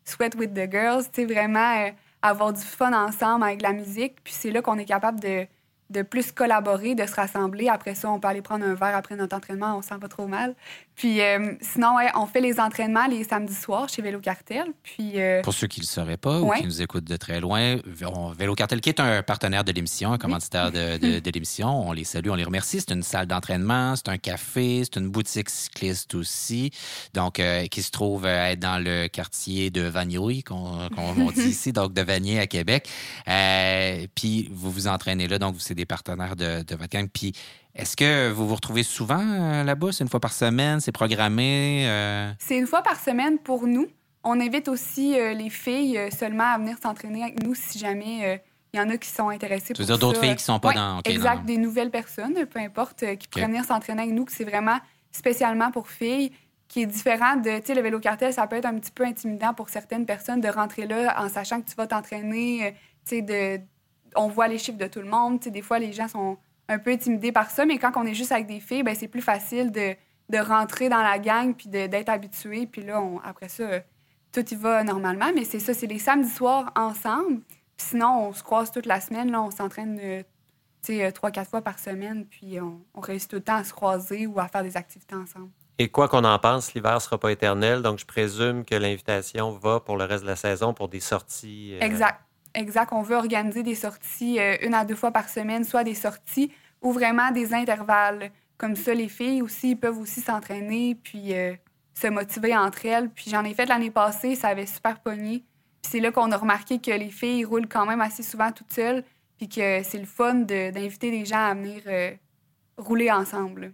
sweat 0.04 0.34
with 0.36 0.54
the 0.54 0.70
girls, 0.70 1.04
vraiment 1.16 1.90
avoir 2.22 2.52
du 2.52 2.60
fun 2.60 2.92
ensemble 2.92 3.44
avec 3.44 3.62
la 3.62 3.72
musique. 3.72 4.22
Puis 4.22 4.34
c'est 4.34 4.50
là 4.50 4.62
qu'on 4.62 4.78
est 4.78 4.84
capable 4.84 5.20
de, 5.20 5.46
de 5.90 6.02
plus 6.02 6.32
collaborer, 6.32 6.94
de 6.94 7.06
se 7.06 7.14
rassembler. 7.14 7.68
Après 7.68 7.94
ça, 7.94 8.10
on 8.10 8.20
peut 8.20 8.28
aller 8.28 8.42
prendre 8.42 8.64
un 8.64 8.74
verre 8.74 8.96
après 8.96 9.16
notre 9.16 9.36
entraînement, 9.36 9.76
on 9.76 9.82
sent 9.82 9.98
pas 10.00 10.08
trop 10.08 10.26
mal. 10.26 10.54
Puis 10.98 11.20
euh, 11.20 11.54
sinon, 11.60 11.94
ouais, 11.94 12.10
on 12.16 12.26
fait 12.26 12.40
les 12.40 12.58
entraînements 12.58 13.06
les 13.06 13.22
samedis 13.22 13.54
soirs 13.54 13.88
chez 13.88 14.02
Vélo 14.02 14.18
Cartel. 14.18 14.66
Puis, 14.82 15.12
euh, 15.14 15.42
Pour 15.42 15.54
ceux 15.54 15.68
qui 15.68 15.78
ne 15.78 15.84
le 15.84 15.86
sauraient 15.86 16.16
pas 16.16 16.40
ou 16.40 16.50
qui 16.50 16.64
nous 16.64 16.82
écoutent 16.82 17.04
de 17.04 17.16
très 17.16 17.38
loin, 17.38 17.76
Vélo 18.36 18.56
Cartel, 18.56 18.80
qui 18.80 18.88
est 18.88 18.98
un 18.98 19.22
partenaire 19.22 19.62
de 19.62 19.70
l'émission, 19.70 20.12
un 20.12 20.18
commanditaire 20.18 20.72
de, 20.72 20.96
de, 21.20 21.30
l'émission, 21.30 21.88
on 21.88 21.92
les 21.92 22.02
salue, 22.02 22.30
on 22.30 22.34
les 22.34 22.42
remercie. 22.42 22.80
C'est 22.80 22.92
une 22.92 23.04
salle 23.04 23.26
d'entraînement, 23.26 23.94
c'est 23.94 24.08
un 24.08 24.18
café, 24.18 24.82
c'est 24.82 24.98
une 24.98 25.08
boutique 25.08 25.50
cycliste 25.50 26.16
aussi, 26.16 26.72
donc 27.14 27.38
euh, 27.38 27.66
qui 27.66 27.82
se 27.82 27.92
trouve 27.92 28.26
être 28.26 28.58
dans 28.58 28.82
le 28.82 29.06
quartier 29.06 29.70
de 29.70 29.82
Vanier, 29.82 30.42
qu'on 30.42 30.88
dit 31.32 31.42
ici, 31.42 31.72
donc 31.72 31.92
de 31.92 32.02
Vanier 32.02 32.40
à 32.40 32.48
Québec. 32.48 32.88
puis 34.16 34.48
vous 34.50 34.72
vous 34.72 34.88
entraînez 34.88 35.28
là, 35.28 35.38
donc 35.38 35.54
c'est 35.60 35.76
des 35.76 35.86
partenaires 35.86 36.34
de, 36.34 36.64
de 36.64 36.74
votre 36.74 36.90
gang. 36.90 37.08
Puis 37.08 37.34
est-ce 37.78 37.96
que 37.96 38.30
vous 38.32 38.48
vous 38.48 38.56
retrouvez 38.56 38.82
souvent 38.82 39.24
euh, 39.24 39.62
là-bas? 39.62 39.92
C'est 39.92 40.02
une 40.02 40.10
fois 40.10 40.18
par 40.18 40.32
semaine? 40.32 40.80
C'est 40.80 40.92
programmé? 40.92 41.86
Euh? 41.88 42.32
C'est 42.40 42.58
une 42.58 42.66
fois 42.66 42.82
par 42.82 42.98
semaine 42.98 43.38
pour 43.38 43.68
nous. 43.68 43.86
On 44.24 44.40
invite 44.40 44.66
aussi 44.66 45.18
euh, 45.18 45.32
les 45.32 45.48
filles 45.48 45.98
seulement 46.10 46.52
à 46.52 46.58
venir 46.58 46.76
s'entraîner 46.82 47.22
avec 47.22 47.42
nous 47.42 47.54
si 47.54 47.78
jamais 47.78 48.42
il 48.74 48.80
y 48.80 48.82
en 48.82 48.90
a 48.90 48.96
qui 48.96 49.08
sont 49.08 49.28
intéressées. 49.28 49.74
Tu 49.74 49.80
veux 49.80 49.86
dire 49.86 49.98
d'autres 49.98 50.20
filles 50.20 50.34
qui 50.34 50.42
sont 50.42 50.58
pas 50.58 50.72
dans... 50.72 51.00
exact, 51.04 51.44
des 51.44 51.56
nouvelles 51.56 51.92
personnes, 51.92 52.34
peu 52.46 52.58
importe, 52.58 53.04
qui 53.16 53.28
pourraient 53.28 53.46
venir 53.46 53.64
s'entraîner 53.64 54.02
avec 54.02 54.14
nous, 54.14 54.24
que 54.24 54.32
c'est 54.32 54.44
vraiment 54.44 54.78
spécialement 55.12 55.70
pour 55.70 55.88
filles 55.88 56.32
qui 56.66 56.82
est 56.82 56.86
différent 56.86 57.36
de, 57.36 57.60
tu 57.60 57.66
sais, 57.66 57.74
le 57.74 57.80
vélo 57.80 57.98
cartel, 57.98 58.30
ça 58.32 58.46
peut 58.46 58.56
être 58.56 58.66
un 58.66 58.78
petit 58.78 58.90
peu 58.90 59.06
intimidant 59.06 59.54
pour 59.54 59.70
certaines 59.70 60.04
personnes 60.04 60.42
de 60.42 60.48
rentrer 60.48 60.86
là 60.86 61.14
en 61.18 61.28
sachant 61.30 61.62
que 61.62 61.70
tu 61.70 61.74
vas 61.76 61.86
t'entraîner, 61.86 62.74
tu 63.06 63.16
sais, 63.16 63.22
de, 63.22 63.58
on 64.16 64.28
voit 64.28 64.48
les 64.48 64.58
chiffres 64.58 64.76
de 64.76 64.86
tout 64.86 65.00
le 65.00 65.08
monde, 65.08 65.40
tu 65.40 65.44
sais, 65.44 65.50
des 65.50 65.62
fois 65.62 65.78
les 65.78 65.94
gens 65.94 66.08
sont 66.08 66.36
un 66.68 66.78
peu 66.78 66.90
intimidé 66.90 67.32
par 67.32 67.50
ça, 67.50 67.64
mais 67.64 67.78
quand 67.78 67.92
on 67.96 68.04
est 68.04 68.14
juste 68.14 68.32
avec 68.32 68.46
des 68.46 68.60
filles, 68.60 68.82
ben, 68.82 68.94
c'est 68.94 69.08
plus 69.08 69.22
facile 69.22 69.72
de, 69.72 69.94
de, 70.28 70.38
rentrer 70.38 70.88
dans 70.88 71.02
la 71.02 71.18
gang 71.18 71.54
puis 71.54 71.68
d'être 71.68 72.08
habitué. 72.08 72.66
Puis 72.66 72.82
là, 72.82 73.00
on, 73.00 73.18
après 73.20 73.48
ça, 73.48 73.80
tout 74.32 74.44
y 74.50 74.54
va 74.54 74.84
normalement. 74.84 75.30
Mais 75.34 75.44
c'est 75.44 75.60
ça, 75.60 75.72
c'est 75.72 75.86
les 75.86 75.98
samedis 75.98 76.28
soirs 76.28 76.70
ensemble. 76.76 77.40
sinon, 77.78 78.28
on 78.28 78.32
se 78.32 78.42
croise 78.42 78.70
toute 78.70 78.86
la 78.86 79.00
semaine. 79.00 79.30
Là, 79.30 79.42
on 79.42 79.50
s'entraîne 79.50 79.98
euh, 80.90 81.10
trois, 81.12 81.30
quatre 81.30 81.48
fois 81.48 81.62
par 81.62 81.78
semaine. 81.78 82.26
Puis 82.26 82.60
on, 82.60 83.00
réussit 83.00 83.30
tout 83.30 83.36
le 83.36 83.42
temps 83.42 83.56
à 83.56 83.64
se 83.64 83.72
croiser 83.72 84.26
ou 84.26 84.38
à 84.38 84.48
faire 84.48 84.62
des 84.62 84.76
activités 84.76 85.14
ensemble. 85.14 85.48
Et 85.78 85.88
quoi 85.88 86.08
qu'on 86.08 86.24
en 86.24 86.38
pense, 86.40 86.74
l'hiver 86.74 86.94
ne 86.94 86.98
sera 86.98 87.18
pas 87.18 87.30
éternel. 87.30 87.82
Donc, 87.82 88.00
je 88.00 88.04
présume 88.04 88.64
que 88.64 88.74
l'invitation 88.74 89.52
va 89.52 89.80
pour 89.80 89.96
le 89.96 90.04
reste 90.04 90.24
de 90.24 90.28
la 90.28 90.36
saison 90.36 90.74
pour 90.74 90.88
des 90.88 91.00
sorties. 91.00 91.74
Euh, 91.74 91.84
exact. 91.84 92.20
Exact. 92.58 92.92
On 92.92 93.02
veut 93.02 93.14
organiser 93.14 93.62
des 93.62 93.76
sorties 93.76 94.40
euh, 94.40 94.56
une 94.62 94.74
à 94.74 94.84
deux 94.84 94.96
fois 94.96 95.12
par 95.12 95.28
semaine, 95.28 95.62
soit 95.62 95.84
des 95.84 95.94
sorties 95.94 96.50
ou 96.82 96.92
vraiment 96.92 97.30
des 97.30 97.54
intervalles. 97.54 98.32
Comme 98.56 98.74
ça, 98.74 98.94
les 98.94 99.08
filles 99.08 99.42
aussi 99.42 99.76
peuvent 99.76 99.98
aussi 99.98 100.20
s'entraîner 100.20 100.96
puis 100.96 101.34
euh, 101.34 101.54
se 101.94 102.08
motiver 102.08 102.56
entre 102.56 102.84
elles. 102.84 103.10
Puis 103.10 103.30
j'en 103.30 103.44
ai 103.44 103.54
fait 103.54 103.66
l'année 103.66 103.92
passée, 103.92 104.34
ça 104.34 104.48
avait 104.48 104.66
super 104.66 104.98
pogné. 104.98 105.44
Puis 105.82 105.92
c'est 105.92 106.00
là 106.00 106.10
qu'on 106.10 106.32
a 106.32 106.36
remarqué 106.36 106.80
que 106.80 106.90
les 106.90 107.10
filles 107.10 107.44
roulent 107.44 107.68
quand 107.68 107.86
même 107.86 108.00
assez 108.00 108.24
souvent 108.24 108.50
toutes 108.50 108.72
seules, 108.72 109.04
puis 109.36 109.48
que 109.48 109.84
c'est 109.84 109.98
le 109.98 110.06
fun 110.06 110.34
d'inviter 110.34 111.12
des 111.12 111.24
gens 111.24 111.44
à 111.44 111.54
venir 111.54 111.82
euh, 111.86 112.10
rouler 112.76 113.12
ensemble. 113.12 113.72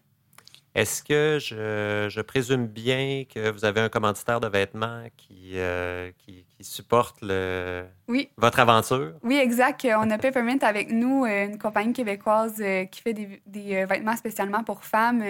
Est-ce 0.75 1.05
que 1.05 1.39
je, 1.41 2.21
présume 2.23 2.67
bien 2.67 3.25
que 3.33 3.51
vous 3.51 3.65
avez 3.65 3.81
un 3.81 3.89
commanditaire 3.89 4.41
de 4.41 4.49
vêtements 4.49 5.05
qui, 5.17 5.53
euh, 5.55 6.11
qui, 6.19 6.45
supporte 6.63 7.19
le, 7.23 7.85
votre 8.37 8.59
aventure? 8.59 9.13
Oui, 9.23 9.37
exact. 9.37 9.87
On 9.97 10.11
a 10.11 10.19
Peppermint 10.19 10.59
avec 10.63 10.91
nous, 10.91 11.25
euh, 11.25 11.47
une 11.47 11.59
compagnie 11.59 11.93
québécoise 11.93 12.57
euh, 12.61 12.87
qui 12.87 13.03
fait 13.03 13.13
des, 13.13 13.85
vêtements 13.87 14.17
spécialement 14.17 14.65
pour 14.65 14.83
femmes, 14.85 15.23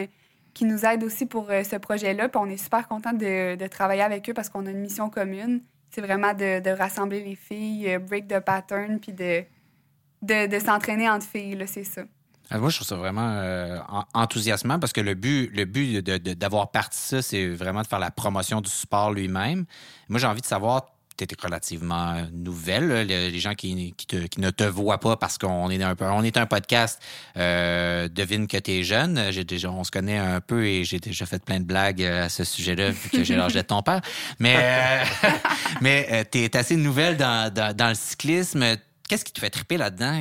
qui 0.55 0.65
nous 0.65 0.87
aide 0.87 1.05
aussi 1.05 1.27
pour 1.27 1.49
ce 1.49 1.77
projet-là. 1.77 2.31
Puis 2.31 2.41
on 2.43 2.47
est 2.47 2.57
super 2.57 2.89
content 2.89 3.13
de, 3.13 3.67
travailler 3.67 4.03
avec 4.03 4.31
eux 4.31 4.35
parce 4.35 4.49
qu'on 4.49 4.65
a 4.65 4.71
une 4.71 4.81
mission 4.81 5.11
commune. 5.11 5.61
C'est 5.91 6.01
vraiment 6.01 6.33
de, 6.33 6.71
rassembler 6.71 7.23
les 7.23 7.35
filles, 7.37 7.99
break 7.99 8.29
the 8.29 8.41
pattern, 8.41 8.99
puis 8.99 9.13
de, 9.13 9.45
de, 10.23 10.59
s'entraîner 10.59 11.11
entre 11.11 11.27
filles, 11.27 11.63
c'est 11.67 11.85
ça. 11.85 12.03
Ah, 12.55 12.59
moi, 12.59 12.71
je 12.71 12.77
trouve 12.77 12.87
ça 12.87 12.95
vraiment 12.95 13.33
euh, 13.33 13.81
enthousiasmant 14.14 14.79
parce 14.79 14.93
que 14.93 15.01
le 15.01 15.14
but, 15.14 15.51
le 15.53 15.64
but 15.64 15.99
d'avoir 15.99 16.71
parti 16.71 16.97
ça, 16.97 17.21
c'est 17.21 17.49
vraiment 17.49 17.83
de 17.83 17.87
faire 17.88 17.99
la 17.99 18.12
promotion 18.12 18.61
du 18.61 18.71
sport 18.71 19.11
lui-même. 19.11 19.64
Moi, 20.09 20.21
j'ai 20.21 20.29
envie 20.29 20.40
de 20.40 20.47
savoir, 20.47 20.87
tu 21.19 21.25
es 21.25 21.29
relativement 21.43 22.14
nouvelle, 22.33 23.09
les, 23.09 23.40
gens 23.40 23.55
qui, 23.55 23.93
ne 24.38 24.51
te 24.51 24.62
voient 24.62 25.01
pas 25.01 25.17
parce 25.17 25.37
qu'on 25.37 25.69
est 25.69 25.83
un 25.83 25.97
on 25.99 26.23
est 26.23 26.37
un 26.37 26.47
podcast, 26.47 27.03
euh, 27.37 28.07
devine 28.07 28.47
que 28.47 28.59
tu 28.59 28.71
es 28.71 28.83
jeune. 28.85 29.33
Déjà, 29.33 29.73
on 29.73 29.83
se 29.83 29.90
connaît 29.90 30.19
un 30.19 30.40
peu 30.40 30.64
et 30.64 30.85
j'ai 30.85 31.01
déjà 31.01 31.27
fait 31.27 31.45
plein 31.45 31.59
de 31.59 31.64
blagues 31.64 32.05
à 32.05 32.29
ce 32.29 32.45
sujet-là 32.45 32.90
vu 32.90 33.11
que 33.11 33.25
j'ai 33.25 33.35
l'âge 33.35 33.55
de 33.55 33.62
ton 33.62 33.83
père. 33.83 34.01
Mais, 34.38 34.55
euh, 34.59 35.29
mais 35.81 36.25
tu 36.31 36.38
es 36.38 36.57
assez 36.57 36.77
nouvelle 36.77 37.17
dans, 37.17 37.53
dans 37.53 37.88
le 37.88 37.97
cyclisme 37.97 38.77
Qu'est-ce 39.09 39.25
qui 39.25 39.33
te 39.33 39.40
fait 39.40 39.51
triper 39.51 39.77
là-dedans 39.77 40.21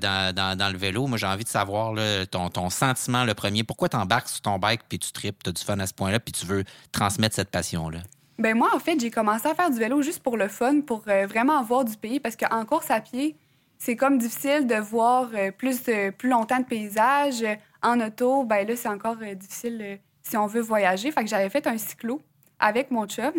dans, 0.00 0.72
le 0.72 0.78
vélo? 0.78 1.06
Moi, 1.06 1.18
j'ai 1.18 1.26
envie 1.26 1.44
de 1.44 1.48
savoir 1.48 1.94
ton, 2.30 2.48
ton, 2.48 2.70
sentiment 2.70 3.24
le 3.24 3.34
premier. 3.34 3.64
Pourquoi 3.64 3.88
tu 3.88 3.96
embarques 3.96 4.28
sur 4.28 4.40
ton 4.40 4.58
bike 4.58 4.80
puis 4.88 4.98
tu 4.98 5.12
tripes, 5.12 5.42
tu 5.42 5.50
as 5.50 5.52
du 5.52 5.62
fun 5.62 5.78
à 5.78 5.86
ce 5.86 5.92
point-là, 5.92 6.20
puis 6.20 6.32
tu 6.32 6.46
veux 6.46 6.64
transmettre 6.92 7.34
cette 7.34 7.50
passion-là? 7.50 8.00
Ben 8.38 8.56
moi, 8.56 8.70
en 8.74 8.80
fait, 8.80 8.98
j'ai 8.98 9.10
commencé 9.10 9.46
à 9.46 9.54
faire 9.54 9.70
du 9.70 9.78
vélo 9.78 10.02
juste 10.02 10.20
pour 10.20 10.36
le 10.36 10.48
fun, 10.48 10.80
pour 10.80 11.04
euh, 11.06 11.26
vraiment 11.26 11.62
voir 11.62 11.84
du 11.84 11.96
pays, 11.96 12.18
parce 12.18 12.36
qu'en 12.36 12.64
course 12.64 12.90
à 12.90 13.00
pied, 13.00 13.36
c'est 13.78 13.96
comme 13.96 14.18
difficile 14.18 14.66
de 14.66 14.74
voir 14.74 15.28
euh, 15.34 15.52
plus, 15.52 15.82
plus 16.18 16.28
longtemps 16.28 16.58
de 16.58 16.64
paysages. 16.64 17.44
En 17.82 18.00
auto, 18.00 18.44
ben 18.44 18.66
là, 18.66 18.74
c'est 18.74 18.88
encore 18.88 19.16
euh, 19.22 19.34
difficile 19.34 20.00
si 20.22 20.36
on 20.36 20.46
veut 20.46 20.62
voyager. 20.62 21.12
Fait 21.12 21.22
que 21.22 21.30
j'avais 21.30 21.50
fait 21.50 21.66
un 21.66 21.78
cyclo 21.78 22.20
avec 22.58 22.90
mon 22.90 23.06
chum. 23.06 23.32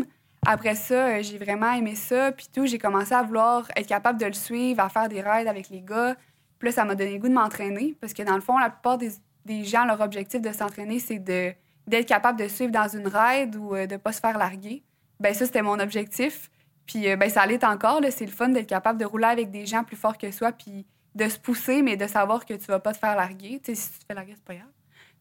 Après 0.45 0.75
ça, 0.75 1.07
euh, 1.07 1.23
j'ai 1.23 1.37
vraiment 1.37 1.71
aimé 1.73 1.95
ça. 1.95 2.31
Puis 2.31 2.47
tout, 2.53 2.65
j'ai 2.67 2.77
commencé 2.77 3.13
à 3.13 3.23
vouloir 3.23 3.67
être 3.75 3.87
capable 3.87 4.19
de 4.19 4.27
le 4.27 4.33
suivre, 4.33 4.81
à 4.81 4.89
faire 4.89 5.09
des 5.09 5.21
raids 5.21 5.47
avec 5.47 5.69
les 5.69 5.81
gars. 5.81 6.15
Puis 6.59 6.69
là, 6.69 6.71
ça 6.71 6.85
m'a 6.85 6.95
donné 6.95 7.17
goût 7.17 7.27
de 7.27 7.33
m'entraîner. 7.33 7.95
Parce 7.99 8.13
que 8.13 8.23
dans 8.23 8.35
le 8.35 8.41
fond, 8.41 8.57
la 8.57 8.69
plupart 8.69 8.97
des, 8.97 9.63
gens, 9.63 9.85
leur 9.85 10.01
objectif 10.01 10.41
de 10.41 10.51
s'entraîner, 10.51 10.99
c'est 10.99 11.19
d'être 11.19 12.07
capable 12.07 12.39
de 12.39 12.47
suivre 12.47 12.71
dans 12.71 12.87
une 12.87 13.07
ride 13.07 13.55
ou 13.55 13.75
de 13.75 13.93
ne 13.93 13.97
pas 13.97 14.11
se 14.11 14.19
faire 14.19 14.37
larguer. 14.37 14.83
Ben 15.19 15.33
ça, 15.33 15.45
c'était 15.45 15.61
mon 15.61 15.79
objectif. 15.79 16.49
Puis 16.85 17.15
ben, 17.15 17.29
ça 17.29 17.41
allait 17.41 17.63
encore. 17.65 18.01
C'est 18.11 18.25
le 18.25 18.31
fun 18.31 18.49
d'être 18.49 18.67
capable 18.67 18.99
de 18.99 19.05
rouler 19.05 19.25
avec 19.25 19.51
des 19.51 19.65
gens 19.65 19.83
plus 19.83 19.95
forts 19.95 20.17
que 20.17 20.31
soi, 20.31 20.51
puis 20.51 20.85
de 21.15 21.27
se 21.27 21.39
pousser, 21.39 21.81
mais 21.81 21.97
de 21.97 22.07
savoir 22.07 22.45
que 22.45 22.53
tu 22.53 22.65
vas 22.65 22.79
pas 22.79 22.93
te 22.93 22.97
faire 22.97 23.15
larguer. 23.15 23.61
si 23.63 23.73
tu 23.73 23.99
te 23.99 24.05
fais 24.07 24.13
larguer, 24.13 24.33
c'est 24.35 24.43
pas 24.43 24.55
grave. 24.55 24.67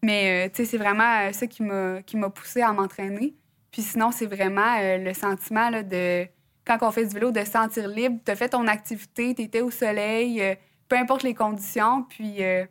Mais 0.03 0.51
c'est 0.55 0.77
vraiment 0.77 1.33
ça 1.33 1.47
qui 1.47 1.63
m'a 1.63 2.31
poussé 2.31 2.61
à 2.61 2.73
m'entraîner. 2.73 3.35
Puis 3.75 3.83
sinon, 3.83 4.13
c'est 4.13 4.27
vraiment 4.27 4.79
le 4.81 5.13
sentiment 5.15 5.69
de 5.73 6.29
quand 6.65 6.79
on 6.83 6.93
fait 6.93 7.07
du 7.07 7.13
vélo, 7.13 7.33
de 7.33 7.41
se 7.41 7.51
sentir 7.51 7.89
libre. 7.89 8.21
Tu 8.25 8.31
as 8.31 8.37
fait 8.37 8.51
ton 8.51 8.69
activité, 8.69 9.35
tu 9.35 9.43
étais 9.43 9.63
au 9.63 9.73
soleil, 9.73 10.41
euh, 10.41 10.55
peu 10.89 10.97
importe 10.97 11.25
les 11.25 11.35
conditions. 11.35 12.05
Puis 12.05 12.45
euh, 12.45 12.65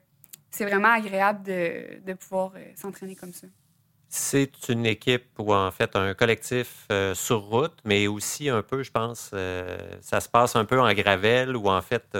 c'est 0.50 0.64
vraiment 0.64 0.94
agréable 0.94 1.44
de, 1.44 2.14
pouvoir 2.14 2.54
euh, 2.56 2.64
s'entraîner 2.78 3.18
comme 3.18 3.34
ça. 3.34 3.48
C'est 4.08 4.70
une 4.70 4.86
équipe 4.86 5.38
ou 5.38 5.54
en 5.54 5.72
fait 5.72 5.94
un 5.98 6.14
collectif 6.14 6.88
sur 7.16 7.42
route, 7.42 7.78
mais 7.84 8.08
aussi 8.08 8.48
un 8.48 8.62
peu, 8.62 8.82
je 8.82 8.92
pense, 8.92 9.34
ça 10.02 10.22
se 10.22 10.30
passe 10.30 10.56
un 10.56 10.64
peu 10.64 10.80
en 10.80 10.94
gravelle 10.94 11.58
ou 11.58 11.68
en 11.68 11.82
fait 11.82 12.16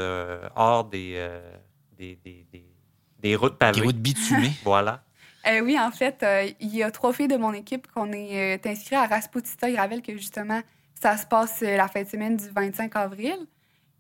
hors 0.56 0.84
des, 0.86 1.24
des, 1.96 2.20
des, 2.22 2.46
des, 3.20 3.36
routes 3.38 3.58
pavées. 3.58 3.80
Des 3.80 3.86
routes 3.86 3.98
bitumées. 3.98 4.54
voilà. 4.66 5.06
Oui, 5.62 5.78
en 5.80 5.92
fait, 5.92 6.26
il 6.60 6.76
y 6.76 6.84
a 6.84 6.92
trois 6.92 7.14
filles 7.14 7.28
de 7.28 7.38
mon 7.38 7.54
équipe 7.54 7.88
qu'on 7.92 8.12
est 8.12 8.66
inscrites 8.66 8.94
à 8.94 9.08
Rasputita 9.08 9.70
Gravel, 9.72 10.02
que 10.02 10.14
justement, 10.18 10.62
ça 11.04 11.18
se 11.18 11.26
passe 11.26 11.62
euh, 11.64 11.76
la 11.76 11.90
fin 11.90 12.04
de 12.04 12.08
semaine 12.08 12.38
du 12.38 12.48
25 12.50 12.96
avril. 12.96 13.36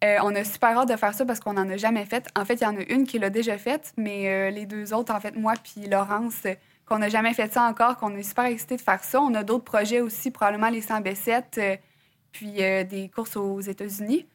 Euh, 0.05 0.17
on 0.23 0.33
a 0.35 0.45
super 0.45 0.77
hâte 0.77 0.89
de 0.89 0.95
faire 0.95 1.13
ça 1.13 1.25
parce 1.25 1.41
qu'on 1.41 1.53
n'en 1.53 1.69
a 1.69 1.75
jamais 1.75 2.05
fait. 2.05 2.25
En 2.37 2.45
fait, 2.45 2.55
il 2.55 2.63
y 2.63 2.65
en 2.65 2.77
a 2.77 2.83
une 2.83 3.05
qui 3.05 3.19
l'a 3.19 3.29
déjà 3.29 3.57
faite, 3.57 3.93
mais 3.97 4.29
euh, 4.29 4.49
les 4.51 4.65
deux 4.65 4.93
autres, 4.93 5.13
en 5.13 5.19
fait, 5.19 5.35
moi 5.35 5.53
puis 5.61 5.87
Laurence, 5.87 6.47
qu'on 6.85 6.99
n'a 6.99 7.09
jamais 7.09 7.33
fait 7.33 7.51
ça 7.51 7.63
encore, 7.63 7.97
qu'on 7.97 8.15
est 8.15 8.23
super 8.23 8.45
excités 8.45 8.77
de 8.77 8.81
faire 8.81 9.03
ça. 9.03 9.21
On 9.21 9.33
a 9.33 9.43
d'autres 9.43 9.65
projets 9.65 9.99
aussi, 9.99 10.31
probablement 10.31 10.69
les 10.69 10.81
100 10.81 11.01
B7, 11.01 11.79
puis 12.31 12.53
des 12.53 13.11
courses 13.13 13.35
aux 13.35 13.59
États-Unis. 13.59 14.25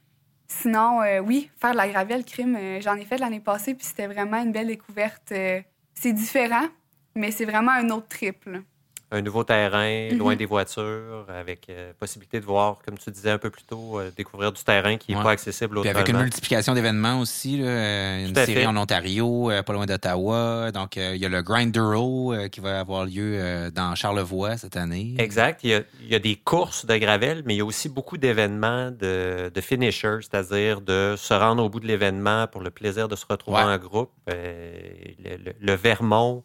Sinon, 0.46 1.00
oui, 1.24 1.50
faire 1.58 1.72
de 1.72 1.76
la 1.76 1.88
gravelle 1.88 2.24
crime, 2.24 2.58
j'en 2.80 2.96
ai 2.96 3.04
fait 3.04 3.18
l'année 3.18 3.40
passée, 3.40 3.74
puis 3.74 3.84
c'était 3.84 4.06
vraiment 4.06 4.42
une 4.42 4.52
belle 4.52 4.68
découverte. 4.68 5.32
c'est 5.94 6.12
différent, 6.12 6.66
mais 7.18 7.30
c'est 7.30 7.44
vraiment 7.44 7.72
un 7.72 7.90
autre 7.90 8.08
triple 8.08 8.62
un 9.10 9.22
nouveau 9.22 9.42
terrain, 9.42 10.10
loin 10.10 10.32
mhm. 10.32 10.38
des 10.38 10.44
voitures, 10.44 11.26
avec 11.28 11.68
euh, 11.70 11.92
possibilité 11.98 12.40
de 12.40 12.44
voir, 12.44 12.78
comme 12.84 12.98
tu 12.98 13.10
disais 13.10 13.30
un 13.30 13.38
peu 13.38 13.48
plus 13.48 13.62
tôt, 13.62 13.98
euh, 13.98 14.10
découvrir 14.14 14.52
du 14.52 14.62
terrain 14.62 14.98
qui 14.98 15.14
n'est 15.14 15.22
pas 15.22 15.30
accessible 15.30 15.78
autrement. 15.78 15.92
Puis 15.92 16.00
avec 16.00 16.08
une 16.08 16.20
multiplication 16.20 16.74
d'événements 16.74 17.20
aussi, 17.20 17.60
euh, 17.62 18.26
une 18.26 18.34
série 18.34 18.66
en 18.66 18.76
Ontario, 18.76 19.50
pas 19.64 19.72
loin 19.72 19.86
d'Ottawa. 19.86 20.70
Donc, 20.72 20.96
il 20.96 21.16
y 21.16 21.24
a 21.24 21.28
le 21.28 21.42
Grindero 21.42 22.34
qui 22.52 22.60
va 22.60 22.80
avoir 22.80 23.06
lieu 23.06 23.70
dans 23.70 23.94
Charlevoix 23.94 24.58
cette 24.58 24.76
année. 24.76 25.14
Exact. 25.18 25.60
Il 25.64 25.84
y, 26.02 26.14
a, 26.14 26.18
des 26.18 26.36
courses 26.36 26.84
de 26.84 26.96
gravel, 26.96 27.42
mais 27.46 27.54
il 27.54 27.58
y 27.58 27.62
a 27.62 27.64
aussi 27.64 27.88
beaucoup 27.88 28.18
d'événements 28.18 28.90
de, 28.90 29.50
de 29.52 29.60
finishers, 29.60 30.18
c'est-à-dire 30.20 30.80
de 30.80 31.14
se 31.16 31.32
rendre 31.32 31.64
au 31.64 31.68
bout 31.68 31.80
de 31.80 31.86
l'événement 31.86 32.46
pour 32.46 32.60
le 32.60 32.70
plaisir 32.70 33.08
de 33.08 33.16
se 33.16 33.24
retrouver 33.28 33.62
en 33.62 33.78
groupe. 33.78 34.10
le 34.26 35.74
Vermont 35.74 36.42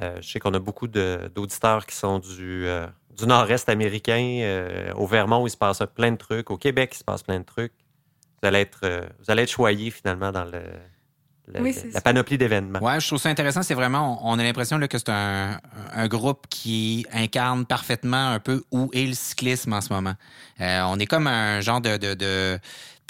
euh, 0.00 0.16
je 0.20 0.30
sais 0.30 0.38
qu'on 0.38 0.54
a 0.54 0.58
beaucoup 0.58 0.88
d'auditeurs 0.88 1.84
qui 1.86 1.94
sont 1.94 2.18
du, 2.18 2.66
euh, 2.66 2.86
du 3.16 3.26
nord-est 3.26 3.68
américain, 3.68 4.40
euh, 4.42 4.92
au 4.94 5.06
Vermont 5.06 5.42
où 5.42 5.46
il 5.46 5.50
se 5.50 5.56
passe 5.56 5.82
plein 5.94 6.12
de 6.12 6.16
trucs, 6.16 6.50
au 6.50 6.56
Québec 6.56 6.90
il 6.94 6.98
se 6.98 7.04
passe 7.04 7.22
plein 7.22 7.38
de 7.38 7.44
trucs. 7.44 7.72
Vous 8.42 8.48
allez 8.48 8.60
être, 8.60 8.80
vous 9.18 9.30
allez 9.30 9.42
être 9.42 9.50
choyés 9.50 9.90
finalement 9.90 10.32
dans 10.32 10.44
le, 10.44 10.62
la 11.92 12.00
panoplie 12.00 12.38
d'événements. 12.38 12.78
Oui, 12.80 12.92
je 12.98 13.06
trouve 13.06 13.18
ça 13.18 13.28
intéressant. 13.28 13.62
C'est 13.62 13.74
vraiment, 13.74 14.18
on 14.26 14.38
a 14.38 14.42
l'impression 14.42 14.80
que 14.80 14.96
c'est 14.96 15.10
un, 15.10 15.60
un, 15.92 16.08
groupe 16.08 16.46
qui 16.48 17.04
incarne 17.12 17.66
parfaitement 17.66 18.30
un 18.30 18.38
peu 18.38 18.64
où 18.70 18.88
est 18.94 19.04
le 19.04 19.12
cyclisme 19.12 19.74
en 19.74 19.82
ce 19.82 19.92
moment. 19.92 20.14
on 20.58 20.98
est 20.98 21.04
comme 21.04 21.26
un 21.26 21.60
genre 21.60 21.82
de, 21.82 21.98
de 21.98 22.58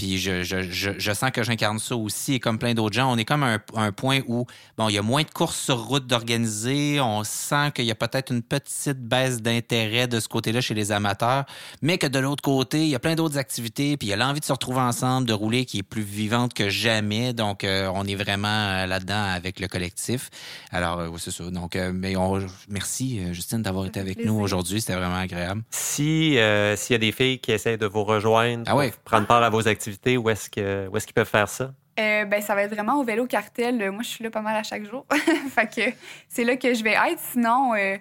puis 0.01 0.17
je, 0.17 0.43
je, 0.43 0.63
je, 0.97 1.13
sens 1.13 1.31
que 1.31 1.43
j'incarne 1.43 1.79
ça 1.79 1.95
aussi, 1.95 2.33
et 2.33 2.41
comme 2.41 2.59
plein 2.59 2.73
d'autres 2.73 2.95
gens. 2.95 3.13
On 3.13 3.19
est 3.19 3.27
comme 3.27 3.43
un, 3.43 3.59
un 3.77 3.93
point 3.93 4.21
où, 4.27 4.47
bon, 4.79 4.89
il 4.89 4.95
y 4.95 4.99
a 4.99 5.03
moins 5.03 5.25
de 5.25 5.31
courses 5.31 5.61
sur 5.61 5.77
route 5.77 6.07
d'organiser. 6.07 6.99
On 7.03 7.23
sent 7.23 7.73
qu'il 7.75 7.85
y 7.85 7.91
a 7.91 7.95
peut-être 7.95 8.33
une 8.33 8.41
petite 8.41 8.97
baisse 8.97 9.43
d'intérêt 9.43 10.09
de 10.09 10.19
ce 10.19 10.27
côté-là 10.27 10.63
chez 10.63 10.73
les 10.73 10.91
amateurs, 10.91 11.45
mais 11.83 11.99
que 11.99 12.07
de 12.07 12.19
l'autre 12.19 12.43
côté, 12.43 12.81
il 12.81 12.89
y 12.89 12.95
a 12.95 12.99
plein 12.99 13.15
d'autres 13.15 13.37
activités, 13.37 13.99
puis 13.99 14.09
il 14.09 14.11
y 14.11 14.15
a 14.15 14.17
l'envie 14.17 14.41
de 14.41 14.45
se 14.47 14.53
retrouver 14.53 14.81
ensemble, 14.81 15.29
de 15.29 15.35
rouler 15.35 15.67
qui 15.67 15.81
est 15.81 15.83
plus 15.83 16.01
vivante 16.01 16.55
que 16.55 16.71
jamais. 16.71 17.35
Donc, 17.35 17.63
euh, 17.63 17.91
on 17.95 18.07
est 18.07 18.15
vraiment 18.15 18.49
euh, 18.49 18.87
là-dedans 18.87 19.23
avec 19.23 19.61
le 19.61 19.69
collectif. 19.69 20.31
Alors, 20.71 21.01
euh, 21.01 21.11
c'est 21.19 21.31
ça. 21.31 21.45
Donc, 21.51 21.77
mais 21.77 22.17
on, 22.17 22.41
merci, 22.71 23.21
Justine, 23.35 23.61
d'avoir 23.61 23.85
été 23.85 24.01
avec 24.01 24.25
nous 24.25 24.41
aujourd'hui. 24.41 24.81
C'était 24.81 24.97
vraiment 24.97 25.19
agréable. 25.19 25.61
Si, 25.71 26.39
s'il 26.77 26.93
y 26.93 26.95
a 26.95 26.99
des 26.99 27.13
filles 27.13 27.39
qui 27.39 27.53
essaient 27.53 27.77
de 27.77 27.85
vous 27.85 28.05
rejoindre, 28.05 28.65
ah 28.67 28.73
pour 28.73 28.91
prendre 29.05 29.27
part 29.27 29.43
à 29.43 29.51
vos 29.51 29.69
activités, 29.69 29.89
où 30.16 30.31
est-ce 30.31 30.48
qu'ils 30.48 31.14
peuvent 31.14 31.29
faire 31.29 31.48
ça? 31.48 31.72
Euh, 31.98 32.24
ben, 32.24 32.40
ça 32.40 32.55
va 32.55 32.62
être 32.62 32.74
vraiment 32.74 32.98
au 32.98 33.05
vélo 33.05 33.26
cartel. 33.26 33.90
Moi, 33.90 34.03
je 34.03 34.09
suis 34.09 34.24
là 34.24 34.31
pas 34.31 34.40
mal 34.40 34.57
à 34.57 34.62
chaque 34.62 34.85
jour. 34.85 35.07
fait 35.50 35.66
que 35.66 35.96
c'est 36.29 36.44
là 36.44 36.57
que 36.57 36.72
je 36.72 36.83
vais 36.83 36.92
être. 36.92 37.18
Sinon, 37.18 37.74
euh, 37.74 37.96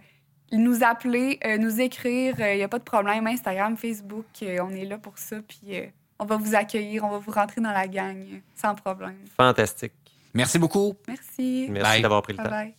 nous 0.51 0.83
appeler, 0.83 1.39
euh, 1.45 1.57
nous 1.57 1.81
écrire, 1.81 2.39
il 2.39 2.57
n'y 2.57 2.63
a 2.63 2.67
pas 2.67 2.79
de 2.79 2.83
problème. 2.83 3.27
Instagram, 3.27 3.75
Facebook, 3.75 4.25
on 4.41 4.69
est 4.71 4.85
là 4.85 4.97
pour 4.97 5.17
ça. 5.17 5.37
Puis 5.47 5.81
on 6.17 6.25
va 6.25 6.37
vous 6.37 6.55
accueillir, 6.55 7.03
on 7.03 7.09
va 7.09 7.17
vous 7.17 7.31
rentrer 7.31 7.61
dans 7.61 7.73
la 7.73 7.87
gang 7.87 8.41
sans 8.55 8.75
problème. 8.75 9.17
Fantastique. 9.35 9.93
Merci 10.33 10.59
beaucoup. 10.59 10.95
Merci. 11.07 11.67
Merci 11.69 12.01
d'avoir 12.01 12.21
pris 12.21 12.33
le 12.33 12.43
temps. 12.43 12.49
Bye. 12.49 12.78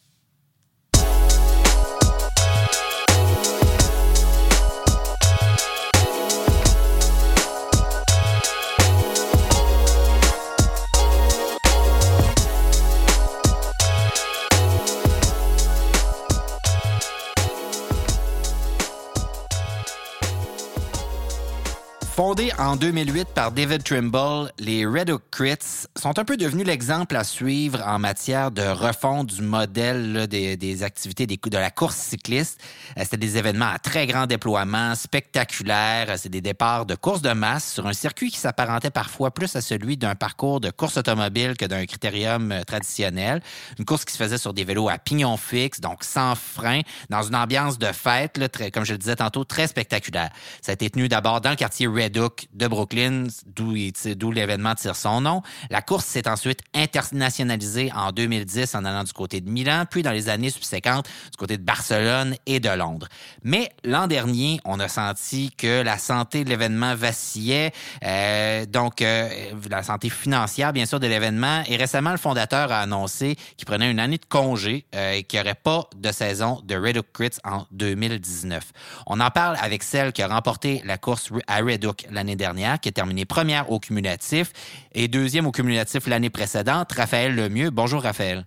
Fondés 22.20 22.52
en 22.58 22.76
2008 22.76 23.28
par 23.34 23.50
David 23.50 23.82
Trimble, 23.82 24.52
les 24.58 24.84
Red 24.84 25.08
Hook 25.08 25.22
Crits 25.30 25.86
sont 25.96 26.18
un 26.18 26.24
peu 26.26 26.36
devenus 26.36 26.66
l'exemple 26.66 27.16
à 27.16 27.24
suivre 27.24 27.82
en 27.86 27.98
matière 27.98 28.50
de 28.50 28.60
refonte 28.60 29.28
du 29.28 29.40
modèle 29.40 30.26
des, 30.26 30.82
activités 30.82 31.26
de 31.26 31.56
la 31.56 31.70
course 31.70 31.96
cycliste. 31.96 32.60
Euh, 32.98 33.04
c'était 33.04 33.16
des 33.16 33.38
événements 33.38 33.70
à 33.72 33.78
très 33.78 34.06
grand 34.06 34.26
déploiement, 34.26 34.94
spectaculaires. 34.96 36.18
C'est 36.18 36.28
des 36.28 36.42
départs 36.42 36.84
de 36.84 36.94
course 36.94 37.22
de 37.22 37.32
masse 37.32 37.72
sur 37.72 37.86
un 37.86 37.94
circuit 37.94 38.30
qui 38.30 38.36
s'apparentait 38.36 38.90
parfois 38.90 39.30
plus 39.30 39.56
à 39.56 39.62
celui 39.62 39.96
d'un 39.96 40.14
parcours 40.14 40.60
de 40.60 40.68
course 40.68 40.98
automobile 40.98 41.56
que 41.56 41.64
d'un 41.64 41.86
critérium 41.86 42.52
euh, 42.52 42.64
traditionnel. 42.64 43.40
Une 43.78 43.86
course 43.86 44.04
qui 44.04 44.12
se 44.12 44.18
faisait 44.18 44.36
sur 44.36 44.52
des 44.52 44.64
vélos 44.64 44.90
à 44.90 44.98
pignon 44.98 45.38
fixe, 45.38 45.80
donc 45.80 46.04
sans 46.04 46.34
frein, 46.34 46.82
dans 47.08 47.22
une 47.22 47.34
ambiance 47.34 47.78
de 47.78 47.86
fête, 47.86 48.38
comme 48.74 48.84
je 48.84 48.92
le 48.92 48.98
disais 48.98 49.16
tantôt, 49.16 49.44
très 49.44 49.68
spectaculaire. 49.68 50.28
Ça 50.60 50.72
a 50.72 50.74
été 50.74 50.90
tenu 50.90 51.08
d'abord 51.08 51.40
dans 51.40 51.48
le 51.48 51.56
quartier 51.56 51.86
Red 51.86 52.09
de 52.10 52.66
Brooklyn, 52.66 53.24
d'où 53.46 54.30
l'événement 54.32 54.74
tire 54.74 54.96
son 54.96 55.20
nom. 55.20 55.42
La 55.70 55.82
course 55.82 56.04
s'est 56.04 56.28
ensuite 56.28 56.60
internationalisée 56.74 57.90
en 57.94 58.12
2010 58.12 58.74
en 58.74 58.84
allant 58.84 59.04
du 59.04 59.12
côté 59.12 59.40
de 59.40 59.50
Milan, 59.50 59.84
puis 59.90 60.02
dans 60.02 60.12
les 60.12 60.28
années 60.28 60.50
subséquentes 60.50 61.06
du 61.30 61.36
côté 61.36 61.56
de 61.56 61.62
Barcelone 61.62 62.34
et 62.46 62.60
de 62.60 62.68
Londres. 62.68 63.08
Mais 63.42 63.70
l'an 63.84 64.06
dernier, 64.06 64.60
on 64.64 64.80
a 64.80 64.88
senti 64.88 65.50
que 65.56 65.82
la 65.82 65.98
santé 65.98 66.44
de 66.44 66.50
l'événement 66.50 66.94
vacillait, 66.94 67.72
euh, 68.04 68.66
donc 68.66 69.02
euh, 69.02 69.28
la 69.70 69.82
santé 69.82 70.10
financière, 70.10 70.72
bien 70.72 70.86
sûr, 70.86 71.00
de 71.00 71.06
l'événement. 71.06 71.62
Et 71.66 71.76
récemment, 71.76 72.10
le 72.10 72.18
fondateur 72.18 72.72
a 72.72 72.80
annoncé 72.80 73.36
qu'il 73.56 73.66
prenait 73.66 73.90
une 73.90 74.00
année 74.00 74.18
de 74.18 74.24
congé 74.24 74.86
euh, 74.94 75.12
et 75.12 75.24
qu'il 75.24 75.38
n'y 75.38 75.46
aurait 75.46 75.54
pas 75.54 75.88
de 75.96 76.12
saison 76.12 76.60
de 76.64 76.76
Red 76.76 76.98
Hook 76.98 77.06
Crits 77.12 77.38
en 77.44 77.66
2019. 77.72 78.72
On 79.06 79.20
en 79.20 79.30
parle 79.30 79.56
avec 79.60 79.82
celle 79.82 80.12
qui 80.12 80.22
a 80.22 80.28
remporté 80.28 80.82
la 80.84 80.98
course 80.98 81.30
à 81.46 81.58
Red 81.58 81.84
L'année 82.10 82.36
dernière, 82.36 82.80
qui 82.80 82.88
a 82.88 82.92
terminé 82.92 83.24
première 83.24 83.70
au 83.70 83.78
cumulatif 83.78 84.52
et 84.94 85.08
deuxième 85.08 85.46
au 85.46 85.52
cumulatif 85.52 86.06
l'année 86.06 86.30
précédente, 86.30 86.92
Raphaël 86.92 87.34
Lemieux. 87.34 87.70
Bonjour, 87.70 88.02
Raphaël. 88.02 88.44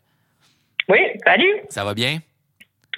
Oui, 0.89 0.99
salut. 1.25 1.61
Ça 1.69 1.83
va 1.83 1.93
bien? 1.93 2.19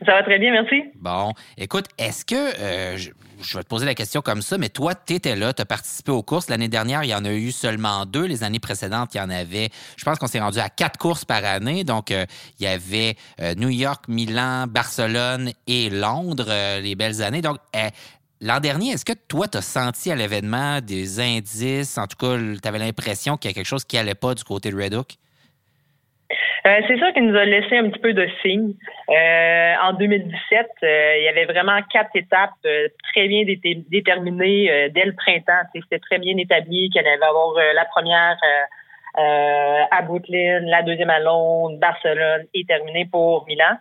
Ça 0.06 0.12
va 0.12 0.24
très 0.24 0.40
bien, 0.40 0.52
merci. 0.52 0.84
Bon, 0.96 1.32
écoute, 1.58 1.86
est-ce 1.98 2.26
que, 2.26 2.36
euh, 2.36 2.98
je, 2.98 3.12
vais 3.58 3.64
te 3.64 3.68
poser 3.70 3.86
la 3.86 3.96
question 3.96 4.22
comme 4.22 4.42
ça, 4.42 4.58
mais 4.58 4.68
toi, 4.68 4.94
tu 4.94 5.14
étais 5.14 5.38
là, 5.38 5.54
tu 5.54 5.62
as 5.62 5.66
participé 5.66 6.12
aux 6.12 6.22
courses. 6.22 6.50
L'année 6.50 6.68
dernière, 6.68 7.04
il 7.04 7.10
y 7.12 7.16
en 7.16 7.24
a 7.24 7.32
eu 7.32 7.52
seulement 7.52 8.06
deux. 8.06 8.26
Les 8.26 8.44
années 8.44 8.60
précédentes, 8.60 9.16
il 9.16 9.20
y 9.20 9.22
en 9.22 9.30
avait, 9.30 9.70
je 9.96 10.04
pense 10.04 10.20
qu'on 10.20 10.28
s'est 10.28 10.42
rendu 10.42 10.60
à 10.60 10.68
quatre 10.68 10.98
courses 10.98 11.24
par 11.24 11.46
année. 11.46 11.86
Donc, 11.86 12.12
euh, 12.12 12.26
il 12.60 12.66
y 12.66 12.68
avait 12.68 13.16
euh, 13.40 13.56
New 13.56 13.70
York, 13.70 14.06
Milan, 14.10 14.66
Barcelone 14.68 15.52
et 15.66 15.90
Londres, 15.90 16.80
les 16.82 16.96
belles 16.96 17.22
années. 17.22 17.42
Donc, 17.42 17.58
L'an 18.42 18.60
dernier, 18.60 18.92
est-ce 18.92 19.06
que 19.06 19.18
toi, 19.30 19.48
tu 19.48 19.58
as 19.58 19.62
senti 19.62 20.12
à 20.12 20.16
l'événement 20.16 20.80
des 20.82 21.20
indices, 21.20 21.98
en 21.98 22.06
tout 22.06 22.18
cas, 22.18 22.38
tu 22.38 22.68
avais 22.68 22.80
l'impression 22.80 23.38
qu'il 23.38 23.50
y 23.50 23.54
a 23.54 23.56
quelque 23.56 23.66
chose 23.68 23.86
qui 23.86 23.96
n'allait 23.96 24.16
pas 24.16 24.34
du 24.34 24.44
côté 24.44 24.72
de 24.72 24.76
Red 24.76 24.94
Hook? 24.94 25.08
Euh, 26.68 26.82
c'est 26.88 26.98
sûr 26.98 27.14
qu'il 27.14 27.28
nous 27.28 27.38
a 27.38 27.46
laissé 27.46 27.78
un 27.78 27.90
petit 27.90 28.00
peu 28.00 28.12
de 28.12 28.28
signes. 28.42 28.74
Euh, 29.10 29.74
en 29.84 29.94
2017, 29.94 30.68
il 30.82 31.24
y 31.24 31.28
avait 31.28 31.46
vraiment 31.46 31.80
quatre 31.94 32.10
étapes 32.16 32.60
très 33.14 33.28
bien 33.28 33.44
déterminées 33.46 34.90
dès 34.90 35.06
le 35.06 35.14
printemps. 35.14 35.70
C'était 35.74 36.00
très 36.00 36.18
bien 36.18 36.36
établi 36.38 36.90
qu'elle 36.90 37.08
allait 37.08 37.24
avoir 37.24 37.54
la 37.74 37.86
première 37.86 38.38
à 39.16 40.02
Brooklyn, 40.02 40.62
la 40.66 40.82
deuxième 40.82 41.12
à 41.12 41.20
Londres, 41.20 41.78
Barcelone 41.80 42.46
et 42.54 42.66
terminée 42.66 43.08
pour 43.10 43.46
Milan. 43.48 43.78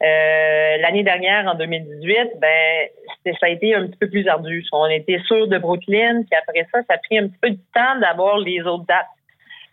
L'année 0.00 1.02
dernière, 1.02 1.46
en 1.46 1.54
2018, 1.54 2.38
ben 2.40 2.88
ça 3.24 3.46
a 3.46 3.48
été 3.48 3.74
un 3.74 3.86
petit 3.86 3.98
peu 3.98 4.08
plus 4.08 4.28
ardu. 4.28 4.64
On 4.72 4.86
était 4.86 5.20
sûr 5.26 5.48
de 5.48 5.58
Brooklyn, 5.58 6.22
puis 6.22 6.38
après 6.40 6.66
ça, 6.72 6.80
ça 6.88 6.94
a 6.94 6.98
pris 6.98 7.18
un 7.18 7.28
petit 7.28 7.38
peu 7.40 7.50
de 7.50 7.58
temps 7.74 7.98
d'avoir 8.00 8.38
les 8.38 8.60
autres 8.62 8.86
dates. 8.86 9.06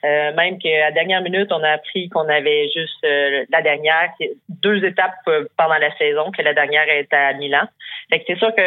Euh, 0.05 0.33
même 0.35 0.59
qu'à 0.59 0.79
la 0.81 0.91
dernière 0.91 1.21
minute, 1.21 1.51
on 1.51 1.63
a 1.63 1.69
appris 1.69 2.09
qu'on 2.09 2.27
avait 2.29 2.69
juste 2.75 3.03
euh, 3.05 3.43
la 3.49 3.61
dernière, 3.63 4.11
deux 4.49 4.83
étapes 4.85 5.13
euh, 5.27 5.47
pendant 5.57 5.77
la 5.77 5.95
saison, 5.97 6.31
que 6.31 6.43
la 6.43 6.53
dernière 6.53 6.87
était 6.89 7.15
à 7.15 7.33
Milan. 7.33 7.63
C'est 8.11 8.37
sûr 8.37 8.53
que 8.53 8.61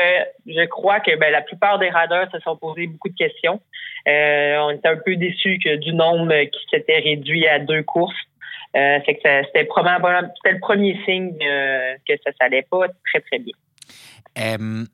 je 0.47 0.65
crois 0.67 0.99
que 0.99 1.15
ben, 1.17 1.31
la 1.31 1.43
plupart 1.43 1.79
des 1.79 1.91
riders 1.91 2.29
se 2.33 2.41
sont 2.41 2.57
posés 2.57 2.89
beaucoup 2.89 3.09
de 3.09 3.17
questions. 3.17 3.61
on 4.07 4.71
était 4.71 4.89
un 4.89 4.97
peu 4.97 5.15
déçus 5.15 5.61
que 5.65 5.77
du 5.77 5.93
nombre 5.93 6.35
qui 6.45 6.67
s'était 6.71 6.99
réduit 6.99 7.47
à 7.47 7.61
deux 7.61 7.85
courses. 7.85 8.17
Fait 8.73 9.19
que 9.23 9.45
c'était 9.47 9.65
probablement 9.65 10.29
le 10.45 10.61
premier 10.61 10.99
signe 11.05 11.37
que 11.39 12.15
ça 12.25 12.33
s'allait 12.41 12.67
pas 12.71 12.87
très 13.07 13.21
très 13.21 13.39
bien. 13.39 14.87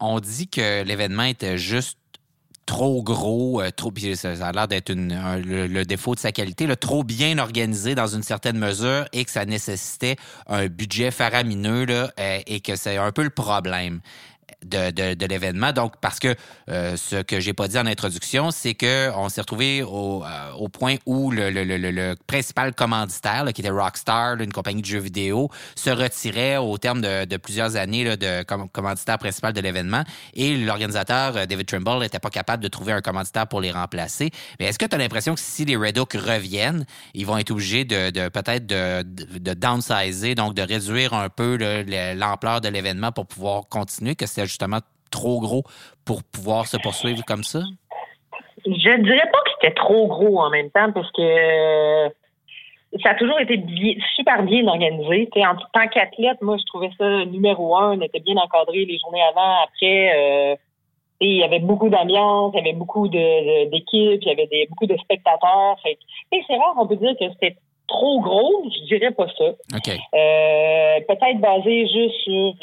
on 0.00 0.20
dit 0.20 0.48
que 0.48 0.82
l'événement 0.84 1.24
était 1.24 1.58
juste 1.58 1.98
trop 2.66 3.02
gros, 3.02 3.60
euh, 3.60 3.70
trop, 3.70 3.92
ça, 4.14 4.30
a 4.30 4.52
l'air 4.52 4.68
d'être 4.68 4.92
le, 4.94 5.84
défaut 5.84 6.14
de 6.14 6.20
sa 6.20 6.32
qualité, 6.32 6.66
trop 6.76 7.04
bien 7.04 7.38
organisé 7.38 7.94
dans 7.94 8.06
une 8.06 8.22
certaine 8.22 8.58
mesure 8.58 9.04
et 9.12 9.24
que 9.24 9.30
ça 9.30 9.44
nécessitait 9.44 10.16
un 10.46 10.66
budget 10.66 11.10
faramineux 11.10 11.84
là, 11.84 12.10
euh, 12.18 12.38
et 12.46 12.60
que 12.60 12.76
c'est 12.76 12.96
un 12.96 13.12
peu 13.12 13.24
le 13.24 13.30
problème 13.30 14.00
de, 14.64 15.14
de, 15.14 15.26
l'événement. 15.26 15.72
Donc, 15.72 15.94
parce 16.00 16.18
que 16.18 16.34
euh, 16.70 16.96
ce 16.96 17.22
que 17.22 17.40
j'ai 17.40 17.52
pas 17.52 17.68
dit 17.68 17.78
en 17.78 17.86
introduction, 17.86 18.50
c'est 18.50 18.74
que 18.74 19.10
on 19.16 19.28
s'est 19.28 19.40
retrouvé 19.40 19.82
au, 19.82 20.24
euh, 20.24 20.52
au, 20.58 20.68
point 20.68 20.96
où 21.06 21.30
le, 21.30 21.50
le, 21.50 21.64
le, 21.64 21.76
le 21.76 22.14
principal 22.26 22.74
commanditaire, 22.74 23.44
là, 23.44 23.52
qui 23.52 23.60
était 23.60 23.70
Rockstar, 23.70 24.40
une 24.40 24.52
compagnie 24.52 24.82
de 24.82 24.86
jeux 24.86 24.98
vidéo, 24.98 25.50
se 25.74 25.90
retirait 25.90 26.56
au 26.56 26.78
terme 26.78 27.00
de, 27.00 27.24
de 27.24 27.36
plusieurs 27.36 27.76
années 27.76 28.04
là, 28.04 28.16
de 28.16 28.42
commanditaire 28.72 29.18
principal 29.18 29.52
de 29.52 29.60
l'événement. 29.60 30.04
Et 30.34 30.56
l'organisateur, 30.56 31.36
euh, 31.36 31.46
David 31.46 31.66
Trimble, 31.66 32.00
n'était 32.00 32.18
pas 32.18 32.30
capable 32.30 32.62
de 32.62 32.68
trouver 32.68 32.92
un 32.92 33.00
commanditaire 33.00 33.46
pour 33.46 33.60
les 33.60 33.70
remplacer. 33.70 34.30
Mais 34.58 34.66
est-ce 34.66 34.78
que 34.78 34.86
tu 34.86 34.94
as 34.94 34.98
l'impression 34.98 35.34
que 35.34 35.40
si 35.40 35.64
les 35.64 35.76
Red 35.76 35.98
Hawks 35.98 36.14
reviennent, 36.14 36.84
ils 37.14 37.26
vont 37.26 37.38
être 37.38 37.50
obligés 37.50 37.84
de, 37.84 38.10
de 38.10 38.28
peut-être 38.28 38.66
de, 38.66 39.02
de, 39.02 39.54
downsizer, 39.54 40.34
donc 40.34 40.54
de 40.54 40.62
réduire 40.62 41.14
un 41.14 41.28
peu 41.28 41.56
l'ampleur 42.16 42.60
de 42.60 42.68
l'événement 42.68 43.12
pour 43.12 43.26
pouvoir 43.26 43.68
continuer, 43.68 44.14
que 44.14 44.26
c'est 44.26 44.42
justement 44.52 44.80
trop 45.10 45.40
gros 45.40 45.64
pour 46.04 46.22
pouvoir 46.24 46.66
se 46.66 46.76
poursuivre 46.76 47.22
comme 47.24 47.44
ça? 47.44 47.60
Je 48.64 49.02
dirais 49.02 49.30
pas 49.32 49.38
que 49.44 49.50
c'était 49.60 49.74
trop 49.74 50.06
gros 50.06 50.40
en 50.40 50.50
même 50.50 50.70
temps 50.70 50.92
parce 50.92 51.10
que 51.12 51.22
euh, 51.22 52.08
ça 53.02 53.10
a 53.10 53.14
toujours 53.14 53.40
été 53.40 53.58
super 54.14 54.42
bien 54.42 54.66
organisé. 54.66 55.28
en 55.36 55.56
tant 55.72 55.88
qu'athlète, 55.88 56.40
moi, 56.42 56.56
je 56.58 56.64
trouvais 56.66 56.90
ça 56.98 57.24
numéro 57.24 57.76
un. 57.76 57.98
On 57.98 58.00
était 58.00 58.20
bien 58.20 58.36
encadré 58.36 58.84
les 58.84 58.98
journées 58.98 59.22
avant, 59.22 59.56
après. 59.64 60.12
Euh, 60.16 60.56
il 61.24 61.36
y 61.36 61.44
avait 61.44 61.60
beaucoup 61.60 61.88
d'ambiance, 61.88 62.52
il 62.52 62.58
y 62.58 62.60
avait 62.60 62.76
beaucoup 62.76 63.06
d'équipes, 63.06 64.20
il 64.22 64.26
y 64.26 64.30
avait 64.32 64.48
des, 64.48 64.66
beaucoup 64.68 64.86
de 64.86 64.96
spectateurs. 64.96 65.76
c'est 65.84 66.56
rare, 66.56 66.74
on 66.76 66.86
peut 66.88 66.96
dire 66.96 67.14
que 67.18 67.30
c'était 67.34 67.56
trop 67.86 68.20
gros. 68.20 68.64
Je 68.64 68.96
dirais 68.96 69.12
pas 69.12 69.28
ça. 69.38 69.44
Euh, 69.44 71.00
peut-être 71.06 71.40
basé 71.40 71.86
juste 71.86 72.16
sur 72.24 72.54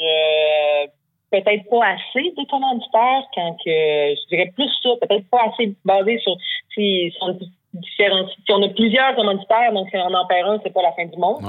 peut-être 1.30 1.68
pas 1.70 1.86
assez 1.86 2.30
de 2.36 2.48
commanditaires 2.50 3.22
quand 3.34 3.56
que 3.64 3.70
je 3.70 4.28
dirais 4.28 4.52
plus 4.54 4.70
ça, 4.82 4.90
peut-être 5.00 5.28
pas 5.30 5.48
assez 5.52 5.74
basé 5.84 6.18
sur 6.18 6.36
si, 6.74 7.12
on, 7.20 7.38
si 7.38 8.52
on 8.52 8.62
a 8.62 8.68
plusieurs 8.68 9.14
commanditaires, 9.14 9.72
donc 9.72 9.88
si 9.90 9.96
on 9.96 10.14
en 10.14 10.26
perd 10.26 10.48
un, 10.48 10.60
c'est 10.62 10.72
pas 10.72 10.82
la 10.82 10.92
fin 10.92 11.06
du 11.06 11.18
monde. 11.18 11.42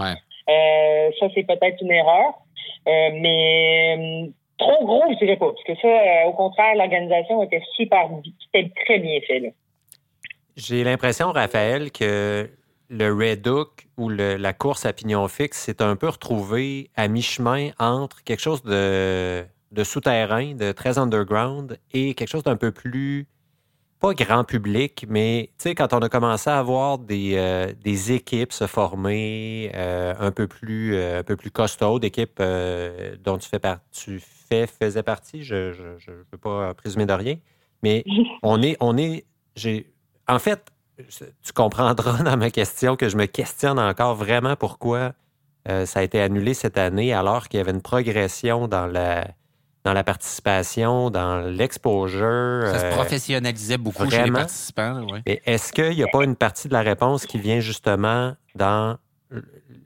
Euh, 0.50 1.10
ça, 1.20 1.28
c'est 1.34 1.44
peut-être 1.44 1.82
une 1.82 1.92
erreur. 1.92 2.34
Euh, 2.88 3.10
mais 3.14 3.98
euh, 3.98 4.32
trop 4.58 4.86
gros, 4.86 5.04
je 5.12 5.18
dirais 5.18 5.38
pas. 5.38 5.52
Parce 5.52 5.64
que 5.64 5.76
ça, 5.82 6.28
au 6.28 6.34
contraire, 6.34 6.76
l'organisation 6.76 7.44
était 7.44 7.62
super 7.76 8.10
c'était 8.46 8.72
très 8.86 9.00
bien 9.00 9.20
fait. 9.28 9.54
J'ai 10.58 10.84
l'impression, 10.84 11.32
Raphaël, 11.32 11.92
que 11.92 12.50
le 12.90 13.14
Red 13.14 13.48
Hook 13.48 13.88
ou 13.98 14.10
la 14.10 14.54
course 14.54 14.86
à 14.86 14.94
pignon 14.94 15.28
fixe 15.28 15.60
s'est 15.60 15.82
un 15.82 15.96
peu 15.96 16.10
retrouvé 16.10 16.90
à 16.96 17.08
mi-chemin 17.08 17.70
entre 17.80 18.24
quelque 18.24 18.42
chose 18.42 18.64
de 18.64 19.46
de 19.72 19.84
souterrain, 19.84 20.54
de 20.56 20.72
très 20.72 20.98
underground, 20.98 21.80
et 21.94 22.14
quelque 22.14 22.30
chose 22.30 22.44
d'un 22.44 22.58
peu 22.58 22.72
plus, 22.72 23.28
pas 24.02 24.14
grand 24.14 24.44
public, 24.44 25.06
mais 25.08 25.52
tu 25.58 25.64
sais, 25.64 25.76
quand 25.76 25.94
on 25.94 26.00
a 26.00 26.10
commencé 26.10 26.50
à 26.50 26.62
voir 26.64 26.98
des, 26.98 27.34
euh, 27.36 27.72
des 27.84 28.12
équipes 28.12 28.52
se 28.52 28.66
former 28.66 29.72
euh, 29.76 30.16
un 30.20 30.32
peu 30.32 30.48
plus 30.48 30.96
euh, 30.96 31.20
un 31.20 31.24
peu 31.24 31.36
plus 31.36 31.52
costauds, 31.52 32.00
d'équipes 32.00 32.42
dont 33.24 33.38
tu 33.38 33.48
fais 33.48 33.60
tu 33.92 34.20
fais, 34.20 34.66
faisais 34.68 35.04
partie, 35.04 35.44
je 35.44 35.56
ne 35.56 36.14
veux 36.32 36.38
pas 36.42 36.74
présumer 36.74 37.06
de 37.06 37.14
rien, 37.14 37.36
mais 37.84 38.04
on 38.44 38.62
est, 38.64 38.76
on 38.80 38.98
est, 38.98 39.26
j'ai, 39.56 39.94
en 40.28 40.40
fait, 40.40 40.66
tu 40.98 41.54
comprendras 41.54 42.24
dans 42.24 42.38
ma 42.38 42.50
question 42.50 42.96
que 42.96 43.08
je 43.08 43.16
me 43.16 43.26
questionne 43.26 43.80
encore 43.80 44.16
vraiment 44.16 44.56
pourquoi 44.56 45.14
ça 45.68 46.00
a 46.00 46.02
été 46.02 46.20
annulé 46.20 46.56
cette 46.56 46.80
année 46.80 47.14
alors 47.14 47.48
qu'il 47.48 47.60
y 47.60 47.62
avait 47.62 47.72
une 47.72 47.84
progression 47.84 48.68
dans 48.68 48.88
la 48.88 49.28
dans 49.84 49.94
la 49.94 50.04
participation, 50.04 51.10
dans 51.10 51.42
l'exposure. 51.42 52.64
Ça 52.66 52.80
se 52.80 52.86
euh, 52.86 52.92
professionnalisait 52.92 53.78
beaucoup 53.78 54.10
chez 54.10 54.24
les 54.24 54.32
participants. 54.32 55.02
est-ce 55.26 55.74
qu'il 55.74 55.96
n'y 55.96 56.04
a 56.04 56.08
pas 56.08 56.24
une 56.24 56.36
partie 56.36 56.68
de 56.68 56.74
la 56.74 56.82
réponse 56.82 57.26
qui 57.26 57.40
vient 57.40 57.60
justement 57.60 58.34
dans 58.56 58.98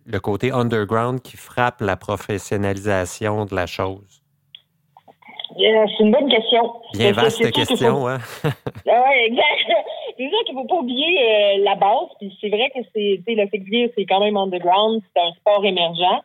le 0.05 0.19
côté 0.19 0.51
underground 0.51 1.21
qui 1.21 1.37
frappe 1.37 1.81
la 1.81 1.97
professionnalisation 1.97 3.45
de 3.45 3.55
la 3.55 3.65
chose? 3.65 4.21
C'est 5.57 6.03
une 6.03 6.11
bonne 6.11 6.29
question. 6.29 6.73
Bien 6.93 7.11
vaste 7.13 7.51
question, 7.51 8.07
hein? 8.07 8.17
oui, 8.43 9.17
exact. 9.27 9.71
C'est 10.17 10.29
sûr 10.29 10.43
qu'il 10.45 10.55
ne 10.55 10.61
faut 10.61 10.67
pas 10.67 10.75
oublier 10.75 11.19
euh, 11.19 11.63
la 11.63 11.75
base. 11.75 12.09
Puis 12.19 12.37
c'est 12.41 12.49
vrai 12.49 12.69
que 12.73 12.79
c'est, 12.93 13.21
le 13.27 13.47
fait 13.47 13.91
c'est 13.95 14.05
quand 14.05 14.19
même 14.19 14.37
underground, 14.37 15.01
c'est 15.13 15.21
un 15.21 15.31
sport 15.33 15.63
émergent. 15.65 16.23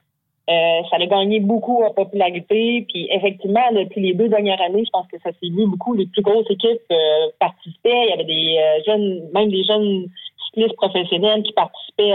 Euh, 0.48 0.82
ça 0.90 0.96
a 0.96 1.06
gagné 1.06 1.38
beaucoup 1.40 1.82
en 1.82 1.92
popularité. 1.92 2.86
Puis 2.88 3.08
effectivement, 3.10 3.72
depuis 3.72 4.00
les 4.00 4.14
deux 4.14 4.28
dernières 4.28 4.60
années, 4.60 4.84
je 4.84 4.90
pense 4.90 5.06
que 5.06 5.18
ça 5.22 5.30
s'est 5.30 5.48
vu 5.48 5.66
beaucoup. 5.66 5.94
Les 5.94 6.06
plus 6.06 6.22
grosses 6.22 6.50
équipes 6.50 6.80
euh, 6.90 7.28
participaient. 7.38 8.04
Il 8.04 8.10
y 8.10 8.12
avait 8.12 8.24
des 8.24 8.56
euh, 8.58 8.82
jeunes, 8.86 9.30
même 9.32 9.50
des 9.50 9.64
jeunes 9.64 10.06
cyclistes 10.46 10.76
professionnels 10.76 11.42
qui 11.42 11.52
participaient 11.52 12.14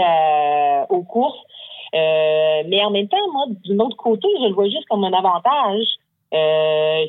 aux 0.90 1.02
courses. 1.02 1.40
mais 1.94 2.84
en 2.84 2.90
même 2.90 3.08
temps, 3.08 3.16
moi, 3.32 3.46
d'un 3.66 3.78
autre 3.78 3.96
côté, 3.96 4.28
je 4.40 4.48
le 4.48 4.54
vois 4.54 4.66
juste 4.66 4.86
comme 4.90 5.04
un 5.04 5.12
avantage. 5.12 5.86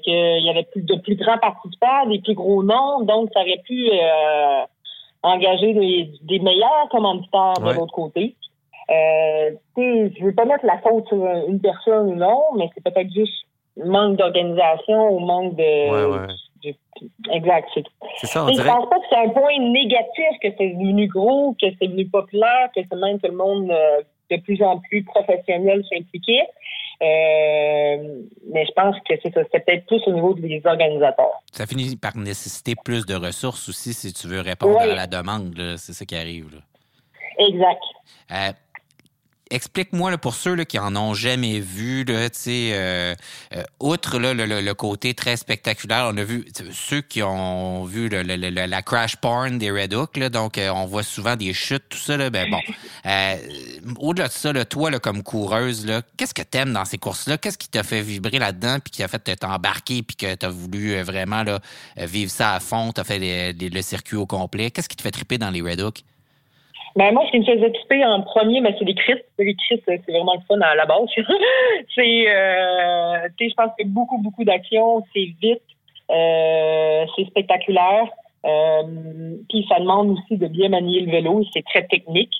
qu'il 0.03 0.43
y 0.45 0.49
avait 0.49 0.63
plus 0.71 0.83
de 0.83 0.95
plus 0.95 1.15
grands 1.15 1.37
participants, 1.37 2.05
des 2.07 2.19
plus 2.19 2.35
gros 2.35 2.63
noms, 2.63 3.01
donc 3.01 3.29
ça 3.33 3.41
aurait 3.41 3.61
pu 3.65 3.89
engager 5.21 5.73
des, 6.21 6.39
meilleurs 6.39 6.87
commanditaires 6.89 7.59
de 7.59 7.73
l'autre 7.73 7.93
côté. 7.93 8.35
Euh, 8.89 9.51
je 9.75 10.23
veux 10.23 10.33
pas 10.33 10.45
mettre 10.45 10.65
la 10.65 10.79
faute 10.79 11.07
sur 11.07 11.25
une 11.47 11.59
personne 11.59 12.07
ou 12.07 12.15
non, 12.15 12.41
mais 12.57 12.69
c'est 12.73 12.83
peut-être 12.83 13.11
juste 13.13 13.45
manque 13.85 14.17
d'organisation 14.17 15.09
ou 15.09 15.19
manque 15.19 15.55
de. 15.55 16.37
Exact, 17.31 17.69
c'est 18.19 18.27
ça. 18.27 18.43
On 18.43 18.49
dirait... 18.49 18.63
Je 18.63 18.67
pense 18.67 18.89
pas 18.89 18.95
que 18.97 19.05
c'est 19.09 19.17
un 19.17 19.29
point 19.29 19.59
négatif 19.59 20.39
que 20.41 20.47
c'est 20.57 20.69
devenu 20.69 21.07
gros, 21.07 21.55
que 21.61 21.67
c'est 21.79 21.87
devenu 21.87 22.07
populaire, 22.07 22.69
que 22.75 22.81
c'est 22.89 22.97
même 22.97 23.19
que 23.19 23.27
le 23.27 23.35
monde 23.35 23.69
euh, 23.69 24.01
de 24.31 24.37
plus 24.37 24.61
en 24.63 24.79
plus 24.79 25.03
professionnel 25.03 25.83
s'impliquait. 25.89 26.47
Euh, 27.03 28.23
mais 28.51 28.65
je 28.65 28.71
pense 28.75 28.95
que 29.07 29.13
c'est 29.21 29.31
ça. 29.31 29.41
C'est 29.51 29.63
peut-être 29.63 29.85
plus 29.85 30.01
au 30.07 30.13
niveau 30.13 30.33
des 30.33 30.61
organisateurs. 30.65 31.43
Ça 31.51 31.67
finit 31.67 31.95
par 31.95 32.17
nécessiter 32.17 32.73
plus 32.83 33.05
de 33.05 33.13
ressources 33.13 33.69
aussi 33.69 33.93
si 33.93 34.11
tu 34.11 34.27
veux 34.27 34.41
répondre 34.41 34.79
à 34.79 34.87
la 34.87 35.05
demande. 35.05 35.53
C'est 35.77 35.93
ça 35.93 36.05
qui 36.05 36.15
arrive. 36.15 36.59
Exact. 37.37 37.83
Euh, 38.31 38.51
Explique-moi 39.49 40.17
pour 40.17 40.35
ceux 40.35 40.55
là, 40.55 40.65
qui 40.65 40.77
en 40.77 40.95
ont 40.95 41.13
jamais 41.13 41.59
vu, 41.59 42.03
là, 42.03 42.27
euh, 42.47 43.15
euh, 43.53 43.63
outre 43.79 44.19
là, 44.19 44.33
le, 44.33 44.73
côté 44.73 45.13
très 45.13 45.37
spectaculaire, 45.37 46.09
on 46.11 46.17
a 46.17 46.23
vu 46.23 46.45
ceux 46.73 47.01
qui 47.01 47.23
ont 47.23 47.85
vu 47.85 48.09
la 48.09 48.81
crash 48.81 49.15
porn 49.15 49.57
des 49.57 49.71
Red 49.71 49.93
Hook, 49.93 50.17
là, 50.17 50.29
donc 50.29 50.57
euh, 50.57 50.69
on 50.69 50.85
voit 50.85 51.03
souvent 51.03 51.35
des 51.35 51.53
chutes, 51.53 51.83
tout 51.89 51.97
ça. 51.97 52.17
Là, 52.17 52.29
ben 52.29 52.49
bon, 52.49 52.59
au-delà 53.99 54.27
de 54.27 54.33
ça, 54.33 54.51
là, 54.51 54.65
toi 54.65 54.91
là, 54.91 54.99
comme 54.99 55.23
coureuse, 55.23 55.87
qu'est-ce 56.17 56.33
que 56.33 56.41
t'aimes 56.41 56.73
dans 56.73 56.85
ces 56.85 56.97
courses-là? 56.97 57.37
Qu'est-ce 57.37 57.57
qui 57.57 57.69
t'a 57.69 57.83
fait 57.83 58.01
vibrer 58.01 58.39
là-dedans, 58.39 58.79
puis 58.79 58.91
qui 58.91 59.03
a 59.03 59.07
fait 59.07 59.35
t'embarquer, 59.37 60.03
puis 60.03 60.15
que 60.15 60.35
t'as 60.35 60.49
voulu 60.49 61.01
vraiment 61.01 61.43
là, 61.43 61.59
vivre 61.97 62.31
ça 62.31 62.53
à 62.53 62.59
fond, 62.59 62.91
t'as 62.91 63.03
fait 63.03 63.53
le 63.53 63.81
circuit 63.81 64.17
au 64.17 64.25
complet? 64.25 64.71
Qu'est-ce 64.71 64.89
qui 64.89 64.97
te 64.97 65.01
fait 65.01 65.11
triper 65.11 65.37
dans 65.37 65.49
les 65.49 65.61
Red 65.61 65.81
Hook? 65.81 66.03
Ben, 66.97 67.13
moi, 67.13 67.23
ce 67.27 67.31
qui 67.31 67.39
me 67.39 67.45
faisait 67.45 67.71
triper 67.71 68.03
en 68.05 68.23
premier, 68.23 68.59
ben, 68.59 68.73
c'est 68.79 68.85
les 68.85 68.95
crits. 68.95 69.21
Les 69.37 69.55
c'est 69.69 70.01
vraiment 70.07 70.33
le 70.33 70.41
fun 70.47 70.59
à 70.61 70.73
la 70.73 70.87
base. 70.87 71.07
c'est, 71.95 72.27
euh, 72.27 73.27
je 73.39 73.53
pense 73.53 73.69
que 73.77 73.85
beaucoup, 73.85 74.17
beaucoup 74.17 74.43
d'action, 74.43 75.03
c'est 75.13 75.29
vite, 75.39 75.61
euh, 76.09 77.05
c'est 77.15 77.25
spectaculaire. 77.27 78.09
Euh, 78.45 79.35
puis 79.47 79.63
ça 79.69 79.79
demande 79.79 80.17
aussi 80.17 80.37
de 80.37 80.47
bien 80.47 80.69
manier 80.69 81.01
le 81.01 81.11
vélo, 81.11 81.43
c'est 81.53 81.63
très 81.65 81.85
technique. 81.85 82.33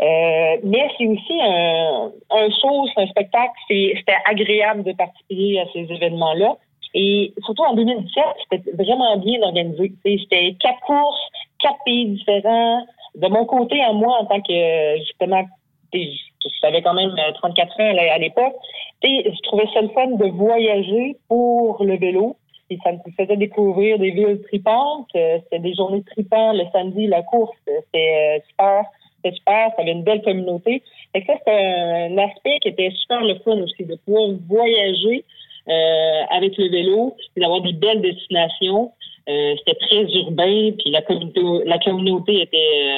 Euh, 0.00 0.56
mais 0.62 0.88
c'est 0.96 1.06
aussi 1.08 1.40
un, 1.42 2.12
un 2.30 2.48
show, 2.60 2.86
c'est 2.94 3.02
un 3.02 3.06
spectacle, 3.08 3.54
c'était 3.68 4.18
agréable 4.24 4.84
de 4.84 4.92
participer 4.92 5.58
à 5.58 5.64
ces 5.72 5.80
événements-là. 5.80 6.56
Et 6.94 7.32
surtout 7.44 7.64
en 7.64 7.74
2017, 7.74 8.24
c'était 8.52 8.70
vraiment 8.72 9.16
bien 9.16 9.42
organisé. 9.42 9.92
C'était 10.04 10.54
quatre 10.60 10.80
courses, 10.80 11.28
quatre 11.58 11.78
pays 11.84 12.06
différents. 12.06 12.86
De 13.16 13.28
mon 13.28 13.44
côté, 13.46 13.80
à 13.80 13.92
moi, 13.92 14.18
en 14.20 14.26
tant 14.26 14.40
que 14.40 14.98
justement, 14.98 15.44
je 15.92 16.48
savais 16.60 16.82
quand 16.82 16.94
même 16.94 17.14
34 17.34 17.80
ans 17.80 17.96
à 17.96 18.18
l'époque, 18.18 18.54
je 19.02 19.42
trouvais 19.42 19.66
ça 19.72 19.80
le 19.80 19.88
fun 19.88 20.08
de 20.08 20.26
voyager 20.26 21.16
pour 21.28 21.82
le 21.84 21.96
vélo. 21.96 22.36
Et 22.68 22.78
ça 22.82 22.92
me 22.92 22.98
faisait 23.16 23.36
découvrir 23.36 23.98
des 23.98 24.10
villes 24.10 24.40
tripantes. 24.42 25.08
C'était 25.12 25.60
des 25.60 25.74
journées 25.74 26.02
tripantes. 26.02 26.56
Le 26.56 26.64
samedi, 26.72 27.06
la 27.06 27.22
course, 27.22 27.56
c'était 27.64 28.42
super. 28.48 28.84
C'était 29.16 29.36
super. 29.36 29.70
Ça 29.76 29.82
avait 29.82 29.92
une 29.92 30.02
belle 30.02 30.22
communauté. 30.22 30.82
Et 31.14 31.24
ça, 31.24 31.34
c'était 31.38 32.10
un 32.10 32.18
aspect 32.18 32.58
qui 32.60 32.68
était 32.68 32.90
super 32.90 33.20
le 33.20 33.36
fun 33.44 33.58
aussi, 33.62 33.84
de 33.84 33.94
pouvoir 34.04 34.30
voyager 34.48 35.24
euh, 35.68 36.22
avec 36.30 36.56
le 36.58 36.68
vélo, 36.68 37.16
d'avoir 37.36 37.60
des 37.60 37.72
belles 37.72 38.02
destinations. 38.02 38.92
Euh, 39.28 39.54
c'était 39.58 39.78
très 39.86 40.02
urbain, 40.18 40.70
puis 40.78 40.90
la 40.90 41.02
communauté, 41.02 41.40
la 41.64 41.78
communauté 41.78 42.42
était, 42.42 42.92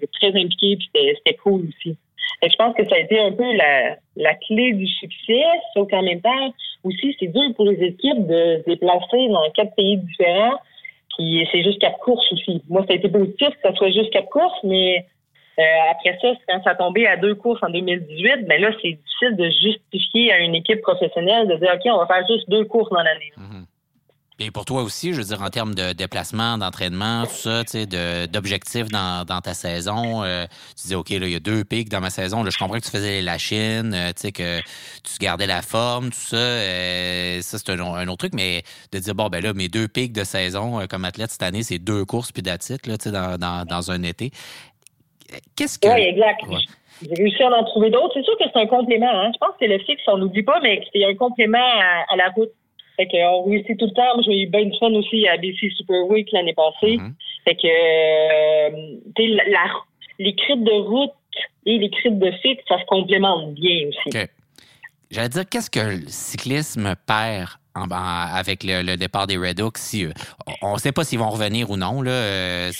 euh, 0.00 0.06
très 0.12 0.28
impliquée, 0.28 0.76
puis 0.76 0.90
c'était 0.92 1.36
cool 1.42 1.68
aussi. 1.68 1.96
Et 2.42 2.50
je 2.50 2.56
pense 2.56 2.74
que 2.74 2.86
ça 2.88 2.96
a 2.96 2.98
été 2.98 3.18
un 3.18 3.32
peu 3.32 3.50
la, 3.54 4.34
clé 4.46 4.72
du 4.72 4.86
succès, 4.86 5.42
sauf 5.74 5.88
qu'en 5.90 6.02
même 6.02 6.20
temps, 6.20 6.54
aussi, 6.84 7.16
c'est 7.18 7.28
dur 7.28 7.54
pour 7.56 7.66
les 7.66 7.82
équipes 7.82 8.26
de 8.26 8.62
se 8.62 8.70
déplacer 8.70 9.28
dans 9.28 9.50
quatre 9.54 9.74
pays 9.74 9.96
différents, 9.98 10.58
puis 11.16 11.46
c'est 11.50 11.62
juste 11.62 11.80
quatre 11.80 11.98
courses 11.98 12.30
aussi. 12.32 12.62
Moi, 12.68 12.84
ça 12.86 12.92
a 12.92 12.96
été 12.96 13.08
positif 13.08 13.48
que 13.48 13.60
ça 13.62 13.74
soit 13.74 13.90
juste 13.90 14.10
quatre 14.10 14.28
courses, 14.28 14.62
mais 14.64 15.06
euh, 15.58 15.62
après 15.90 16.18
ça, 16.20 16.32
quand 16.48 16.62
ça 16.62 16.70
a 16.78 17.10
à 17.10 17.16
deux 17.16 17.34
courses 17.34 17.62
en 17.62 17.70
2018, 17.70 18.46
ben 18.46 18.60
là, 18.60 18.70
c'est 18.80 18.92
difficile 18.92 19.36
de 19.36 19.50
justifier 19.50 20.32
à 20.32 20.38
une 20.38 20.54
équipe 20.54 20.80
professionnelle 20.80 21.48
de 21.48 21.56
dire, 21.56 21.72
OK, 21.74 21.82
on 21.86 21.98
va 21.98 22.06
faire 22.06 22.26
juste 22.26 22.48
deux 22.48 22.64
courses 22.64 22.90
dans 22.90 23.02
l'année. 23.02 23.32
Mhm. 23.36 23.66
Et 24.42 24.50
pour 24.50 24.64
toi 24.64 24.82
aussi, 24.82 25.12
je 25.12 25.18
veux 25.18 25.24
dire, 25.24 25.42
en 25.42 25.50
termes 25.50 25.74
de 25.74 25.92
déplacement, 25.92 26.56
d'entraînement, 26.56 27.24
tout 27.26 27.34
ça, 27.34 27.62
tu 27.62 27.72
sais, 27.72 28.26
d'objectifs 28.26 28.88
dans, 28.88 29.26
dans, 29.26 29.42
ta 29.42 29.52
saison, 29.52 30.24
euh, 30.24 30.46
tu 30.76 30.82
disais, 30.84 30.94
OK, 30.94 31.10
là, 31.10 31.26
il 31.26 31.32
y 31.32 31.36
a 31.36 31.40
deux 31.40 31.62
pics 31.62 31.90
dans 31.90 32.00
ma 32.00 32.08
saison. 32.08 32.42
Là, 32.42 32.48
je 32.50 32.56
comprends 32.56 32.78
que 32.78 32.84
tu 32.84 32.90
faisais 32.90 33.20
la 33.20 33.36
Chine, 33.36 33.92
euh, 33.94 34.08
tu 34.08 34.22
sais, 34.22 34.32
que 34.32 34.60
tu 34.60 35.18
gardais 35.20 35.46
la 35.46 35.60
forme, 35.60 36.06
tout 36.06 36.18
ça. 36.18 36.38
ça, 37.42 37.58
c'est 37.58 37.70
un, 37.70 38.08
autre 38.08 38.16
truc, 38.16 38.32
mais 38.34 38.62
de 38.92 38.98
dire, 38.98 39.14
bon, 39.14 39.28
ben 39.28 39.42
là, 39.42 39.52
mes 39.52 39.68
deux 39.68 39.88
pics 39.88 40.14
de 40.14 40.24
saison 40.24 40.86
comme 40.88 41.04
athlète 41.04 41.30
cette 41.30 41.42
année, 41.42 41.62
c'est 41.62 41.78
deux 41.78 42.06
courses 42.06 42.32
puis 42.32 42.42
d'attitude, 42.42 42.86
là, 42.86 42.96
tu 42.96 43.04
sais, 43.04 43.12
dans, 43.12 43.36
dans, 43.36 43.66
dans 43.66 43.90
un 43.90 44.02
été. 44.02 44.30
Qu'est-ce 45.54 45.78
que. 45.78 45.88
Oui, 45.88 46.00
exact. 46.00 46.40
J'ai 47.02 47.14
réussi 47.14 47.42
à 47.42 47.48
en 47.48 47.64
trouver 47.64 47.90
d'autres. 47.90 48.12
C'est 48.14 48.24
sûr 48.24 48.36
que 48.36 48.44
c'est 48.52 48.60
un 48.60 48.66
complément. 48.66 49.10
Hein. 49.10 49.30
Je 49.32 49.38
pense 49.38 49.50
que 49.50 49.56
c'est 49.60 49.68
le 49.68 49.78
fixe, 49.78 50.02
on 50.06 50.18
n'oublie 50.18 50.42
pas, 50.42 50.60
mais 50.60 50.82
c'est 50.92 51.04
un 51.04 51.14
complément 51.14 51.58
à, 51.58 52.16
la 52.16 52.28
route. 52.30 52.50
Fait 53.00 53.06
qu'on 53.06 53.44
réussit 53.44 53.78
tout 53.78 53.86
le 53.86 53.92
temps. 53.92 54.14
Moi, 54.14 54.24
j'ai 54.26 54.42
eu 54.42 54.46
bien 54.46 54.66
de 54.66 54.76
fun 54.78 54.92
aussi 54.92 55.26
à 55.26 55.38
BC 55.38 55.70
Super 55.74 56.06
Week 56.10 56.28
l'année 56.32 56.52
passée. 56.52 56.98
Mm-hmm. 56.98 57.12
Fait 57.44 57.54
que, 57.54 57.66
euh, 57.66 59.40
la, 59.50 59.64
les 60.18 60.34
crites 60.34 60.62
de 60.62 60.72
route 60.72 61.10
et 61.64 61.78
les 61.78 61.88
crites 61.88 62.18
de 62.18 62.30
fixe, 62.42 62.62
ça 62.68 62.78
se 62.78 62.84
complémente 62.84 63.54
bien 63.54 63.88
aussi. 63.88 64.28
J'allais 65.10 65.30
dire, 65.30 65.48
qu'est-ce 65.48 65.70
que 65.70 65.80
le 65.80 66.08
cyclisme 66.08 66.94
perd 67.06 67.48
avec 67.74 68.64
le, 68.64 68.96
départ 68.96 69.26
des 69.26 69.38
Red 69.38 69.60
Hawks? 69.60 69.78
Si, 69.78 70.04
euh, 70.04 70.12
on 70.60 70.74
ne 70.74 70.78
sait 70.78 70.92
pas 70.92 71.04
s'ils 71.04 71.18
vont 71.18 71.30
revenir 71.30 71.70
ou 71.70 71.78
non. 71.78 72.02
Là, 72.02 72.10
euh, 72.10 72.70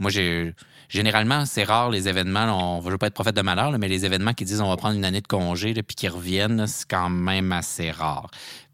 moi, 0.00 0.10
j'ai 0.10 0.52
généralement, 0.88 1.46
c'est 1.46 1.62
rare 1.62 1.90
les 1.90 2.08
événements. 2.08 2.76
on 2.76 2.82
ne 2.82 2.90
veut 2.90 2.98
pas 2.98 3.06
être 3.06 3.14
prophète 3.14 3.36
de 3.36 3.42
malheur, 3.42 3.70
mais 3.78 3.86
les 3.86 4.04
événements 4.04 4.32
qui 4.32 4.44
disent 4.44 4.60
on 4.60 4.68
va 4.68 4.76
prendre 4.76 4.96
une 4.96 5.04
année 5.04 5.20
de 5.20 5.28
congé 5.28 5.72
puis 5.74 5.94
qui 5.94 6.08
reviennent, 6.08 6.66
c'est 6.66 6.88
quand 6.88 7.08
même 7.08 7.52
assez 7.52 7.92
rare. 7.92 8.30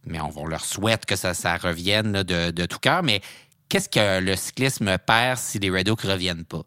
Mais 0.07 0.19
on, 0.21 0.47
leur 0.47 0.61
souhaite 0.61 1.05
que 1.05 1.17
ça, 1.17 1.35
ça 1.35 1.57
revienne 1.57 2.23
de, 2.23 2.67
tout 2.67 2.79
cœur. 2.79 3.03
Mais 3.03 3.21
qu'est-ce 3.69 3.89
que 3.89 4.25
le 4.25 4.37
cyclisme 4.37 4.97
perd 5.07 5.37
si 5.37 5.59
les 5.59 5.71
Red 5.71 5.89
ne 5.89 6.11
reviennent 6.11 6.45
pas? 6.45 6.63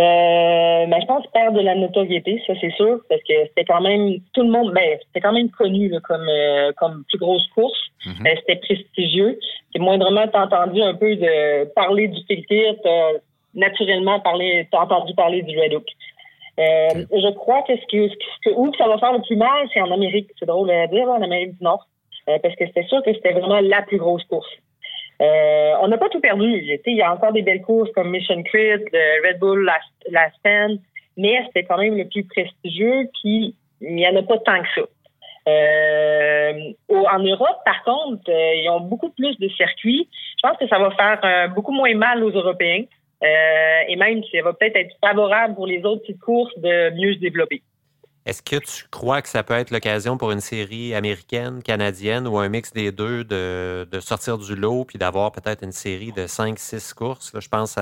Euh, 0.00 0.86
ben, 0.86 1.00
je 1.00 1.06
pense 1.06 1.26
perdre 1.32 1.58
de 1.58 1.64
la 1.64 1.74
notoriété, 1.74 2.40
ça 2.46 2.52
c'est 2.60 2.70
sûr, 2.74 3.00
parce 3.08 3.20
que 3.22 3.34
c'était 3.48 3.64
quand 3.64 3.80
même 3.80 4.20
tout 4.32 4.42
le 4.42 4.50
monde, 4.50 4.72
ben, 4.72 4.96
c'était 5.06 5.20
quand 5.20 5.32
même 5.32 5.50
connu 5.50 5.92
comme 6.04 6.28
euh, 6.28 6.70
comme 6.76 7.02
plus 7.08 7.18
grosse 7.18 7.44
course. 7.48 7.76
Mm-hmm. 8.06 8.28
Euh, 8.28 8.34
c'était 8.36 8.60
prestigieux. 8.60 9.40
C'est 9.72 9.80
moindrement 9.80 10.28
t'as 10.28 10.44
entendu 10.44 10.80
un 10.82 10.94
peu 10.94 11.16
de 11.16 11.64
parler 11.74 12.06
du 12.06 12.24
Tiltir, 12.26 12.74
naturellement 13.54 14.20
parler, 14.20 14.68
t'as 14.70 14.82
entendu 14.82 15.14
parler 15.14 15.42
du 15.42 15.58
Red 15.58 15.74
Hook. 15.74 15.86
Euh, 16.58 17.04
je 17.12 17.32
crois 17.34 17.62
que 17.62 17.76
ce 17.76 17.86
que, 17.86 18.08
ce 18.08 18.14
que, 18.44 18.54
où 18.54 18.72
ça 18.76 18.88
va 18.88 18.98
faire 18.98 19.12
le 19.12 19.22
plus 19.22 19.36
mal, 19.36 19.68
c'est 19.72 19.80
en 19.80 19.92
Amérique. 19.92 20.30
C'est 20.38 20.46
drôle 20.46 20.70
à 20.70 20.86
dire, 20.88 21.08
en 21.08 21.22
Amérique 21.22 21.56
du 21.56 21.64
Nord. 21.64 21.86
Euh, 22.28 22.38
parce 22.42 22.54
que 22.56 22.66
c'était 22.66 22.84
sûr 22.84 23.02
que 23.02 23.12
c'était 23.14 23.32
vraiment 23.32 23.60
la 23.60 23.82
plus 23.82 23.98
grosse 23.98 24.24
course. 24.24 24.50
Euh, 25.22 25.72
on 25.80 25.88
n'a 25.88 25.98
pas 25.98 26.08
tout 26.08 26.20
perdu. 26.20 26.78
Il 26.86 26.96
y 26.96 27.02
a 27.02 27.12
encore 27.12 27.32
des 27.32 27.42
belles 27.42 27.62
courses 27.62 27.90
comme 27.92 28.10
Mission 28.10 28.42
Crit, 28.42 28.84
le 28.92 29.28
Red 29.28 29.38
Bull, 29.38 29.64
la, 29.64 29.78
la 30.10 30.28
mais 31.16 31.42
c'était 31.46 31.64
quand 31.64 31.78
même 31.78 31.96
le 31.96 32.06
plus 32.06 32.24
prestigieux, 32.24 33.08
puis 33.20 33.56
il 33.80 33.94
n'y 33.94 34.06
en 34.06 34.14
a 34.14 34.22
pas 34.22 34.38
tant 34.38 34.62
que 34.62 34.68
ça. 34.76 34.82
en 37.10 37.18
Europe, 37.18 37.58
par 37.64 37.82
contre, 37.84 38.30
ils 38.30 38.68
ont 38.70 38.80
beaucoup 38.80 39.10
plus 39.10 39.36
de 39.38 39.48
circuits. 39.48 40.08
Je 40.12 40.48
pense 40.48 40.56
que 40.58 40.68
ça 40.68 40.78
va 40.78 40.90
faire 40.92 41.50
beaucoup 41.54 41.72
moins 41.72 41.94
mal 41.94 42.22
aux 42.22 42.30
Européens. 42.30 42.84
Euh, 43.22 43.80
et 43.88 43.96
même, 43.96 44.22
ça 44.32 44.42
va 44.42 44.52
peut-être 44.52 44.76
être 44.76 44.94
favorable 45.00 45.54
pour 45.54 45.66
les 45.66 45.84
autres 45.84 46.02
petites 46.02 46.20
courses 46.20 46.56
de 46.58 46.90
mieux 46.94 47.14
se 47.14 47.18
développer. 47.18 47.62
Est-ce 48.26 48.42
que 48.42 48.56
tu 48.56 48.84
crois 48.90 49.22
que 49.22 49.28
ça 49.28 49.42
peut 49.42 49.54
être 49.54 49.70
l'occasion 49.70 50.18
pour 50.18 50.30
une 50.32 50.40
série 50.40 50.94
américaine, 50.94 51.62
canadienne 51.62 52.28
ou 52.28 52.38
un 52.38 52.48
mix 52.50 52.72
des 52.72 52.92
deux 52.92 53.24
de, 53.24 53.86
sortir 54.00 54.36
du 54.36 54.54
lot 54.54 54.84
puis 54.84 54.98
d'avoir 54.98 55.32
peut-être 55.32 55.64
une 55.64 55.72
série 55.72 56.12
de 56.12 56.26
5-6 56.26 56.92
courses? 56.92 57.32
je 57.38 57.48
pense 57.48 57.78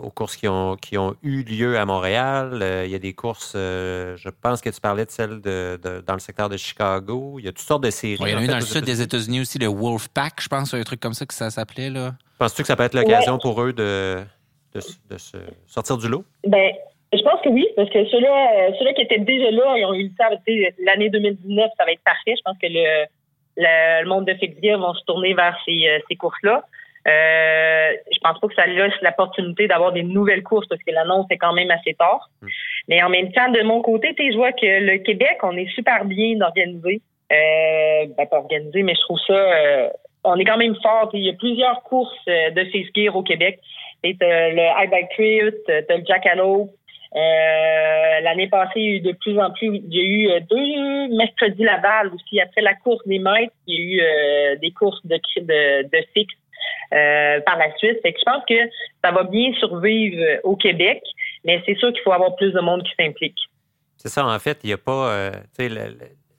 aux 0.00 0.10
courses 0.10 0.36
qui 0.36 0.48
ont, 0.48 0.76
qui 0.76 0.98
ont 0.98 1.16
eu 1.22 1.42
lieu 1.42 1.78
à 1.78 1.84
Montréal. 1.84 2.60
Euh, 2.62 2.84
il 2.84 2.90
y 2.90 2.94
a 2.94 2.98
des 2.98 3.12
courses, 3.12 3.54
euh, 3.56 4.16
je 4.16 4.28
pense 4.28 4.60
que 4.60 4.70
tu 4.70 4.80
parlais 4.80 5.04
de 5.04 5.10
celles 5.10 5.40
de, 5.40 5.78
dans 6.06 6.14
le 6.14 6.18
secteur 6.18 6.48
de 6.48 6.56
Chicago. 6.56 7.36
Il 7.38 7.44
y 7.44 7.48
a 7.48 7.52
toutes 7.52 7.60
sortes 7.60 7.84
de 7.84 7.90
séries. 7.90 8.18
il 8.20 8.32
y 8.32 8.34
en 8.34 8.38
a 8.38 8.42
eu 8.44 8.46
dans 8.46 8.56
le 8.56 8.60
sud 8.60 8.84
des 8.84 9.02
États-Unis 9.02 9.40
aussi, 9.40 9.58
le 9.58 9.66
Wolfpack, 9.66 10.40
je 10.40 10.48
pense, 10.48 10.74
un 10.74 10.82
truc 10.82 11.00
comme 11.00 11.14
ça 11.14 11.26
que 11.26 11.34
ça 11.34 11.50
s'appelait. 11.50 11.90
là. 11.90 12.12
Penses-tu 12.38 12.62
que 12.62 12.68
ça 12.68 12.76
peut 12.76 12.82
être 12.82 12.94
l'occasion 12.94 13.38
pour 13.38 13.62
eux 13.62 13.72
de, 13.72 14.22
de, 14.74 15.18
se 15.18 15.36
sortir 15.66 15.96
du 15.96 16.08
lot? 16.08 16.24
Ben, 16.46 16.72
je 17.12 17.22
pense 17.22 17.40
que 17.42 17.48
oui, 17.48 17.66
parce 17.76 17.90
que 17.90 18.04
ceux-là, 18.06 18.72
ceux 18.78 18.92
qui 18.94 19.02
étaient 19.02 19.20
déjà 19.20 19.50
là, 19.50 19.76
ils 19.76 19.84
ont 19.84 19.94
eu 19.94 20.04
le 20.04 20.14
temps. 20.16 20.74
L'année 20.84 21.10
2019, 21.10 21.70
ça 21.78 21.84
va 21.84 21.92
être 21.92 22.02
parfait. 22.04 22.34
Je 22.36 22.42
pense 22.44 22.58
que 22.58 22.66
le, 22.66 23.06
le, 23.56 24.08
monde 24.08 24.26
de 24.26 24.34
Fixgear 24.34 24.78
vont 24.78 24.94
se 24.94 25.04
tourner 25.04 25.34
vers 25.34 25.56
ces, 25.64 25.86
euh, 25.88 25.98
ces 26.08 26.16
courses-là. 26.16 26.64
Euh, 27.06 27.92
je 28.10 28.18
pense 28.22 28.40
pas 28.40 28.48
que 28.48 28.54
ça 28.54 28.66
laisse 28.66 28.94
l'opportunité 29.02 29.66
d'avoir 29.68 29.92
des 29.92 30.02
nouvelles 30.02 30.42
courses 30.42 30.66
parce 30.68 30.82
que 30.82 30.90
l'annonce 30.90 31.26
est 31.30 31.36
quand 31.36 31.52
même 31.52 31.70
assez 31.70 31.94
tard. 31.94 32.30
Mm. 32.40 32.46
Mais 32.88 33.02
en 33.02 33.08
même 33.10 33.32
temps, 33.32 33.50
de 33.50 33.62
mon 33.62 33.82
côté, 33.82 34.14
je 34.18 34.36
vois 34.36 34.52
que 34.52 34.80
le 34.80 34.98
Québec, 34.98 35.38
on 35.42 35.56
est 35.56 35.68
super 35.74 36.04
bien 36.04 36.40
organisé. 36.40 37.02
Euh, 37.32 38.06
ben, 38.16 38.26
pas 38.26 38.38
organisé, 38.38 38.82
mais 38.82 38.94
je 38.94 39.00
trouve 39.00 39.18
ça 39.26 39.32
euh, 39.32 39.88
on 40.24 40.36
est 40.36 40.44
quand 40.44 40.56
même 40.56 40.76
fort. 40.82 41.10
Il 41.12 41.24
y 41.24 41.30
a 41.30 41.34
plusieurs 41.34 41.82
courses 41.82 42.12
euh, 42.28 42.50
de 42.50 42.64
face 42.64 42.86
gear 42.94 43.14
au 43.14 43.22
Québec. 43.22 43.60
T'as 44.02 44.50
le 44.50 44.60
High 44.60 44.90
Bike 44.90 45.10
Trail, 45.10 45.52
t'as 45.66 45.96
le 45.96 46.04
Jackalope. 46.06 46.70
Euh, 47.14 48.20
L'année 48.22 48.48
passée, 48.48 48.80
il 48.80 48.84
y 48.84 48.88
a 48.88 48.96
eu 48.96 49.00
de 49.00 49.12
plus 49.12 49.38
en 49.38 49.50
plus, 49.52 49.68
il 49.68 49.94
y 49.94 50.00
a 50.00 50.02
eu 50.02 50.28
euh, 50.30 50.40
deux 50.50 51.16
mercredis 51.16 51.62
Laval 51.62 52.12
aussi. 52.12 52.40
Après 52.40 52.60
la 52.60 52.74
course 52.74 53.06
des 53.06 53.20
maîtres, 53.20 53.52
il 53.66 53.74
y 53.74 53.78
a 53.78 53.82
eu 53.82 54.00
euh, 54.00 54.56
des 54.56 54.72
courses 54.72 55.04
de, 55.06 55.16
de, 55.16 55.82
de 55.84 56.06
fixe 56.12 56.34
par 56.90 57.58
la 57.58 57.74
suite. 57.76 57.98
Je 58.04 58.24
pense 58.24 58.44
que 58.48 58.54
ça 59.02 59.10
va 59.10 59.24
bien 59.24 59.52
survivre 59.54 60.22
au 60.44 60.56
Québec, 60.56 61.02
mais 61.44 61.62
c'est 61.66 61.76
sûr 61.76 61.92
qu'il 61.92 62.02
faut 62.02 62.12
avoir 62.12 62.36
plus 62.36 62.52
de 62.52 62.60
monde 62.60 62.82
qui 62.82 62.92
s'implique. 62.98 63.38
C'est 63.96 64.08
ça, 64.08 64.26
en 64.26 64.38
fait, 64.38 64.58
il 64.64 64.68
n'y 64.68 64.72
a 64.72 64.78
pas, 64.78 65.30
tu 65.56 65.68
sais, 65.68 65.68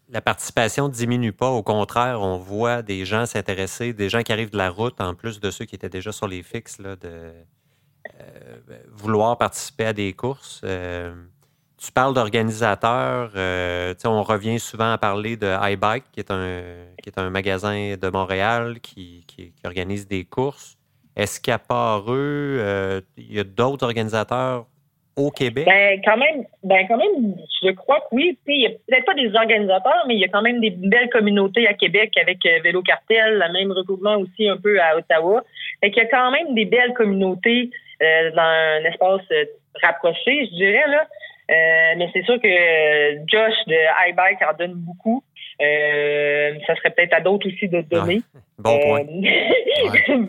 la 0.10 0.22
participation 0.22 0.88
ne 0.88 0.94
diminue 0.94 1.34
pas. 1.34 1.50
Au 1.50 1.64
contraire, 1.64 2.22
on 2.22 2.38
voit 2.38 2.82
des 2.82 3.06
gens 3.06 3.26
s'intéresser, 3.26 3.94
des 3.94 4.10
gens 4.10 4.22
qui 4.22 4.32
arrivent 4.32 4.52
de 4.52 4.58
la 4.58 4.70
route, 4.70 5.02
en 5.02 5.16
plus 5.16 5.40
de 5.40 5.50
ceux 5.52 5.66
qui 5.66 5.76
étaient 5.76 5.90
déjà 5.90 6.12
sur 6.12 6.28
les 6.28 6.44
fixes, 6.44 6.80
là, 6.80 6.96
de 6.96 7.34
euh, 8.22 8.56
vouloir 8.92 9.38
participer 9.38 9.86
à 9.86 9.94
des 9.94 10.14
courses. 10.14 10.62
Euh, 11.76 11.86
tu 11.86 11.92
parles 11.92 12.14
d'organisateurs. 12.14 13.32
Euh, 13.36 13.94
on 14.06 14.24
revient 14.24 14.60
souvent 14.60 14.92
à 14.92 14.98
parler 14.98 15.38
de 15.38 15.48
iBike, 15.72 16.06
qui 16.12 16.20
est 16.20 16.32
un, 16.32 16.64
qui 17.02 17.10
est 17.10 17.20
un 17.20 17.30
magasin 17.30 17.96
de 17.96 18.10
Montréal 18.10 18.80
qui, 18.82 19.24
qui, 19.28 19.54
organise 19.64 20.08
des 20.08 20.26
courses. 20.26 20.78
Est-ce 21.16 21.40
qu'à 21.40 21.60
part 21.60 22.12
eux, 22.12 23.04
il 23.18 23.34
y 23.34 23.40
a 23.40 23.44
d'autres 23.44 23.86
organisateurs 23.86 24.66
au 25.16 25.32
Québec? 25.32 25.66
Ben, 25.66 26.02
quand 26.04 26.18
même, 26.18 26.46
ben, 26.64 26.86
quand 26.88 26.98
même, 26.98 27.36
je 27.64 27.72
crois 27.72 28.00
que 28.02 28.16
oui. 28.16 28.38
Il 28.48 28.58
n'y 28.58 28.68
a 28.68 28.70
peut-être 28.70 29.06
pas 29.06 29.14
des 29.14 29.34
organisateurs, 29.34 30.06
mais 30.08 30.16
il 30.16 30.20
y 30.20 30.26
a 30.26 30.28
quand 30.28 30.42
même 30.42 30.60
des 30.60 30.72
belles 30.72 31.10
communautés 31.10 31.68
à 31.68 31.74
Québec 31.74 32.14
avec 32.22 32.46
euh, 32.46 32.60
Vélo 32.64 32.82
Cartel, 32.82 33.40
le 33.40 33.54
même 33.54 33.72
regroupement 33.72 34.18
aussi 34.18 34.48
un 34.48 34.58
peu 34.58 34.80
à 34.82 34.98
Ottawa. 34.98 35.44
Fait 35.82 35.92
qu'il 35.92 36.04
y 36.04 36.06
a 36.06 36.10
quand 36.10 36.32
même 36.32 36.54
des 36.54 36.66
belles 36.66 36.94
communautés 36.94 37.70
euh, 38.02 38.32
dans 38.32 38.42
un 38.42 38.84
espace 38.86 39.22
euh, 39.32 39.46
rapproché, 39.82 40.48
je 40.48 40.56
dirais, 40.56 40.88
là. 40.88 41.08
Mais 41.50 42.10
c'est 42.14 42.24
sûr 42.24 42.40
que 42.42 43.18
Josh 43.28 43.56
de 43.68 44.10
iBike 44.10 44.42
en 44.42 44.58
donne 44.58 44.76
beaucoup. 44.76 45.24
ça 45.60 46.76
serait 46.76 46.92
peut-être 46.92 47.14
à 47.14 47.22
d'autres 47.22 47.48
aussi 47.48 47.68
de 47.68 47.82
donner. 47.82 48.22
bon 48.60 48.80
point. 48.80 49.04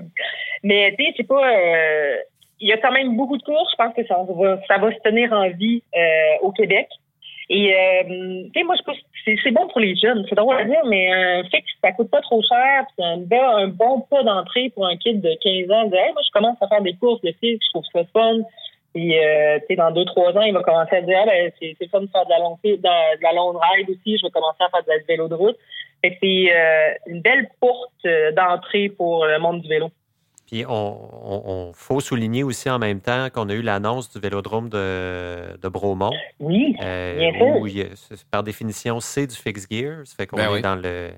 mais 0.63 0.95
tu 0.99 1.05
sais, 1.05 1.15
c'est 1.17 1.29
pas 1.29 1.53
il 2.61 2.69
y 2.69 2.73
a 2.73 2.79
quand 2.79 2.93
même 2.93 3.17
beaucoup 3.17 3.37
de 3.37 3.43
cours. 3.43 3.69
Je 3.71 3.77
pense 3.77 3.95
que 3.95 4.07
ça 4.07 4.17
va, 4.29 4.61
ça 4.67 4.79
va 4.79 4.93
se 4.93 4.99
tenir 5.01 5.33
en 5.33 5.49
vie 5.51 5.83
euh, 5.95 6.43
au 6.43 6.53
Québec. 6.53 6.89
Et 7.49 7.73
euh, 7.73 8.45
tu 8.47 8.51
sais, 8.55 8.65
moi, 8.65 8.75
je 8.77 9.33
c'est 9.43 9.51
bon 9.51 9.69
pour 9.69 9.81
les 9.81 9.95
jeunes. 9.97 10.25
C'est 10.29 10.35
drôle 10.35 10.57
à 10.57 10.65
dire, 10.65 10.85
mais 10.87 11.11
un 11.13 11.45
fixe, 11.45 11.71
ça 11.83 11.93
coûte 11.93 12.11
pas 12.11 12.21
trop 12.21 12.43
cher. 12.43 12.85
C'est 12.97 13.05
un, 13.05 13.23
un 13.31 13.69
bon 13.69 14.01
pas 14.11 14.23
d'entrée 14.23 14.71
pour 14.75 14.87
un 14.87 14.97
kid 14.97 15.21
de 15.21 15.31
15 15.43 15.71
ans. 15.71 15.85
De, 15.87 16.13
moi, 16.13 16.23
je 16.25 16.31
commence 16.33 16.57
à 16.61 16.69
faire 16.69 16.83
des 16.83 16.95
courses 16.95 17.21
de 17.23 17.33
fixe, 17.41 17.65
je 17.67 17.71
trouve 17.71 17.85
ça 17.93 18.05
fun. 18.13 18.39
Et 18.97 19.21
euh, 19.23 19.59
tu 19.61 19.67
sais, 19.69 19.77
dans 19.77 19.91
deux, 19.91 20.07
trois 20.07 20.33
ans, 20.33 20.41
il 20.41 20.55
va 20.55 20.63
commencer 20.63 20.97
à 20.97 21.03
dire, 21.03 21.19
ah, 21.23 21.27
ben, 21.27 21.53
c'est 21.61 21.91
fun 21.91 22.01
de 22.01 22.07
faire 22.07 22.25
de 22.25 22.31
la 22.31 22.39
longue 22.39 22.57
de, 22.65 22.77
de 22.77 23.23
la 23.23 23.33
longue 23.35 23.59
ride 23.61 23.91
aussi. 23.91 24.17
Je 24.17 24.27
vais 24.27 24.31
commencer 24.31 24.65
à 24.65 24.71
faire 24.71 24.83
de 24.83 24.89
la 24.89 24.97
vélo 25.07 25.29
de 25.29 25.35
route. 25.35 25.57
Fait 26.03 26.17
c'est 26.23 26.53
euh, 26.55 26.95
une 27.07 27.21
belle 27.21 27.49
porte 27.61 27.93
euh, 28.07 28.33
d'entrée 28.33 28.89
pour 28.89 29.27
le 29.27 29.39
monde 29.39 29.61
du 29.61 29.69
vélo. 29.69 29.91
Puis 30.47 30.65
on, 30.67 31.73
faut 31.75 32.01
souligner 32.01 32.45
aussi 32.45 32.71
en 32.71 32.79
même 32.79 33.01
temps 33.01 33.29
qu'on 33.31 33.49
a 33.49 33.53
eu 33.53 33.63
l'annonce 33.63 34.13
du 34.13 34.21
vélodrome 34.21 34.69
de, 34.69 35.59
de 35.61 35.69
Bromont. 35.69 36.13
Oui, 36.39 36.77
euh, 36.83 37.33
bien 37.65 37.95
sûr. 37.97 38.17
par 38.31 38.45
définition, 38.45 39.01
c'est 39.01 39.27
du 39.27 39.35
fixed 39.35 39.71
gear. 39.71 40.07
Ça 40.07 40.15
fait 40.15 40.27
qu'on 40.27 40.37
ben 40.37 40.55
est 40.55 40.63
dans 40.63 40.77
le. 40.77 41.11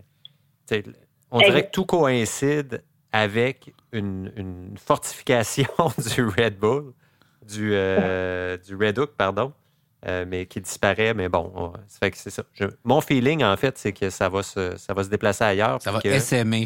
On 1.31 1.41
dirait 1.41 1.67
que 1.67 1.71
tout 1.71 1.85
coïncide 1.85 2.83
avec 3.13 3.73
une, 3.93 4.75
fortification 4.79 5.69
du 6.15 6.25
Red 6.25 6.59
Bull, 6.59 6.93
du, 7.49 7.73
euh, 7.75 8.57
du 8.67 8.77
Red 8.77 8.99
Hook, 8.99 9.11
pardon, 9.17 9.53
euh, 10.07 10.25
mais 10.29 10.47
qui 10.47 10.61
disparaît. 10.61 11.15
Mais 11.15 11.29
bon, 11.29 11.73
ça 11.87 11.99
fait 12.01 12.11
que 12.11 12.17
c'est 12.19 12.31
ça. 12.31 12.43
mon 12.85 13.01
feeling, 13.01 13.43
en 13.43 13.57
fait, 13.57 13.79
c'est 13.79 13.93
que 13.93 14.11
ça 14.11 14.29
va 14.29 14.43
se, 14.43 14.77
ça 14.77 14.95
va 14.95 15.03
se 15.05 15.11
déplacer 15.11 15.45
ailleurs. 15.45 15.81
Ça 15.83 15.93
va 15.93 16.01
que, 16.01 16.09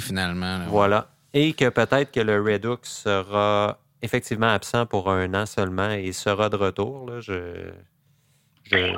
finalement. 0.00 0.60
voilà 0.68 1.08
et 1.34 1.52
que 1.52 1.68
peut-être 1.68 2.12
que 2.12 2.20
le 2.20 2.40
Redux 2.40 2.82
sera 2.82 3.78
effectivement 4.02 4.48
absent 4.48 4.86
pour 4.86 5.10
un 5.10 5.32
an 5.34 5.46
seulement 5.46 5.90
et 5.90 6.12
sera 6.12 6.48
de 6.48 6.56
retour. 6.56 7.08
Là. 7.08 7.20
Je, 7.20 7.70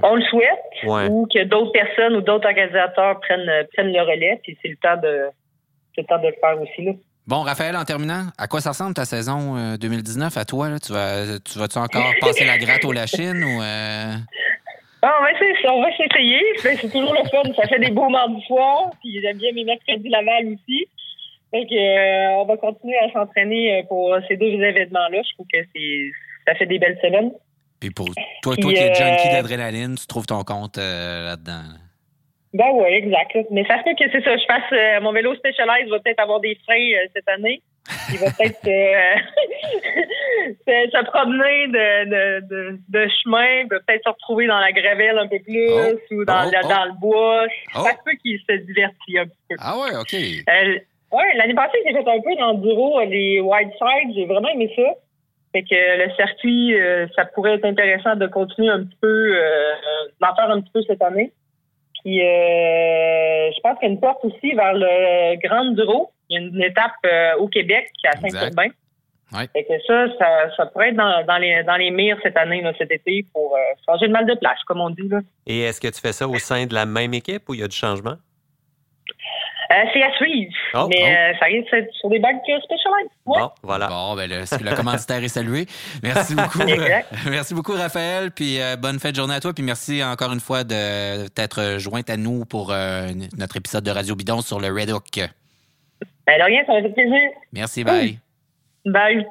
On 0.02 0.16
le 0.16 0.22
souhaite, 0.22 1.10
ou 1.10 1.26
que 1.32 1.44
d'autres 1.44 1.72
personnes 1.72 2.16
ou 2.16 2.20
d'autres 2.20 2.46
organisateurs 2.46 3.20
prennent, 3.20 3.66
prennent 3.72 3.92
le 3.92 4.00
relais, 4.00 4.40
puis 4.42 4.56
c'est 4.62 4.68
le 4.68 4.76
temps 4.76 4.96
de 4.96 5.28
le 5.96 6.04
temps 6.04 6.18
de 6.18 6.26
le 6.26 6.34
faire 6.40 6.60
aussi. 6.60 6.84
Là. 6.84 6.92
Bon, 7.26 7.40
Raphaël, 7.40 7.74
en 7.74 7.84
terminant, 7.84 8.26
à 8.36 8.46
quoi 8.48 8.60
ça 8.60 8.70
ressemble 8.70 8.92
ta 8.92 9.06
saison 9.06 9.76
2019 9.76 10.36
euh, 10.36 10.40
à 10.40 10.44
toi? 10.44 10.68
Là? 10.68 10.78
Tu 10.78 10.92
vas 10.92 11.38
tu 11.38 11.58
vas-tu 11.58 11.78
encore 11.78 12.12
passer 12.20 12.44
la 12.44 12.58
gratte 12.58 12.84
au 12.84 12.92
Lachine 12.92 13.42
ou 13.42 13.62
euh? 13.62 14.12
ah, 15.00 15.20
on 15.20 15.80
va 15.80 15.88
s'essayer. 15.96 16.40
C'est 16.58 16.90
toujours 16.90 17.14
le 17.14 17.26
fun. 17.30 17.50
Ça 17.56 17.66
fait 17.66 17.78
des 17.78 17.90
beaux 17.90 18.10
mardis 18.10 18.44
soirs. 18.46 18.90
Puis 19.00 19.20
j'aime 19.22 19.38
bien 19.38 19.52
mes 19.54 19.64
mercredis 19.64 20.10
Laval 20.10 20.48
aussi. 20.48 20.86
Donc, 21.54 21.72
euh, 21.72 22.42
on 22.42 22.44
va 22.44 22.56
continuer 22.58 22.98
à 22.98 23.10
s'entraîner 23.12 23.78
euh, 23.78 23.82
pour 23.88 24.14
ces 24.28 24.36
deux 24.36 24.52
événements-là. 24.60 25.22
Je 25.22 25.34
trouve 25.34 25.46
que 25.50 25.58
c'est 25.74 26.10
ça 26.46 26.54
fait 26.56 26.66
des 26.66 26.78
belles 26.78 26.98
semaines. 27.00 27.32
Puis 27.80 27.90
pour 27.90 28.06
toi, 28.42 28.54
toi 28.54 28.56
qui 28.56 28.74
es 28.74 28.94
junkie 28.94 29.30
d'adrénaline, 29.30 29.94
tu 29.94 30.06
trouves 30.06 30.26
ton 30.26 30.44
compte 30.44 30.76
là-dedans. 30.76 31.62
Ben 32.54 32.70
oui, 32.72 32.86
exact. 32.88 33.36
Mais 33.50 33.64
ça 33.66 33.82
fait 33.82 33.94
que 33.94 34.04
c'est 34.10 34.22
ça. 34.22 34.36
Je 34.36 34.44
fasse 34.46 35.02
mon 35.02 35.12
vélo 35.12 35.34
Specialized 35.34 35.88
va 35.90 35.98
peut-être 35.98 36.20
avoir 36.20 36.40
des 36.40 36.56
freins 36.64 36.92
cette 37.14 37.28
année. 37.28 37.60
Il 38.12 38.18
va 38.18 38.30
peut-être 38.30 38.60
se, 40.66 41.04
promener 41.10 41.68
de, 41.68 42.40
de, 42.40 42.78
de, 42.88 43.08
chemin, 43.22 43.66
peut-être 43.68 44.04
se 44.04 44.08
retrouver 44.08 44.46
dans 44.46 44.58
la 44.58 44.72
gravelle 44.72 45.18
un 45.18 45.28
peu 45.28 45.38
plus 45.40 45.68
oh. 45.68 46.14
ou 46.14 46.24
dans, 46.24 46.46
oh, 46.46 46.50
le, 46.50 46.58
oh. 46.62 46.68
dans 46.68 46.84
le 46.84 47.00
bois. 47.00 47.46
Ça 47.72 47.90
se 47.90 48.04
peut 48.04 48.16
qu'il 48.22 48.38
se 48.38 48.56
divertit 48.64 49.18
un 49.18 49.24
peu. 49.24 49.56
Ah 49.58 49.76
ouais, 49.78 49.96
OK. 49.96 50.12
Oui, 51.12 51.22
l'année 51.36 51.54
passée, 51.54 51.78
j'ai 51.86 51.92
fait 51.92 52.08
un 52.08 52.20
peu 52.20 52.34
d'enduro, 52.36 53.00
les 53.02 53.40
wide 53.40 53.70
sides. 53.78 54.14
J'ai 54.14 54.26
vraiment 54.26 54.48
aimé 54.48 54.72
ça. 54.74 54.82
Fait 55.52 55.62
que 55.62 56.04
le 56.04 56.10
circuit, 56.16 56.74
euh, 56.74 57.06
ça 57.14 57.24
pourrait 57.26 57.54
être 57.54 57.64
intéressant 57.64 58.16
de 58.16 58.26
continuer 58.26 58.70
un 58.70 58.82
petit 58.82 58.98
peu, 59.00 59.36
euh, 59.36 59.72
d'en 60.20 60.34
faire 60.34 60.50
un 60.50 60.60
petit 60.60 60.72
peu 60.72 60.82
cette 60.82 61.02
année. 61.02 61.32
Puis, 62.04 62.20
euh, 62.20 63.50
je 63.50 63.60
pense 63.62 63.78
qu'il 63.78 63.88
y 63.88 63.90
a 63.90 63.94
une 63.94 64.00
porte 64.00 64.24
aussi 64.24 64.52
vers 64.54 64.74
le 64.74 65.36
Grand 65.46 65.70
Enduro. 65.70 66.12
Il 66.28 66.34
y 66.34 66.44
a 66.44 66.46
une 66.46 66.62
étape 66.62 66.92
au 67.38 67.48
Québec 67.48 67.90
qui 67.98 68.06
est 68.06 68.10
à 68.10 68.20
Saint-Urbain. 68.20 68.68
Ouais. 69.32 69.48
Fait 69.52 69.64
que 69.64 69.72
ça, 69.86 70.06
ça, 70.56 70.66
pourrait 70.66 70.90
être 70.90 70.96
dans, 70.96 71.38
les, 71.38 71.64
dans 71.64 71.76
les 71.76 71.90
mires 71.90 72.18
cette 72.22 72.36
année, 72.36 72.62
cet 72.78 72.92
été, 72.92 73.26
pour 73.32 73.56
changer 73.86 74.06
de 74.06 74.12
mal 74.12 74.26
de 74.26 74.34
plage, 74.34 74.58
comme 74.66 74.80
on 74.80 74.90
dit. 74.90 75.08
Là. 75.08 75.20
Et 75.46 75.62
est-ce 75.62 75.80
que 75.80 75.88
tu 75.88 76.00
fais 76.00 76.12
ça 76.12 76.28
au 76.28 76.38
sein 76.38 76.66
de 76.66 76.74
la 76.74 76.86
même 76.86 77.14
équipe 77.14 77.48
ou 77.48 77.54
il 77.54 77.60
y 77.60 77.62
a 77.64 77.68
du 77.68 77.76
changement? 77.76 78.16
Euh, 79.74 79.86
c'est 79.92 80.02
à 80.02 80.12
suivre. 80.12 80.52
Oh, 80.74 80.86
mais 80.88 81.00
oh. 81.00 81.06
Euh, 81.06 81.38
ça 81.38 81.46
risque 81.46 81.70
d'être 81.72 81.92
sur 81.94 82.08
des 82.08 82.18
bagues 82.18 82.38
spéciales. 82.42 83.08
Bon, 83.26 83.50
voilà. 83.62 83.88
Bon, 83.88 84.14
ben, 84.14 84.28
le, 84.28 84.40
le 84.40 84.76
commanditaire 84.76 85.22
est 85.22 85.28
salué. 85.28 85.66
Merci 86.02 86.34
beaucoup. 86.36 86.60
merci 87.28 87.54
beaucoup, 87.54 87.72
Raphaël. 87.72 88.30
Puis 88.30 88.60
euh, 88.60 88.76
bonne 88.76 89.00
fête 89.00 89.12
de 89.12 89.16
journée 89.16 89.34
à 89.34 89.40
toi. 89.40 89.52
Puis 89.52 89.64
merci 89.64 90.02
encore 90.04 90.32
une 90.32 90.40
fois 90.40 90.64
de 90.64 91.26
t'être 91.28 91.78
jointe 91.78 92.08
à 92.10 92.16
nous 92.16 92.44
pour 92.44 92.68
notre 93.36 93.56
épisode 93.56 93.84
de 93.84 93.90
Radio 93.90 94.14
Bidon 94.14 94.40
sur 94.42 94.60
le 94.60 94.68
Red 94.68 94.90
Hook. 94.90 95.20
Ben, 96.26 96.38
de 96.38 96.44
rien, 96.44 96.62
ça 96.66 96.72
m'a 96.74 96.82
fait 96.82 96.90
plaisir. 96.90 97.30
Merci, 97.52 97.84
bye. 97.84 98.18
Bye. 98.84 99.26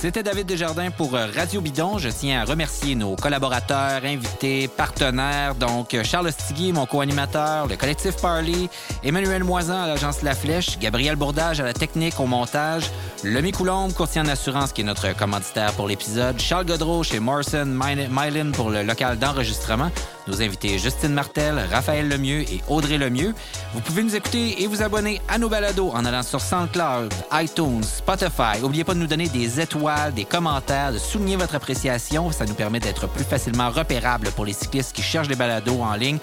C'était 0.00 0.22
David 0.22 0.46
Desjardins 0.46 0.92
pour 0.92 1.16
euh, 1.16 1.26
Radio 1.34 1.60
Bidon. 1.60 1.98
Je 1.98 2.08
tiens 2.08 2.42
à 2.42 2.44
remercier 2.44 2.94
nos 2.94 3.16
collaborateurs, 3.16 4.04
invités, 4.04 4.68
partenaires. 4.68 5.56
Donc, 5.56 5.92
euh, 5.92 6.04
Charles 6.04 6.30
Stiguier, 6.30 6.70
mon 6.70 6.86
co-animateur, 6.86 7.66
le 7.66 7.76
collectif 7.76 8.14
Parley, 8.22 8.68
Emmanuel 9.02 9.42
Moisan 9.42 9.82
à 9.82 9.86
l'agence 9.88 10.22
La 10.22 10.36
Flèche, 10.36 10.78
Gabriel 10.78 11.16
Bourdage 11.16 11.58
à 11.58 11.64
la 11.64 11.72
technique, 11.72 12.20
au 12.20 12.26
montage, 12.26 12.84
Lemmy 13.24 13.50
Coulombe, 13.50 13.92
courtier 13.92 14.20
en 14.20 14.28
assurance, 14.28 14.72
qui 14.72 14.82
est 14.82 14.84
notre 14.84 15.16
commanditaire 15.16 15.72
pour 15.72 15.88
l'épisode, 15.88 16.38
Charles 16.38 16.66
Godreau 16.66 17.02
chez 17.02 17.18
Morrison 17.18 17.66
Mylin 17.66 18.52
pour 18.52 18.70
le 18.70 18.84
local 18.84 19.18
d'enregistrement, 19.18 19.90
nos 20.28 20.42
invités 20.42 20.78
Justine 20.78 21.12
Martel, 21.12 21.58
Raphaël 21.70 22.08
Lemieux 22.08 22.42
et 22.42 22.60
Audrey 22.68 22.98
Lemieux. 22.98 23.34
Vous 23.74 23.80
pouvez 23.80 24.02
nous 24.02 24.14
écouter 24.14 24.62
et 24.62 24.66
vous 24.66 24.82
abonner 24.82 25.20
à 25.28 25.38
nos 25.38 25.48
balados 25.48 25.90
en 25.90 26.04
allant 26.04 26.22
sur 26.22 26.40
SoundCloud, 26.40 27.12
iTunes, 27.32 27.82
Spotify. 27.82 28.60
N'oubliez 28.60 28.84
pas 28.84 28.94
de 28.94 29.00
nous 29.00 29.06
donner 29.06 29.28
des 29.28 29.60
étoiles, 29.60 30.14
des 30.14 30.24
commentaires, 30.24 30.92
de 30.92 30.98
souligner 30.98 31.36
votre 31.36 31.54
appréciation. 31.54 32.30
Ça 32.30 32.44
nous 32.44 32.54
permet 32.54 32.80
d'être 32.80 33.08
plus 33.08 33.24
facilement 33.24 33.70
repérables 33.70 34.30
pour 34.32 34.44
les 34.44 34.52
cyclistes 34.52 34.94
qui 34.94 35.02
cherchent 35.02 35.28
des 35.28 35.36
balados 35.36 35.80
en 35.80 35.94
ligne. 35.94 36.18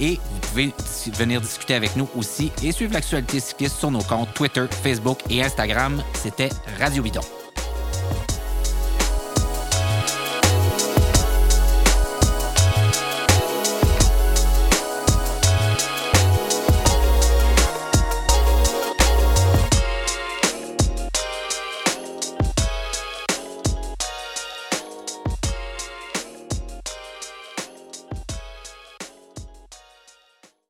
Et 0.00 0.16
vous 0.16 0.38
pouvez 0.40 0.74
venir 1.14 1.40
discuter 1.40 1.74
avec 1.74 1.96
nous 1.96 2.08
aussi 2.16 2.50
et 2.62 2.72
suivre 2.72 2.94
l'actualité 2.94 3.40
cycliste 3.40 3.78
sur 3.78 3.90
nos 3.90 4.02
comptes 4.02 4.32
Twitter, 4.34 4.66
Facebook 4.82 5.18
et 5.28 5.42
Instagram. 5.42 6.02
C'était 6.14 6.50
Radio 6.78 7.02
Bidon. 7.02 7.39